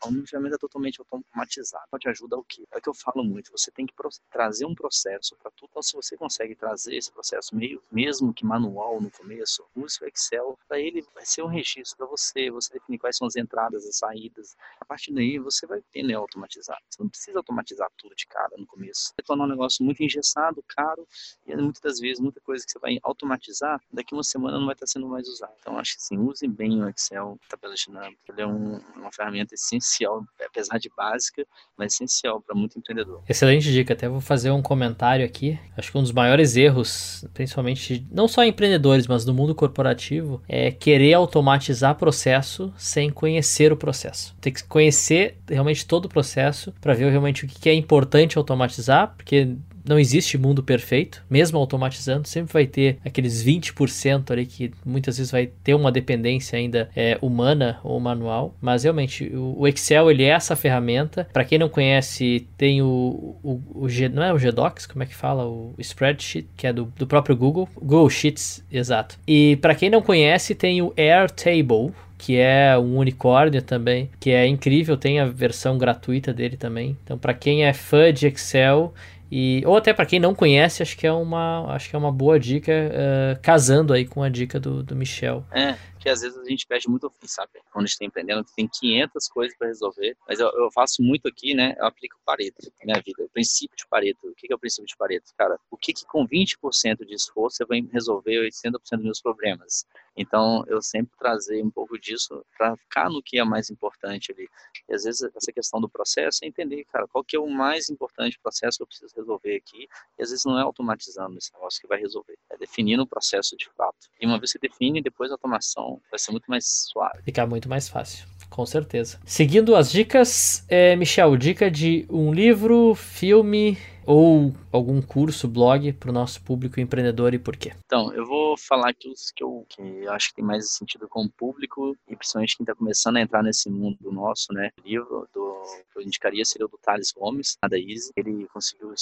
uma 0.05 0.27
ferramenta 0.27 0.57
totalmente 0.57 0.99
automatizada. 1.01 1.85
Te 1.99 2.09
ajuda 2.09 2.37
o 2.37 2.43
quê? 2.43 2.67
É 2.71 2.77
o 2.77 2.81
que 2.81 2.89
eu 2.89 2.93
falo 2.93 3.23
muito. 3.23 3.51
Você 3.51 3.71
tem 3.71 3.85
que 3.85 3.93
trazer 4.29 4.65
um 4.65 4.75
processo 4.75 5.35
para 5.37 5.49
tudo. 5.51 5.69
Então, 5.71 5.81
se 5.81 5.93
você 5.93 6.15
consegue 6.17 6.55
trazer 6.55 6.95
esse 6.95 7.11
processo 7.11 7.55
meio, 7.55 7.81
mesmo 7.91 8.33
que 8.33 8.45
manual 8.45 9.01
no 9.01 9.09
começo, 9.09 9.65
use 9.75 9.97
o 10.03 10.07
Excel. 10.07 10.59
Para 10.67 10.79
ele 10.79 11.05
vai 11.15 11.25
ser 11.25 11.43
um 11.43 11.47
registro 11.47 11.97
para 11.97 12.07
você. 12.07 12.51
Você 12.51 12.73
definir 12.73 12.99
quais 12.99 13.17
são 13.17 13.27
as 13.27 13.35
entradas, 13.35 13.85
as 13.87 13.97
saídas. 13.97 14.55
A 14.79 14.85
partir 14.85 15.13
daí 15.13 15.39
você 15.39 15.65
vai 15.65 15.81
ter 15.91 16.03
né, 16.03 16.13
automatizado. 16.13 16.81
Você 16.89 17.01
não 17.01 17.09
precisa 17.09 17.39
automatizar 17.39 17.89
tudo 17.97 18.15
de 18.15 18.27
cara 18.27 18.51
no 18.57 18.65
começo. 18.65 19.13
Vai 19.17 19.23
tornar 19.25 19.45
um 19.45 19.49
negócio 19.49 19.83
muito 19.83 20.03
engessado, 20.03 20.63
caro 20.67 21.07
e 21.45 21.55
muitas 21.55 21.81
das 21.81 21.99
vezes 21.99 22.19
muita 22.19 22.41
coisa 22.41 22.65
que 22.65 22.71
você 22.71 22.79
vai 22.79 22.99
automatizar 23.01 23.81
daqui 23.91 24.13
uma 24.13 24.23
semana 24.23 24.57
não 24.57 24.65
vai 24.65 24.73
estar 24.73 24.87
sendo 24.87 25.07
mais 25.07 25.27
usada. 25.27 25.53
Então 25.59 25.77
acho 25.77 25.95
que 25.95 26.03
sim, 26.03 26.17
use 26.17 26.47
bem 26.47 26.82
o 26.85 26.89
Excel, 26.89 27.37
tabela 27.49 27.73
dinâmica, 27.75 28.19
ele 28.29 28.41
é 28.41 28.47
um, 28.47 28.79
uma 28.95 29.11
ferramenta 29.11 29.53
essencial, 29.53 30.23
apesar 30.45 30.77
de 30.77 30.89
básica, 30.95 31.45
mas 31.77 31.93
essencial 31.93 32.41
para 32.41 32.55
muito 32.55 32.77
empreendedor. 32.77 33.21
Excelente 33.27 33.71
dica, 33.71 33.93
até 33.93 34.07
vou 34.07 34.21
fazer 34.21 34.51
um 34.51 34.61
comentário 34.61 35.25
aqui. 35.25 35.59
Acho 35.77 35.91
que 35.91 35.97
um 35.97 36.01
dos 36.01 36.11
maiores 36.11 36.55
erros, 36.55 37.25
principalmente 37.33 38.05
não 38.11 38.27
só 38.27 38.43
empreendedores, 38.43 39.07
mas 39.07 39.25
do 39.25 39.33
mundo 39.33 39.55
corporativo, 39.55 40.41
é 40.47 40.71
querer 40.71 41.13
automatizar 41.13 41.95
processo 41.95 42.73
sem 42.77 43.09
conhecer 43.09 43.71
o 43.71 43.77
processo. 43.77 44.35
Tem 44.39 44.53
que 44.53 44.63
conhecer 44.63 45.37
realmente 45.47 45.85
todo 45.85 46.05
o 46.05 46.09
processo 46.09 46.73
para 46.81 46.93
ver 46.93 47.09
realmente 47.09 47.45
o 47.45 47.47
que 47.47 47.69
é 47.69 47.73
importante 47.73 48.37
automatizar, 48.37 49.13
porque 49.15 49.55
não 49.85 49.99
existe 49.99 50.37
mundo 50.37 50.63
perfeito, 50.63 51.23
mesmo 51.29 51.57
automatizando, 51.57 52.27
sempre 52.27 52.53
vai 52.53 52.65
ter 52.65 52.97
aqueles 53.03 53.43
20% 53.43 54.31
ali 54.31 54.45
que 54.45 54.71
muitas 54.85 55.17
vezes 55.17 55.31
vai 55.31 55.47
ter 55.63 55.73
uma 55.73 55.91
dependência 55.91 56.57
ainda 56.57 56.89
é, 56.95 57.17
humana 57.21 57.79
ou 57.83 57.99
manual, 57.99 58.55
mas 58.61 58.83
realmente 58.83 59.31
o, 59.35 59.67
Excel 59.67 60.09
ele 60.09 60.23
é 60.23 60.29
essa 60.29 60.55
ferramenta. 60.55 61.27
Para 61.31 61.45
quem 61.45 61.57
não 61.57 61.69
conhece, 61.69 62.47
tem 62.57 62.81
o, 62.81 63.35
o, 63.43 63.61
o, 63.73 63.89
G, 63.89 64.09
não 64.09 64.23
é 64.23 64.33
o 64.33 64.37
GDocs, 64.37 64.85
como 64.85 65.03
é 65.03 65.05
que 65.05 65.15
fala? 65.15 65.45
O 65.45 65.73
Spreadsheet, 65.79 66.47
que 66.55 66.67
é 66.67 66.73
do, 66.73 66.91
do 66.97 67.07
próprio 67.07 67.35
Google, 67.35 67.67
Google 67.75 68.09
Sheets, 68.09 68.63
exato. 68.71 69.17
E 69.27 69.57
para 69.57 69.75
quem 69.75 69.89
não 69.89 70.01
conhece, 70.01 70.55
tem 70.55 70.81
o 70.81 70.93
Airtable, 70.97 71.91
que 72.17 72.37
é 72.37 72.77
um 72.77 72.97
unicórnio 72.97 73.61
também, 73.61 74.09
que 74.19 74.31
é 74.31 74.47
incrível, 74.47 74.95
tem 74.95 75.19
a 75.19 75.25
versão 75.25 75.77
gratuita 75.77 76.33
dele 76.33 76.55
também. 76.55 76.97
Então, 77.03 77.17
para 77.17 77.33
quem 77.33 77.65
é 77.65 77.73
fã 77.73 78.13
de 78.13 78.27
Excel, 78.27 78.93
E, 79.35 79.63
ou 79.65 79.75
até 79.75 79.91
para 79.91 80.05
quem 80.05 80.19
não 80.19 80.35
conhece, 80.35 80.83
acho 80.83 80.95
que 80.95 81.07
é 81.07 81.11
uma, 81.11 81.65
acho 81.73 81.89
que 81.89 81.95
é 81.95 81.97
uma 81.97 82.11
boa 82.11 82.39
dica, 82.39 82.71
uh, 82.71 83.39
casando 83.41 83.91
aí 83.91 84.05
com 84.05 84.21
a 84.21 84.29
dica 84.29 84.59
do, 84.59 84.83
do 84.83 84.95
Michel. 84.95 85.43
É, 85.51 85.73
que 86.03 86.09
às 86.09 86.19
vezes 86.19 86.37
a 86.37 86.43
gente 86.43 86.67
perde 86.67 86.89
muito 86.89 87.09
fim, 87.09 87.27
sabe? 87.27 87.61
Quando 87.71 87.85
a 87.85 87.87
gente 87.87 87.93
está 87.93 88.05
empreendendo, 88.05 88.45
tem 88.55 88.67
500 88.67 89.27
coisas 89.29 89.57
para 89.57 89.67
resolver, 89.67 90.17
mas 90.27 90.37
eu, 90.37 90.49
eu, 90.49 90.69
faço 90.69 91.01
muito 91.01 91.29
aqui, 91.29 91.53
né? 91.53 91.75
Eu 91.79 91.85
aplico 91.85 92.17
o 92.17 92.25
Pareto 92.25 92.69
na 92.79 92.85
minha 92.85 93.01
vida, 93.01 93.23
o 93.23 93.29
princípio 93.29 93.77
de 93.77 93.87
Pareto. 93.87 94.27
O 94.27 94.35
que 94.35 94.51
é 94.51 94.55
o 94.55 94.59
princípio 94.59 94.85
de 94.85 94.97
Pareto? 94.97 95.31
Cara, 95.37 95.57
o 95.71 95.77
que, 95.77 95.93
que 95.93 96.05
com 96.05 96.27
20% 96.27 97.05
de 97.05 97.13
esforço 97.13 97.57
você 97.57 97.65
vai 97.65 97.79
resolver 97.91 98.51
80% 98.51 98.73
dos 98.97 99.03
meus 99.03 99.21
problemas? 99.21 99.85
Então, 100.15 100.63
eu 100.67 100.81
sempre 100.81 101.17
trazer 101.17 101.63
um 101.63 101.71
pouco 101.71 101.97
disso 101.97 102.45
para 102.57 102.75
ficar 102.75 103.09
no 103.09 103.23
que 103.23 103.39
é 103.39 103.43
mais 103.43 103.69
importante 103.69 104.31
ali. 104.31 104.47
E 104.87 104.93
às 104.93 105.05
vezes 105.05 105.23
essa 105.35 105.51
questão 105.51 105.79
do 105.79 105.89
processo 105.89 106.43
é 106.43 106.47
entender, 106.47 106.85
cara, 106.85 107.07
qual 107.07 107.23
que 107.23 107.35
é 107.35 107.39
o 107.39 107.47
mais 107.47 107.89
importante 107.89 108.39
processo 108.39 108.77
que 108.77 108.83
eu 108.83 108.87
preciso 108.87 109.15
resolver 109.15 109.55
aqui. 109.55 109.87
E 110.19 110.21
às 110.21 110.29
vezes 110.29 110.45
não 110.45 110.59
é 110.59 110.61
automatizando 110.61 111.37
esse 111.37 111.51
negócio 111.53 111.81
que 111.81 111.87
vai 111.87 111.99
resolver, 111.99 112.37
é 112.49 112.57
definindo 112.57 113.03
o 113.03 113.07
processo 113.07 113.55
de 113.55 113.69
fato. 113.71 114.09
E 114.19 114.25
uma 114.25 114.37
vez 114.37 114.51
que 114.51 114.59
define, 114.59 115.01
depois 115.01 115.31
a 115.31 115.35
automação 115.35 115.92
vai 116.09 116.19
ser 116.19 116.31
muito 116.31 116.45
mais 116.47 116.65
suave. 116.91 117.21
Ficar 117.23 117.45
muito 117.47 117.69
mais 117.69 117.87
fácil. 117.87 118.25
Com 118.49 118.65
certeza. 118.67 119.19
Seguindo 119.25 119.75
as 119.75 119.91
dicas, 119.91 120.63
é, 120.69 120.95
Michel, 120.95 121.35
dica 121.37 121.71
de 121.71 122.05
um 122.07 122.31
livro, 122.31 122.93
filme, 122.93 123.77
ou 124.05 124.53
algum 124.71 125.01
curso, 125.01 125.47
blog 125.47 125.93
para 125.93 126.09
o 126.09 126.13
nosso 126.13 126.41
público 126.41 126.79
empreendedor 126.79 127.33
e 127.33 127.39
por 127.39 127.55
quê? 127.55 127.73
Então, 127.85 128.13
eu 128.13 128.25
vou 128.25 128.57
falar 128.57 128.89
aqui 128.89 129.09
os 129.09 129.31
que 129.31 129.43
eu, 129.43 129.65
que 129.69 130.07
acho 130.07 130.29
que 130.29 130.35
tem 130.35 130.45
mais 130.45 130.71
sentido 130.71 131.07
com 131.07 131.23
o 131.23 131.29
público 131.29 131.95
e 132.07 132.15
principalmente 132.15 132.57
quem 132.57 132.63
está 132.63 132.75
começando 132.75 133.17
a 133.17 133.21
entrar 133.21 133.43
nesse 133.43 133.69
mundo 133.69 134.11
nosso, 134.11 134.51
né? 134.51 134.71
O 134.83 134.87
livro 134.87 135.27
do, 135.33 135.63
que 135.91 135.99
eu 135.99 136.01
indicaria 136.01 136.43
seria 136.45 136.65
o 136.65 136.69
do 136.69 136.77
Thales 136.77 137.11
Gomes, 137.11 137.57
da 137.69 137.77
Easy. 137.77 138.11
Ele 138.15 138.47
conseguiu 138.47 138.93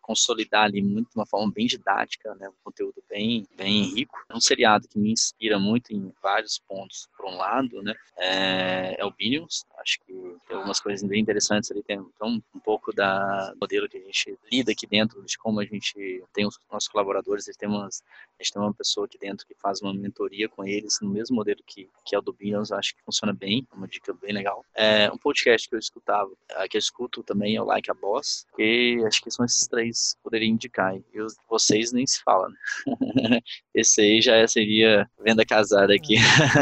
consolidar 0.00 0.64
ali 0.64 0.82
muito 0.82 1.10
de 1.10 1.16
uma 1.16 1.26
forma 1.26 1.50
bem 1.52 1.66
didática, 1.66 2.34
né? 2.34 2.48
Um 2.48 2.64
conteúdo 2.64 3.02
bem, 3.08 3.46
bem 3.56 3.82
rico. 3.94 4.18
É 4.28 4.36
um 4.36 4.40
seriado 4.40 4.88
que 4.88 4.98
me 4.98 5.12
inspira 5.12 5.58
muito 5.58 5.92
em 5.92 6.12
vários 6.22 6.58
pontos. 6.58 7.08
Por 7.16 7.26
um 7.26 7.36
lado, 7.36 7.82
né? 7.82 7.94
É, 8.16 8.96
é 9.00 9.04
o 9.04 9.10
Billions. 9.10 9.64
Acho 9.78 9.98
que 10.04 10.12
tem 10.46 10.56
algumas 10.56 10.80
coisas 10.80 11.06
bem 11.08 11.20
interessantes 11.20 11.70
ali. 11.70 11.82
Tem 11.82 11.96
então, 11.96 12.42
um 12.54 12.60
pouco 12.60 12.92
da 12.92 13.52
modelo 13.60 13.88
que 13.88 13.96
a 13.96 14.00
gente 14.00 14.38
lida 14.50 14.72
aqui 14.72 14.86
dentro, 14.86 15.22
de 15.24 15.38
como 15.38 15.60
a 15.60 15.64
gente 15.64 16.22
tem 16.32 16.46
os 16.46 16.58
nossos 16.70 16.88
colaboradores, 16.88 17.46
eles 17.46 17.56
têm 17.56 17.68
umas, 17.68 18.02
a 18.38 18.42
gente 18.42 18.52
tem 18.52 18.62
uma 18.62 18.74
pessoa 18.74 19.06
aqui 19.06 19.18
dentro 19.18 19.46
que 19.46 19.54
faz 19.54 19.80
uma 19.80 19.94
mentoria 19.94 20.48
com 20.48 20.64
eles, 20.64 20.98
no 21.00 21.10
mesmo 21.10 21.36
modelo 21.36 21.60
que, 21.66 21.88
que 22.04 22.14
é 22.14 22.18
o 22.18 22.22
do 22.22 22.32
Billions, 22.32 22.72
acho 22.72 22.94
que 22.94 23.02
funciona 23.02 23.32
bem, 23.32 23.66
uma 23.72 23.86
dica 23.86 24.12
bem 24.12 24.32
legal. 24.32 24.64
É, 24.74 25.10
um 25.10 25.18
podcast 25.18 25.68
que 25.68 25.74
eu 25.74 25.78
escutava, 25.78 26.30
que 26.68 26.76
eu 26.76 26.78
escuto 26.78 27.22
também 27.22 27.56
é 27.56 27.62
o 27.62 27.64
Like 27.64 27.90
a 27.90 27.94
Boss, 27.94 28.46
e 28.58 29.02
acho 29.06 29.22
que 29.22 29.30
são 29.30 29.44
esses 29.44 29.66
três 29.66 30.14
que 30.14 30.22
poderia 30.22 30.48
indicar, 30.48 30.96
e 31.12 31.20
os, 31.20 31.36
vocês 31.48 31.92
nem 31.92 32.06
se 32.06 32.22
falam, 32.22 32.50
né? 32.50 32.56
Esse 33.74 34.00
aí 34.00 34.20
já 34.20 34.46
seria 34.46 35.08
venda 35.18 35.44
casada 35.44 35.94
aqui. 35.94 36.16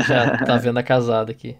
Já 0.06 0.44
tá 0.44 0.56
venda 0.56 0.82
casada 0.82 1.32
aqui. 1.32 1.56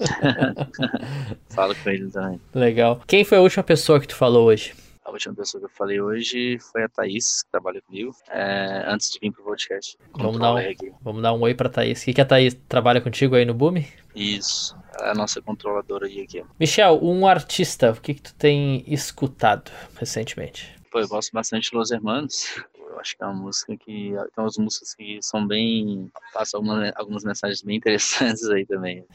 Falo 1.50 1.74
com 1.76 1.90
ele 1.90 2.10
também. 2.10 2.40
Legal. 2.52 3.00
Quem 3.06 3.24
foi 3.24 3.38
a 3.38 3.40
última 3.40 3.62
pessoa 3.62 4.00
que 4.00 4.08
tu 4.08 4.16
falou 4.16 4.46
hoje? 4.46 4.74
A 5.08 5.10
última 5.10 5.34
pessoa 5.34 5.58
que 5.58 5.64
eu 5.64 5.70
falei 5.70 5.98
hoje 5.98 6.58
foi 6.58 6.82
a 6.82 6.88
Thaís, 6.88 7.42
que 7.42 7.50
trabalha 7.50 7.80
comigo, 7.80 8.14
é, 8.28 8.84
antes 8.86 9.10
de 9.10 9.18
vir 9.18 9.32
pro 9.32 9.42
podcast. 9.42 9.96
Vamos 10.12 10.38
dar, 10.38 10.54
um, 10.54 10.58
vamos 11.00 11.22
dar 11.22 11.32
um 11.32 11.40
oi 11.40 11.54
pra 11.54 11.70
Thaís. 11.70 12.02
O 12.02 12.04
que, 12.04 12.12
que 12.12 12.20
a 12.20 12.26
Thaís 12.26 12.52
trabalha 12.68 13.00
contigo 13.00 13.34
aí 13.34 13.46
no 13.46 13.54
Boom? 13.54 13.82
Isso, 14.14 14.76
a 15.00 15.14
nossa 15.14 15.40
controladora 15.40 16.06
aí 16.06 16.20
aqui. 16.20 16.44
Michel, 16.60 17.02
um 17.02 17.26
artista, 17.26 17.92
o 17.92 18.00
que, 18.02 18.12
que 18.12 18.20
tu 18.20 18.34
tem 18.34 18.84
escutado 18.86 19.72
recentemente? 19.96 20.76
Pô, 20.92 21.00
eu 21.00 21.08
gosto 21.08 21.32
bastante 21.32 21.70
de 21.70 21.76
Los 21.78 21.90
Hermanos. 21.90 22.62
Eu 22.76 23.00
acho 23.00 23.16
que 23.16 23.24
é 23.24 23.26
uma 23.26 23.44
música 23.44 23.78
que. 23.78 24.10
Tem 24.10 24.44
umas 24.44 24.58
músicas 24.58 24.94
que 24.94 25.20
são 25.22 25.46
bem. 25.46 26.12
passam 26.34 26.60
algumas, 26.60 26.92
algumas 26.96 27.24
mensagens 27.24 27.62
bem 27.62 27.76
interessantes 27.78 28.46
aí 28.50 28.66
também. 28.66 29.06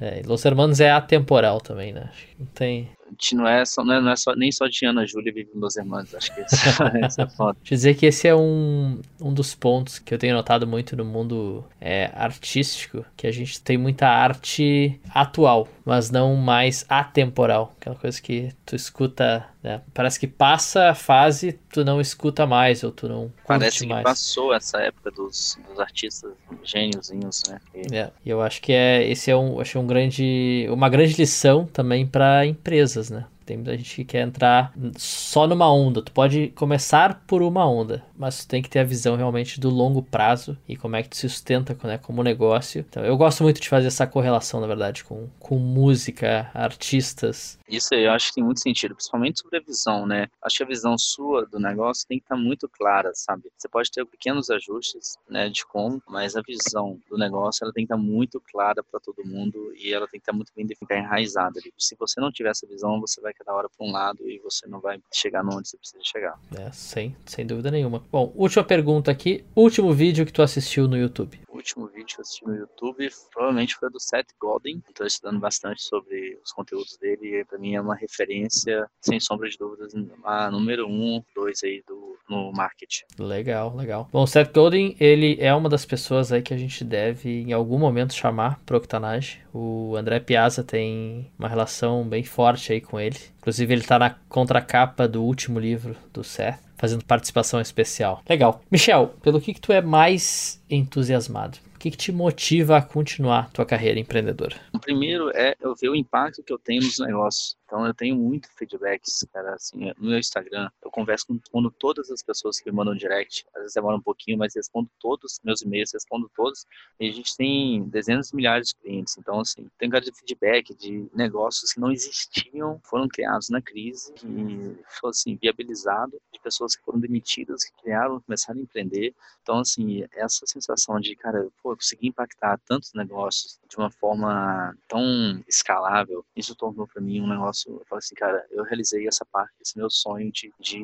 É, 0.00 0.22
Los 0.24 0.44
Hermanos 0.44 0.78
é 0.78 0.92
atemporal 0.92 1.60
também, 1.60 1.92
né? 1.92 2.08
Acho 2.12 2.26
que 2.28 2.36
não 2.38 2.46
tem 2.46 2.88
não 3.32 3.46
é, 3.46 3.64
só, 3.64 3.84
não 3.84 3.94
é, 3.94 4.00
não 4.00 4.10
é 4.10 4.16
só, 4.16 4.34
nem 4.34 4.50
só 4.50 4.66
Diana 4.66 5.06
Júlia 5.06 5.32
vive 5.32 5.50
nos 5.54 5.76
irmãos, 5.76 6.14
acho 6.14 6.34
que 6.34 6.40
esse, 6.40 6.56
esse 7.04 7.20
é 7.22 7.26
foda. 7.26 7.56
Deixa 7.60 7.74
eu 7.74 7.76
dizer 7.76 7.94
que 7.94 8.06
esse 8.06 8.28
é 8.28 8.34
um, 8.34 9.00
um 9.20 9.32
dos 9.32 9.54
pontos 9.54 9.98
que 9.98 10.12
eu 10.12 10.18
tenho 10.18 10.34
notado 10.34 10.66
muito 10.66 10.96
no 10.96 11.04
mundo 11.04 11.64
é, 11.80 12.10
artístico, 12.14 13.04
que 13.16 13.26
a 13.26 13.32
gente 13.32 13.60
tem 13.60 13.76
muita 13.76 14.08
arte 14.08 15.00
atual, 15.14 15.68
mas 15.90 16.08
não 16.08 16.36
mais 16.36 16.86
atemporal. 16.88 17.74
Aquela 17.80 17.96
coisa 17.96 18.22
que 18.22 18.52
tu 18.64 18.76
escuta, 18.76 19.44
né? 19.60 19.80
Parece 19.92 20.20
que 20.20 20.28
passa 20.28 20.90
a 20.90 20.94
fase, 20.94 21.58
tu 21.68 21.84
não 21.84 22.00
escuta 22.00 22.46
mais, 22.46 22.84
ou 22.84 22.92
tu 22.92 23.08
não 23.08 23.32
Parece 23.44 23.80
que 23.80 23.86
mais. 23.86 24.04
passou 24.04 24.54
essa 24.54 24.78
época 24.78 25.10
dos, 25.10 25.58
dos 25.68 25.80
artistas 25.80 26.30
gêniozinhos, 26.62 27.42
né? 27.48 27.60
E... 27.74 27.96
É, 27.96 28.12
e 28.24 28.30
eu 28.30 28.40
acho 28.40 28.62
que 28.62 28.72
é, 28.72 29.04
esse 29.10 29.32
é 29.32 29.36
um, 29.36 29.58
acho 29.58 29.80
um 29.80 29.86
grande, 29.86 30.68
uma 30.70 30.88
grande 30.88 31.14
lição 31.14 31.66
também 31.66 32.06
para 32.06 32.46
empresas 32.46 33.10
né? 33.10 33.26
Tem 33.50 33.56
muita 33.56 33.76
gente 33.76 33.96
que 33.96 34.04
quer 34.04 34.20
entrar 34.20 34.72
só 34.96 35.44
numa 35.44 35.68
onda. 35.72 36.00
Tu 36.00 36.12
pode 36.12 36.52
começar 36.54 37.24
por 37.26 37.42
uma 37.42 37.68
onda, 37.68 38.04
mas 38.16 38.44
tu 38.44 38.48
tem 38.48 38.62
que 38.62 38.70
ter 38.70 38.78
a 38.78 38.84
visão 38.84 39.16
realmente 39.16 39.58
do 39.58 39.68
longo 39.68 40.04
prazo 40.04 40.56
e 40.68 40.76
como 40.76 40.94
é 40.94 41.02
que 41.02 41.08
tu 41.08 41.16
se 41.16 41.28
sustenta 41.28 41.76
né, 41.82 41.98
como 41.98 42.22
negócio. 42.22 42.86
Então, 42.88 43.04
eu 43.04 43.16
gosto 43.16 43.42
muito 43.42 43.60
de 43.60 43.68
fazer 43.68 43.88
essa 43.88 44.06
correlação, 44.06 44.60
na 44.60 44.68
verdade, 44.68 45.02
com, 45.02 45.28
com 45.40 45.58
música, 45.58 46.48
artistas. 46.54 47.58
Isso 47.68 47.92
eu 47.92 48.12
acho 48.12 48.28
que 48.28 48.34
tem 48.34 48.44
muito 48.44 48.60
sentido, 48.60 48.94
principalmente 48.94 49.40
sobre 49.40 49.58
a 49.58 49.60
visão, 49.60 50.06
né? 50.06 50.28
Acho 50.42 50.58
que 50.58 50.62
a 50.62 50.66
visão 50.66 50.96
sua 50.96 51.46
do 51.46 51.58
negócio 51.58 52.06
tem 52.06 52.18
que 52.18 52.24
estar 52.24 52.36
muito 52.36 52.68
clara, 52.68 53.10
sabe? 53.14 53.50
Você 53.56 53.68
pode 53.68 53.90
ter 53.90 54.04
pequenos 54.04 54.50
ajustes, 54.50 55.16
né, 55.28 55.48
de 55.48 55.64
como, 55.66 56.02
mas 56.08 56.36
a 56.36 56.42
visão 56.42 57.00
do 57.08 57.16
negócio 57.18 57.64
ela 57.64 57.72
tem 57.72 57.86
que 57.86 57.92
estar 57.92 58.02
muito 58.02 58.40
clara 58.52 58.82
para 58.82 59.00
todo 59.00 59.24
mundo 59.24 59.72
e 59.76 59.92
ela 59.92 60.06
tem 60.06 60.20
que 60.20 60.22
estar 60.22 60.32
muito 60.32 60.52
bem 60.54 60.66
definida, 60.66 60.96
enraizada 60.96 61.58
ali. 61.60 61.72
Se 61.78 61.96
você 61.98 62.20
não 62.20 62.30
tiver 62.30 62.50
essa 62.50 62.66
visão, 62.66 63.00
você 63.00 63.20
vai 63.20 63.32
cada 63.44 63.56
hora 63.56 63.68
para 63.68 63.86
um 63.86 63.90
lado 63.90 64.28
e 64.28 64.38
você 64.40 64.66
não 64.68 64.80
vai 64.80 65.00
chegar 65.12 65.44
onde 65.44 65.68
você 65.68 65.76
precisa 65.76 66.02
chegar. 66.02 66.38
É, 66.56 66.70
sem, 66.72 67.16
sem 67.24 67.46
dúvida 67.46 67.70
nenhuma. 67.70 68.04
Bom, 68.10 68.32
última 68.36 68.62
pergunta 68.62 69.10
aqui. 69.10 69.44
Último 69.56 69.92
vídeo 69.92 70.26
que 70.26 70.32
tu 70.32 70.42
assistiu 70.42 70.86
no 70.86 70.96
YouTube? 70.96 71.40
O 71.48 71.56
último 71.56 71.86
vídeo 71.86 72.06
que 72.06 72.20
eu 72.20 72.22
assisti 72.22 72.46
no 72.46 72.54
YouTube 72.54 73.08
provavelmente 73.32 73.74
foi 73.76 73.90
do 73.90 73.98
Seth 73.98 74.28
Godin. 74.38 74.82
Estou 74.88 75.06
estudando 75.06 75.40
bastante 75.40 75.82
sobre 75.82 76.38
os 76.44 76.52
conteúdos 76.52 76.96
dele 76.98 77.40
e 77.40 77.44
para 77.44 77.58
mim 77.58 77.74
é 77.74 77.80
uma 77.80 77.94
referência, 77.94 78.86
sem 79.00 79.18
sombra 79.18 79.48
de 79.48 79.56
dúvidas, 79.58 79.92
a 80.24 80.50
número 80.50 80.86
um, 80.86 81.22
dois 81.34 81.62
aí 81.64 81.82
do, 81.86 82.18
no 82.28 82.52
marketing. 82.52 83.04
Legal, 83.18 83.74
legal. 83.74 84.08
Bom, 84.12 84.22
o 84.22 84.26
Seth 84.26 84.52
Godin, 84.52 84.96
ele 85.00 85.36
é 85.40 85.54
uma 85.54 85.68
das 85.68 85.84
pessoas 85.84 86.32
aí 86.32 86.42
que 86.42 86.54
a 86.54 86.56
gente 86.56 86.84
deve 86.84 87.42
em 87.42 87.52
algum 87.52 87.78
momento 87.78 88.14
chamar 88.14 88.60
pro 88.64 88.76
Octanage. 88.76 89.40
O 89.52 89.96
André 89.96 90.20
Piazza 90.20 90.62
tem 90.62 91.30
uma 91.38 91.48
relação 91.48 92.08
bem 92.08 92.22
forte 92.22 92.72
aí 92.72 92.80
com 92.80 92.98
ele. 92.98 93.18
Inclusive, 93.38 93.72
ele 93.72 93.82
está 93.82 93.98
na 93.98 94.10
contracapa 94.28 95.08
do 95.08 95.22
último 95.22 95.58
livro 95.58 95.96
do 96.12 96.22
Seth, 96.22 96.58
fazendo 96.76 97.04
participação 97.04 97.60
especial. 97.60 98.22
Legal. 98.28 98.62
Michel, 98.70 99.14
pelo 99.22 99.40
que, 99.40 99.54
que 99.54 99.60
tu 99.60 99.72
é 99.72 99.80
mais 99.80 100.62
entusiasmado? 100.68 101.58
O 101.74 101.78
que, 101.78 101.90
que 101.90 101.96
te 101.96 102.12
motiva 102.12 102.76
a 102.76 102.82
continuar 102.82 103.50
tua 103.52 103.64
carreira 103.64 103.98
empreendedora? 103.98 104.56
O 104.72 104.78
primeiro 104.78 105.30
é 105.34 105.54
eu 105.60 105.74
ver 105.74 105.88
o 105.88 105.96
impacto 105.96 106.42
que 106.42 106.52
eu 106.52 106.58
tenho 106.58 106.82
nos 106.82 106.98
negócios 106.98 107.56
Então 107.70 107.86
eu 107.86 107.94
tenho 107.94 108.16
muito 108.16 108.48
feedbacks, 108.56 109.24
cara, 109.32 109.54
assim, 109.54 109.92
no 109.96 110.08
meu 110.08 110.18
Instagram. 110.18 110.68
Eu 110.82 110.90
converso 110.90 111.24
com, 111.28 111.70
todas 111.70 112.10
as 112.10 112.20
pessoas 112.20 112.58
que 112.58 112.68
me 112.68 112.76
mandam 112.76 112.96
direct. 112.96 113.46
Às 113.54 113.60
vezes 113.60 113.74
demora 113.74 113.96
um 113.96 114.02
pouquinho, 114.02 114.36
mas 114.36 114.56
respondo 114.56 114.90
todos 114.98 115.34
os 115.34 115.40
meus 115.44 115.62
e-mails, 115.62 115.92
respondo 115.92 116.28
todos. 116.34 116.66
E 116.98 117.08
a 117.08 117.12
gente 117.12 117.36
tem 117.36 117.84
dezenas 117.84 118.30
de 118.30 118.34
milhares 118.34 118.70
de 118.70 118.74
clientes. 118.74 119.16
Então, 119.16 119.38
assim, 119.38 119.70
tem 119.78 119.88
um 119.88 120.00
de 120.00 120.12
feedback 120.12 120.74
de 120.74 121.08
negócios 121.14 121.72
que 121.72 121.78
não 121.78 121.92
existiam, 121.92 122.80
foram 122.82 123.06
criados 123.06 123.48
na 123.50 123.62
crise, 123.62 124.12
que 124.14 124.76
foi, 124.88 125.10
assim, 125.10 125.38
viabilizado, 125.40 126.20
de 126.32 126.40
pessoas 126.40 126.74
que 126.74 126.82
foram 126.82 126.98
demitidas, 126.98 127.62
que 127.62 127.82
criaram, 127.82 128.20
começaram 128.20 128.58
a 128.58 128.62
empreender. 128.62 129.14
Então, 129.42 129.60
assim, 129.60 130.04
essa 130.12 130.44
sensação 130.44 130.98
de, 130.98 131.14
cara, 131.14 131.48
pô, 131.62 131.70
eu 131.72 131.76
consegui 131.76 132.08
impactar 132.08 132.58
tantos 132.66 132.92
negócios 132.94 133.60
de 133.68 133.76
uma 133.76 133.90
forma 133.90 134.76
tão 134.88 135.42
escalável, 135.48 136.24
isso 136.34 136.54
tornou 136.56 136.86
para 136.86 137.00
mim 137.00 137.20
um 137.20 137.28
negócio, 137.28 137.59
eu 137.68 137.82
falo 137.86 137.98
assim, 137.98 138.14
cara, 138.14 138.46
eu 138.50 138.64
realizei 138.64 139.06
essa 139.06 139.24
parte, 139.24 139.52
esse 139.60 139.76
meu 139.76 139.90
sonho 139.90 140.30
de, 140.32 140.52
de, 140.58 140.78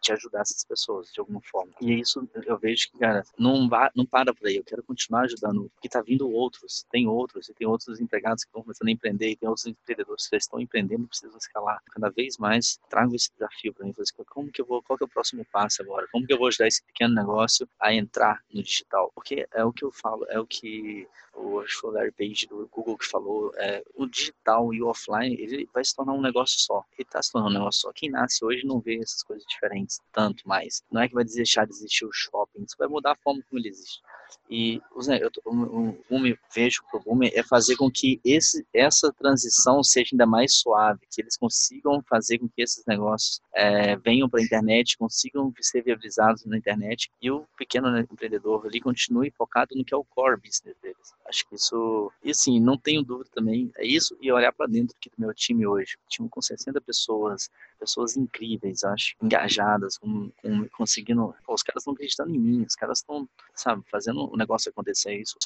de 0.00 0.12
ajudar 0.12 0.40
essas 0.40 0.64
pessoas 0.64 1.12
de 1.12 1.20
alguma 1.20 1.40
forma. 1.42 1.72
E 1.80 2.00
isso 2.00 2.28
eu 2.46 2.58
vejo 2.58 2.90
que, 2.90 2.98
cara, 2.98 3.22
não, 3.38 3.68
não 3.94 4.06
para 4.06 4.34
por 4.34 4.46
aí, 4.46 4.56
eu 4.56 4.64
quero 4.64 4.82
continuar 4.82 5.22
ajudando, 5.22 5.70
porque 5.74 5.88
tá 5.88 6.02
vindo 6.02 6.30
outros, 6.30 6.84
tem 6.90 7.06
outros, 7.06 7.48
e 7.48 7.54
tem 7.54 7.66
outros 7.66 8.00
empregados 8.00 8.44
que 8.44 8.48
estão 8.48 8.62
começando 8.62 8.88
a 8.88 8.92
empreender, 8.92 9.30
e 9.30 9.36
tem 9.36 9.48
outros 9.48 9.66
empreendedores 9.66 10.28
que 10.28 10.36
já 10.36 10.38
estão 10.38 10.60
empreendendo 10.60 11.06
precisam 11.06 11.38
escalar. 11.38 11.80
Cada 11.90 12.10
vez 12.10 12.36
mais 12.38 12.78
trago 12.88 13.14
esse 13.14 13.30
desafio 13.32 13.72
para 13.72 13.86
mim, 13.86 13.94
assim, 13.98 14.14
como 14.28 14.50
que 14.50 14.60
eu 14.60 14.66
vou, 14.66 14.82
qual 14.82 14.96
que 14.96 15.04
é 15.04 15.06
o 15.06 15.08
próximo 15.08 15.44
passo 15.52 15.82
agora? 15.82 16.06
Como 16.10 16.26
que 16.26 16.32
eu 16.32 16.38
vou 16.38 16.48
ajudar 16.48 16.66
esse 16.66 16.82
pequeno 16.84 17.14
negócio 17.14 17.68
a 17.80 17.92
entrar 17.92 18.42
no 18.52 18.62
digital? 18.62 19.10
Porque 19.14 19.46
é 19.52 19.64
o 19.64 19.72
que 19.72 19.84
eu 19.84 19.92
falo, 19.92 20.26
é 20.28 20.38
o 20.38 20.46
que 20.46 21.08
o, 21.34 21.62
que 21.62 21.86
o 21.86 21.90
Larry 21.90 22.12
Page 22.12 22.46
do 22.46 22.68
Google 22.70 22.96
que 22.96 23.06
falou, 23.06 23.52
é, 23.56 23.82
o 23.94 24.06
digital 24.06 24.72
e 24.72 24.82
o 24.82 24.88
offline, 24.88 25.34
ele 25.38 25.68
vai 25.72 25.84
se 25.84 25.93
tornar 25.94 26.12
um 26.12 26.20
negócio 26.20 26.58
só. 26.58 26.84
Ele 26.92 27.06
está 27.06 27.22
se 27.22 27.32
tornando 27.32 27.54
um 27.54 27.58
negócio 27.58 27.82
só. 27.82 27.92
Quem 27.94 28.10
nasce 28.10 28.44
hoje 28.44 28.66
não 28.66 28.80
vê 28.80 28.98
essas 29.00 29.22
coisas 29.22 29.44
diferentes 29.46 30.00
tanto 30.12 30.46
mais. 30.46 30.82
Não 30.90 31.02
é 31.02 31.08
que 31.08 31.14
vai 31.14 31.24
deixar 31.24 31.64
de 31.66 31.72
existir 31.72 32.04
o 32.04 32.12
shopping, 32.12 32.64
isso 32.64 32.76
vai 32.78 32.88
mudar 32.88 33.12
a 33.12 33.16
forma 33.16 33.42
como 33.48 33.60
ele 33.60 33.68
existe. 33.68 34.00
E 34.48 34.80
o, 34.92 35.94
o 36.10 36.18
me 36.18 36.38
vejo 36.54 36.82
que 36.90 36.96
o 36.96 37.00
boom 37.00 37.20
é 37.22 37.42
fazer 37.42 37.76
com 37.76 37.90
que 37.90 38.20
esse, 38.24 38.66
essa 38.72 39.12
transição 39.12 39.82
seja 39.82 40.10
ainda 40.12 40.26
mais 40.26 40.54
suave, 40.54 41.00
que 41.10 41.22
eles 41.22 41.36
consigam 41.36 42.02
fazer 42.02 42.38
com 42.38 42.48
que 42.48 42.62
esses 42.62 42.84
negócios 42.86 43.40
é, 43.54 43.96
venham 43.96 44.28
para 44.28 44.40
a 44.40 44.42
internet, 44.44 44.98
consigam 44.98 45.52
ser 45.60 45.82
viabilizados 45.82 46.44
na 46.44 46.56
internet 46.56 47.10
e 47.20 47.30
o 47.30 47.46
pequeno 47.56 47.98
empreendedor 47.98 48.66
ali 48.66 48.80
continue 48.80 49.30
focado 49.30 49.74
no 49.74 49.84
que 49.84 49.94
é 49.94 49.96
o 49.96 50.04
core 50.04 50.36
business 50.36 50.76
deles. 50.82 51.14
Acho 51.26 51.48
que 51.48 51.54
isso, 51.54 52.12
e 52.22 52.30
assim, 52.30 52.60
não 52.60 52.76
tenho 52.76 53.02
dúvida 53.02 53.30
também, 53.34 53.70
é 53.76 53.86
isso 53.86 54.16
e 54.20 54.30
olhar 54.30 54.52
para 54.52 54.66
dentro 54.66 54.94
aqui 54.98 55.10
do 55.10 55.14
meu 55.18 55.32
time 55.34 55.66
hoje. 55.66 55.96
Time 56.08 56.28
com 56.28 56.40
60 56.40 56.80
pessoas, 56.80 57.50
pessoas 57.78 58.16
incríveis, 58.16 58.84
acho, 58.84 59.14
engajadas, 59.22 59.98
com, 59.98 60.30
com, 60.42 60.68
conseguindo. 60.76 61.34
Pô, 61.44 61.54
os 61.54 61.62
caras 61.62 61.82
estão 61.82 61.94
acreditando 61.94 62.34
em 62.34 62.38
mim, 62.38 62.64
os 62.66 62.74
caras 62.74 62.98
estão, 62.98 63.28
sabe, 63.54 63.82
fazendo 63.90 64.32
o 64.32 64.36
negócio 64.36 64.70
acontecer. 64.70 65.14
Isso 65.16 65.36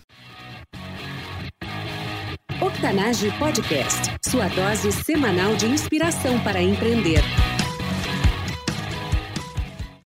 Octanage 2.61 3.29
Podcast, 3.37 4.15
sua 4.27 4.47
dose 4.47 4.91
semanal 4.91 5.55
de 5.55 5.67
inspiração 5.67 6.39
para 6.39 6.61
empreender. 6.61 7.21